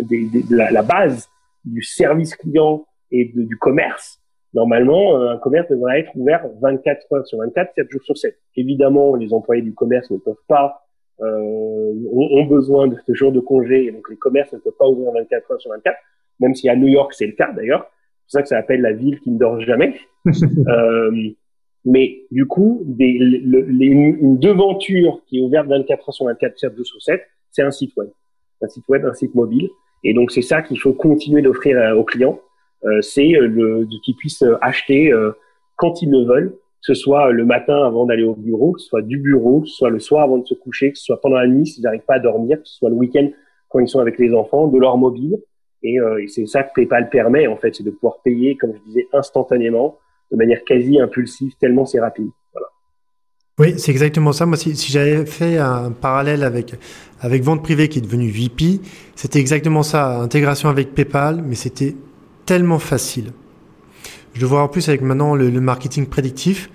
des, 0.00 0.28
la, 0.50 0.70
la, 0.70 0.82
base 0.82 1.28
du 1.64 1.82
service 1.82 2.34
client 2.34 2.86
et 3.10 3.32
de, 3.34 3.42
du 3.42 3.56
commerce, 3.56 4.20
Normalement, 4.54 5.20
euh, 5.20 5.34
un 5.34 5.38
commerce 5.38 5.68
devrait 5.68 6.00
être 6.00 6.10
ouvert 6.16 6.44
24 6.60 7.12
heures 7.12 7.26
sur 7.26 7.38
24, 7.38 7.72
7 7.74 7.90
jours 7.90 8.02
sur 8.02 8.16
7. 8.16 8.36
Évidemment, 8.56 9.14
les 9.14 9.32
employés 9.34 9.62
du 9.62 9.74
commerce 9.74 10.10
ne 10.10 10.16
peuvent 10.16 10.34
pas, 10.48 10.86
euh, 11.20 11.92
ont, 12.12 12.44
besoin 12.46 12.86
de 12.88 12.96
ce 13.06 13.12
jour 13.12 13.30
de 13.30 13.40
congé, 13.40 13.86
et 13.86 13.92
donc 13.92 14.08
les 14.08 14.16
commerces 14.16 14.52
ne 14.52 14.58
peuvent 14.58 14.76
pas 14.78 14.86
ouvrir 14.88 15.12
24 15.12 15.52
heures 15.52 15.60
sur 15.60 15.70
24, 15.70 15.96
même 16.40 16.54
si 16.54 16.68
à 16.68 16.76
New 16.76 16.88
York 16.88 17.12
c'est 17.12 17.26
le 17.26 17.32
cas 17.32 17.52
d'ailleurs. 17.52 17.90
C'est 17.90 18.22
pour 18.24 18.30
ça 18.32 18.42
que 18.42 18.48
ça 18.48 18.56
s'appelle 18.56 18.80
la 18.80 18.92
ville 18.92 19.20
qui 19.20 19.30
ne 19.30 19.38
dort 19.38 19.60
jamais. 19.60 19.94
euh, 20.26 21.10
mais 21.84 22.22
du 22.30 22.46
coup, 22.46 22.82
des, 22.86 23.18
les, 23.18 23.86
une 23.86 24.38
devanture 24.38 25.22
qui 25.26 25.38
est 25.38 25.42
ouverte 25.42 25.66
24 25.66 26.08
heures 26.08 26.14
sur 26.14 26.24
24, 26.26 26.58
7 26.58 26.76
jours 26.76 26.86
sur 26.86 27.02
7, 27.02 27.22
c'est 27.58 27.64
un 27.64 27.70
site 27.72 27.96
web. 27.96 28.08
Un 28.62 28.68
site 28.68 28.88
web, 28.88 29.04
un 29.04 29.14
site 29.14 29.34
mobile. 29.34 29.68
Et 30.04 30.14
donc, 30.14 30.30
c'est 30.30 30.42
ça 30.42 30.62
qu'il 30.62 30.78
faut 30.78 30.92
continuer 30.92 31.42
d'offrir 31.42 31.76
euh, 31.76 31.94
aux 31.94 32.04
clients. 32.04 32.40
Euh, 32.84 33.00
c'est 33.02 33.34
euh, 33.34 33.84
qu'ils 34.04 34.14
puissent 34.14 34.44
acheter 34.60 35.12
quand 35.76 36.00
ils 36.02 36.10
le 36.10 36.24
veulent, 36.24 36.52
que 36.52 36.92
ce 36.92 36.94
soit 36.94 37.32
le 37.32 37.44
matin 37.44 37.84
avant 37.84 38.06
d'aller 38.06 38.22
au 38.22 38.36
bureau, 38.36 38.72
que 38.72 38.80
ce 38.80 38.86
soit 38.86 39.02
du 39.02 39.18
bureau, 39.18 39.62
que 39.62 39.66
ce 39.66 39.74
soit 39.74 39.90
le 39.90 39.98
soir 39.98 40.22
avant 40.22 40.38
de 40.38 40.46
se 40.46 40.54
coucher, 40.54 40.92
que 40.92 40.98
ce 40.98 41.04
soit 41.04 41.20
pendant 41.20 41.36
la 41.36 41.48
nuit 41.48 41.66
s'ils 41.66 41.82
n'arrivent 41.82 42.06
pas 42.06 42.14
à 42.14 42.18
dormir, 42.20 42.58
que 42.58 42.68
ce 42.68 42.76
soit 42.76 42.90
le 42.90 42.96
week-end 42.96 43.28
quand 43.68 43.80
ils 43.80 43.88
sont 43.88 43.98
avec 43.98 44.18
les 44.18 44.32
enfants, 44.32 44.68
de 44.68 44.78
leur 44.78 44.96
mobile. 44.96 45.36
Et, 45.82 45.96
et 46.20 46.28
c'est 46.28 46.46
ça 46.46 46.62
que 46.62 46.70
PayPal 46.74 47.10
permet, 47.10 47.46
en 47.46 47.56
fait, 47.56 47.74
c'est 47.74 47.84
de 47.84 47.90
pouvoir 47.90 48.20
payer, 48.22 48.56
comme 48.56 48.74
je 48.74 48.80
disais, 48.82 49.08
instantanément, 49.12 49.98
de 50.32 50.36
manière 50.36 50.64
quasi 50.64 50.98
impulsive, 51.00 51.52
tellement 51.60 51.84
c'est 51.84 52.00
rapide. 52.00 52.30
Oui, 53.58 53.74
c'est 53.76 53.90
exactement 53.90 54.32
ça. 54.32 54.46
Moi, 54.46 54.56
si, 54.56 54.74
j'avais 54.74 55.26
fait 55.26 55.58
un 55.58 55.90
parallèle 55.90 56.44
avec, 56.44 56.74
avec 57.20 57.42
vente 57.42 57.62
privée 57.62 57.88
qui 57.88 57.98
est 57.98 58.02
devenue 58.02 58.30
VP, 58.30 58.80
c'était 59.16 59.40
exactement 59.40 59.82
ça, 59.82 60.20
intégration 60.20 60.68
avec 60.68 60.94
PayPal, 60.94 61.42
mais 61.44 61.56
c'était 61.56 61.96
tellement 62.46 62.78
facile. 62.78 63.32
Je 64.34 64.40
le 64.40 64.46
vois 64.46 64.62
en 64.62 64.68
plus 64.68 64.88
avec 64.88 65.02
maintenant 65.02 65.34
le, 65.34 65.50
marketing 65.60 66.06
prédictif 66.06 66.70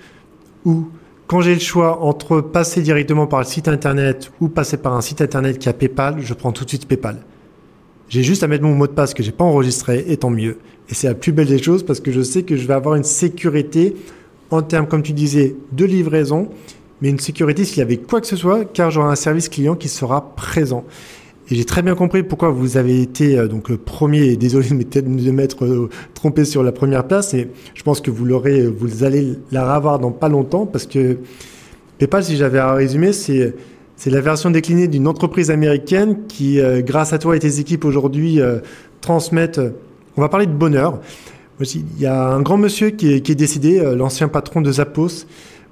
où 0.65 0.89
quand 1.27 1.39
j'ai 1.39 1.53
le 1.53 1.61
choix 1.61 2.01
entre 2.01 2.41
passer 2.41 2.81
directement 2.81 3.27
par 3.27 3.39
le 3.39 3.45
site 3.45 3.69
internet 3.69 4.31
ou 4.41 4.49
passer 4.49 4.75
par 4.75 4.93
un 4.93 5.01
site 5.01 5.21
internet 5.21 5.59
qui 5.59 5.69
a 5.69 5.73
PayPal, 5.73 6.17
je 6.19 6.33
prends 6.33 6.51
tout 6.51 6.65
de 6.65 6.69
suite 6.69 6.85
PayPal. 6.85 7.23
J'ai 8.09 8.21
juste 8.21 8.43
à 8.43 8.47
mettre 8.47 8.63
mon 8.65 8.75
mot 8.75 8.87
de 8.87 8.91
passe 8.91 9.13
que 9.13 9.23
j'ai 9.23 9.31
pas 9.31 9.45
enregistré 9.45 10.03
et 10.07 10.17
tant 10.17 10.29
mieux. 10.29 10.57
Et 10.89 10.93
c'est 10.93 11.07
la 11.07 11.15
plus 11.15 11.31
belle 11.31 11.47
des 11.47 11.63
choses 11.63 11.83
parce 11.83 12.01
que 12.01 12.11
je 12.11 12.21
sais 12.21 12.43
que 12.43 12.57
je 12.57 12.67
vais 12.67 12.73
avoir 12.73 12.95
une 12.95 13.05
sécurité 13.05 13.95
en 14.53 14.61
termes, 14.61 14.87
comme 14.87 15.03
tu 15.03 15.13
disais, 15.13 15.55
de 15.71 15.85
livraison, 15.85 16.49
mais 17.01 17.09
une 17.09 17.19
sécurité 17.19 17.65
s'il 17.65 17.79
y 17.79 17.81
avait 17.81 17.97
quoi 17.97 18.21
que 18.21 18.27
ce 18.27 18.35
soit, 18.35 18.65
car 18.65 18.91
j'aurai 18.91 19.11
un 19.11 19.15
service 19.15 19.49
client 19.49 19.75
qui 19.75 19.89
sera 19.89 20.35
présent. 20.35 20.85
Et 21.49 21.55
j'ai 21.55 21.65
très 21.65 21.81
bien 21.81 21.95
compris 21.95 22.23
pourquoi 22.23 22.49
vous 22.49 22.77
avez 22.77 23.01
été 23.01 23.37
euh, 23.37 23.47
donc 23.47 23.75
premier. 23.75 24.25
Et 24.27 24.37
désolé 24.37 24.69
de 24.69 25.31
m'être 25.31 25.65
euh, 25.65 25.89
trompé 26.13 26.45
sur 26.45 26.63
la 26.63 26.71
première 26.71 27.05
place. 27.05 27.33
Et 27.33 27.49
je 27.73 27.83
pense 27.83 27.99
que 27.99 28.11
vous 28.11 28.25
l'aurez, 28.25 28.65
vous 28.65 29.03
allez 29.03 29.33
la 29.51 29.75
revoir 29.75 29.99
dans 29.99 30.11
pas 30.11 30.29
longtemps 30.29 30.65
parce 30.65 30.85
que 30.85 31.17
PayPal, 31.97 32.23
si 32.23 32.37
j'avais 32.37 32.59
à 32.59 32.73
résumer, 32.73 33.11
c'est 33.13 33.53
c'est 33.95 34.09
la 34.09 34.21
version 34.21 34.49
déclinée 34.49 34.87
d'une 34.87 35.07
entreprise 35.07 35.51
américaine 35.51 36.25
qui, 36.27 36.59
euh, 36.59 36.81
grâce 36.81 37.13
à 37.13 37.19
toi 37.19 37.35
et 37.35 37.39
tes 37.39 37.59
équipes 37.59 37.85
aujourd'hui, 37.85 38.39
transmettent. 39.01 39.61
on 40.17 40.21
va 40.21 40.29
parler 40.29 40.47
de 40.47 40.51
bonheur. 40.51 40.99
Il 41.75 41.99
y 41.99 42.05
a 42.05 42.27
un 42.27 42.41
grand 42.41 42.57
monsieur 42.57 42.89
qui 42.89 43.13
est, 43.13 43.21
qui 43.21 43.35
décédé, 43.35 43.81
l'ancien 43.95 44.27
patron 44.27 44.61
de 44.61 44.71
Zappos. 44.71 45.25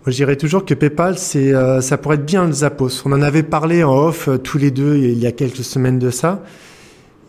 Moi, 0.04 0.12
je 0.12 0.16
dirais 0.16 0.36
toujours 0.36 0.66
que 0.66 0.74
PayPal, 0.74 1.16
c'est, 1.20 1.54
euh, 1.54 1.80
ça 1.80 1.96
pourrait 1.96 2.16
être 2.16 2.26
bien 2.26 2.48
le 2.48 2.52
Zappos. 2.52 3.04
On 3.06 3.12
en 3.12 3.22
avait 3.22 3.44
parlé 3.44 3.84
en 3.84 3.96
off 3.96 4.28
euh, 4.28 4.40
tous 4.40 4.58
les 4.58 4.72
deux 4.72 4.98
il 4.98 5.20
y 5.20 5.28
a 5.28 5.32
quelques 5.32 5.64
semaines 5.64 6.00
de 6.00 6.10
ça. 6.10 6.44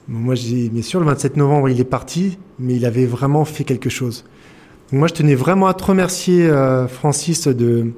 Moi, 0.09 0.35
j'ai, 0.35 0.71
bien 0.71 0.81
sûr, 0.81 0.99
le 0.99 1.05
27 1.05 1.37
novembre, 1.37 1.69
il 1.69 1.79
est 1.79 1.85
parti, 1.85 2.39
mais 2.59 2.75
il 2.77 2.87
avait 2.87 3.05
vraiment 3.05 3.45
fait 3.45 3.65
quelque 3.65 3.91
chose. 3.91 4.25
Moi, 4.91 5.07
je 5.07 5.13
tenais 5.13 5.35
vraiment 5.35 5.67
à 5.67 5.75
te 5.75 5.85
remercier, 5.85 6.47
euh, 6.47 6.89
Francis, 6.89 7.47
de, 7.47 7.93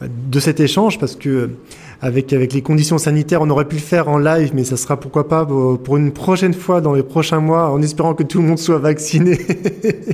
de 0.00 0.40
cet 0.40 0.58
échange 0.58 0.98
parce 0.98 1.16
que 1.16 1.50
avec, 2.00 2.32
avec 2.32 2.52
les 2.52 2.62
conditions 2.62 2.98
sanitaires, 2.98 3.42
on 3.42 3.50
aurait 3.50 3.66
pu 3.66 3.76
le 3.76 3.80
faire 3.80 4.08
en 4.08 4.18
live, 4.18 4.52
mais 4.54 4.64
ça 4.64 4.76
sera 4.76 4.98
pourquoi 4.98 5.28
pas 5.28 5.46
pour 5.46 5.96
une 5.96 6.12
prochaine 6.12 6.54
fois 6.54 6.80
dans 6.80 6.94
les 6.94 7.02
prochains 7.02 7.40
mois, 7.40 7.70
en 7.70 7.82
espérant 7.82 8.14
que 8.14 8.22
tout 8.22 8.40
le 8.40 8.48
monde 8.48 8.58
soit 8.58 8.78
vacciné 8.78 9.38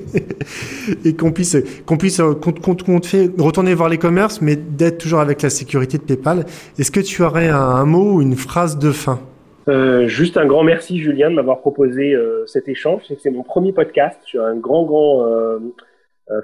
et 1.05 1.15
qu'on 1.15 1.33
puisse, 1.33 1.57
qu'on 1.87 1.97
puisse 1.97 2.21
qu'on, 2.41 3.01
fait 3.03 3.31
retourner 3.39 3.75
voir 3.75 3.89
les 3.89 3.99
commerces, 3.99 4.41
mais 4.41 4.57
d'être 4.57 4.99
toujours 4.99 5.21
avec 5.21 5.43
la 5.43 5.51
sécurité 5.51 5.99
de 5.99 6.03
PayPal. 6.03 6.45
Est-ce 6.79 6.91
que 6.91 7.01
tu 7.01 7.23
aurais 7.23 7.49
un, 7.49 7.85
mot 7.85 8.15
ou 8.15 8.23
une 8.23 8.37
phrase 8.37 8.79
de 8.79 8.91
fin? 8.91 9.21
Euh, 9.69 10.09
juste 10.09 10.37
un 10.37 10.47
grand 10.47 10.65
merci 10.65 10.99
Julien 10.99 11.31
de 11.31 11.37
m'avoir 11.37 11.61
proposé 11.61 12.15
euh, 12.15 12.45
cet 12.47 12.69
échange. 12.69 13.03
C'est 13.19 13.31
mon 13.31 13.43
premier 13.43 13.73
podcast. 13.73 14.19
Je 14.25 14.29
suis 14.29 14.39
un 14.39 14.57
grand 14.57 14.85
grand 14.85 15.27
euh, 15.27 15.59
euh, 15.59 15.59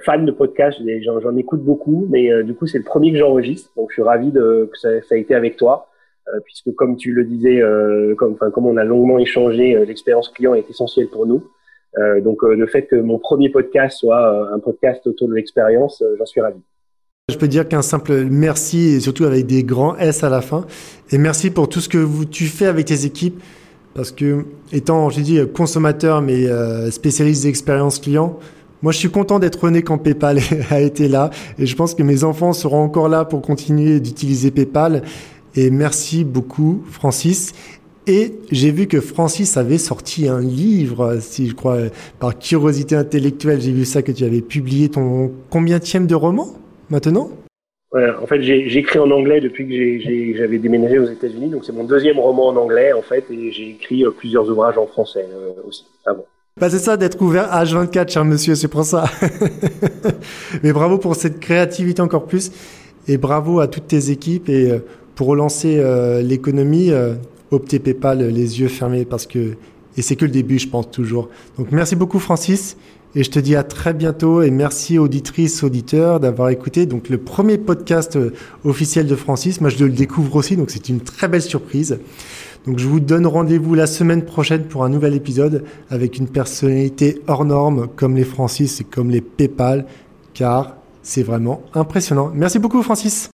fan 0.05 0.27
de 0.27 0.33
podcast, 0.33 0.79
j'en 1.03 1.37
écoute 1.37 1.63
beaucoup, 1.63 2.07
mais 2.11 2.31
euh, 2.31 2.43
du 2.43 2.55
coup 2.55 2.67
c'est 2.67 2.79
le 2.79 2.85
premier 2.85 3.13
que 3.13 3.19
j'enregistre, 3.19 3.71
donc 3.77 3.91
je 3.91 3.95
suis 3.95 4.03
ravi 4.03 4.33
que 4.33 4.69
ça, 4.75 4.89
ça 5.03 5.15
a 5.15 5.19
été 5.19 5.35
avec 5.35 5.57
toi, 5.57 5.89
euh, 6.29 6.41
puisque 6.45 6.75
comme 6.75 6.97
tu 6.97 7.13
le 7.13 7.25
disais, 7.25 7.63
comme, 8.17 8.37
comme 8.37 8.67
on 8.67 8.77
a 8.77 8.85
longuement 8.85 9.19
échangé, 9.19 9.85
l'expérience 9.87 10.29
client 10.31 10.55
est 10.55 10.69
essentielle 10.69 11.09
pour 11.09 11.27
nous. 11.27 11.43
donc 12.23 12.43
le 12.43 12.67
fait 12.67 12.83
que 12.83 12.97
mon 12.97 13.19
premier 13.19 13.49
podcast 13.49 13.99
soit 13.99 14.53
un 14.53 14.59
podcast 14.59 15.07
autour 15.07 15.29
de 15.29 15.35
l'expérience, 15.35 16.03
j'en 16.19 16.27
suis 16.27 16.41
ravi. 16.41 16.61
Je 17.29 17.39
peux 17.39 17.49
dire 17.49 17.67
qu'un 17.67 17.83
simple 17.83 18.25
merci, 18.25 18.95
et 18.95 19.01
surtout 19.01 19.25
avec 19.25 19.47
des 19.47 19.65
grands 19.65 19.97
S 19.97 20.23
à 20.23 20.29
la 20.29 20.41
fin. 20.41 20.67
Et 21.11 21.19
merci 21.19 21.51
pour 21.51 21.69
tout 21.69 21.81
ce 21.81 21.89
que 21.89 22.25
tu 22.25 22.45
fais 22.45 22.67
avec 22.67 22.87
tes 22.87 23.05
équipes. 23.05 23.41
Parce 23.95 24.13
que, 24.13 24.45
étant, 24.73 25.09
je 25.09 25.21
dis, 25.21 25.41
consommateur, 25.55 26.21
mais 26.21 26.47
spécialiste 26.91 27.45
d'expérience 27.45 27.99
client, 27.99 28.39
moi, 28.87 28.93
je 28.93 28.99
suis 28.99 29.11
content 29.11 29.41
d'être 29.41 29.69
né 29.69 29.83
quand 29.83 29.99
PayPal 29.99 30.39
a 30.71 30.81
été 30.81 31.09
là 31.09 31.31
et 31.59 31.67
je 31.67 31.75
pense 31.75 31.93
que 31.93 32.05
mes 32.05 32.23
enfants 32.23 32.53
seront 32.53 32.85
encore 32.85 33.09
là 33.09 33.25
pour 33.25 33.43
continuer 33.43 33.99
d'utiliser 33.99 34.53
PayPal. 34.53 35.03
Et 35.57 35.71
merci 35.71 36.23
beaucoup, 36.23 36.85
Francis. 36.89 37.53
Et 38.07 38.35
j'ai 38.53 38.71
vu 38.71 38.87
que 38.87 39.01
Francis 39.01 39.57
avait 39.57 39.79
sorti 39.79 40.29
un 40.29 40.41
livre, 40.41 41.19
si 41.19 41.49
je 41.49 41.55
crois, 41.57 41.79
par 42.21 42.39
curiosité 42.39 42.95
intellectuelle. 42.95 43.61
J'ai 43.61 43.73
vu 43.73 43.85
ça 43.85 44.03
que 44.03 44.13
tu 44.13 44.23
avais 44.23 44.41
publié 44.41 44.89
ton 44.89 45.33
combienième 45.51 46.07
de 46.07 46.15
roman 46.15 46.47
maintenant? 46.89 47.31
En 47.93 48.27
fait, 48.29 48.41
j'ai 48.43 48.79
écrit 48.79 49.01
en 49.01 49.11
anglais 49.11 49.41
depuis 49.41 49.67
que 49.67 50.39
j'avais 50.39 50.59
déménagé 50.59 51.01
aux 51.01 51.11
États-Unis. 51.11 51.49
Donc, 51.49 51.65
c'est 51.65 51.73
mon 51.73 51.83
deuxième 51.83 52.21
roman 52.21 52.51
en 52.51 52.57
anglais, 52.57 52.93
en 52.93 53.03
fait, 53.03 53.25
et 53.33 53.51
j'ai 53.51 53.71
écrit 53.71 54.05
euh, 54.05 54.13
plusieurs 54.13 54.49
ouvrages 54.49 54.79
en 54.79 54.87
français 54.87 55.27
euh, 55.29 55.67
aussi 55.67 55.87
avant. 56.05 56.27
Bah 56.59 56.71
c'est 56.71 56.79
ça 56.79 56.97
d'être 56.97 57.21
ouvert 57.21 57.51
H24, 57.53 58.11
cher 58.11 58.25
monsieur, 58.25 58.55
c'est 58.55 58.67
pour 58.67 58.87
ça. 58.87 59.05
Mais 60.63 60.73
bravo 60.73 60.97
pour 60.97 61.15
cette 61.15 61.39
créativité 61.39 62.01
encore 62.01 62.25
plus. 62.25 62.51
Et 63.09 63.19
bravo 63.19 63.61
à 63.61 63.69
toutes 63.69 63.89
tes 63.89 64.11
équipes. 64.11 64.49
Et 64.49 64.71
euh, 64.71 64.79
pour 65.17 65.27
relancer 65.27 65.77
euh, 65.77 66.23
l'économie, 66.23 66.93
euh, 66.93 67.17
optez 67.51 67.79
PayPal 67.79 68.27
les 68.29 68.59
yeux 68.59 68.69
fermés 68.69 69.05
parce 69.05 69.27
que, 69.27 69.57
et 69.99 70.01
c'est 70.01 70.17
que 70.17 70.25
le 70.25 70.31
début, 70.31 70.59
je 70.59 70.69
pense 70.69 70.91
toujours. 70.91 71.29
Donc 71.59 71.73
merci 71.73 71.95
beaucoup, 71.95 72.21
Francis. 72.21 72.79
Et 73.15 73.23
je 73.23 73.31
te 73.31 73.39
dis 73.39 73.55
à 73.55 73.63
très 73.63 73.93
bientôt 73.93 74.41
et 74.41 74.51
merci 74.51 74.99
auditrices, 74.99 75.63
auditeurs 75.63 76.21
d'avoir 76.21 76.49
écouté 76.49 76.87
donc 76.87 77.11
le 77.11 77.19
premier 77.19 77.59
podcast 77.59 78.19
officiel 78.65 79.07
de 79.07 79.15
Francis. 79.15 79.61
Moi, 79.61 79.69
je 79.69 79.85
le 79.85 79.91
découvre 79.91 80.37
aussi, 80.37 80.57
donc 80.57 80.71
c'est 80.71 80.89
une 80.89 81.01
très 81.01 81.29
belle 81.29 81.43
surprise. 81.43 81.99
Donc 82.67 82.79
je 82.79 82.89
vous 82.89 83.01
donne 83.01 83.27
rendez-vous 83.27 83.75
la 83.75 83.87
semaine 83.87 84.25
prochaine 84.25 84.65
pour 84.65 84.85
un 84.85 84.89
nouvel 84.89 85.15
épisode 85.15 85.65
avec 85.89 86.19
une 86.19 86.27
personnalité 86.27 87.23
hors 87.29 87.45
norme 87.45 87.87
comme 87.95 88.17
les 88.17 88.25
Francis 88.25 88.81
et 88.81 88.85
comme 88.85 89.11
les 89.11 89.21
PayPal, 89.21 89.87
car 90.35 90.77
c'est 91.03 91.23
vraiment 91.23 91.63
impressionnant. 91.75 92.33
Merci 92.35 92.59
beaucoup 92.59 92.83
Francis. 92.83 93.31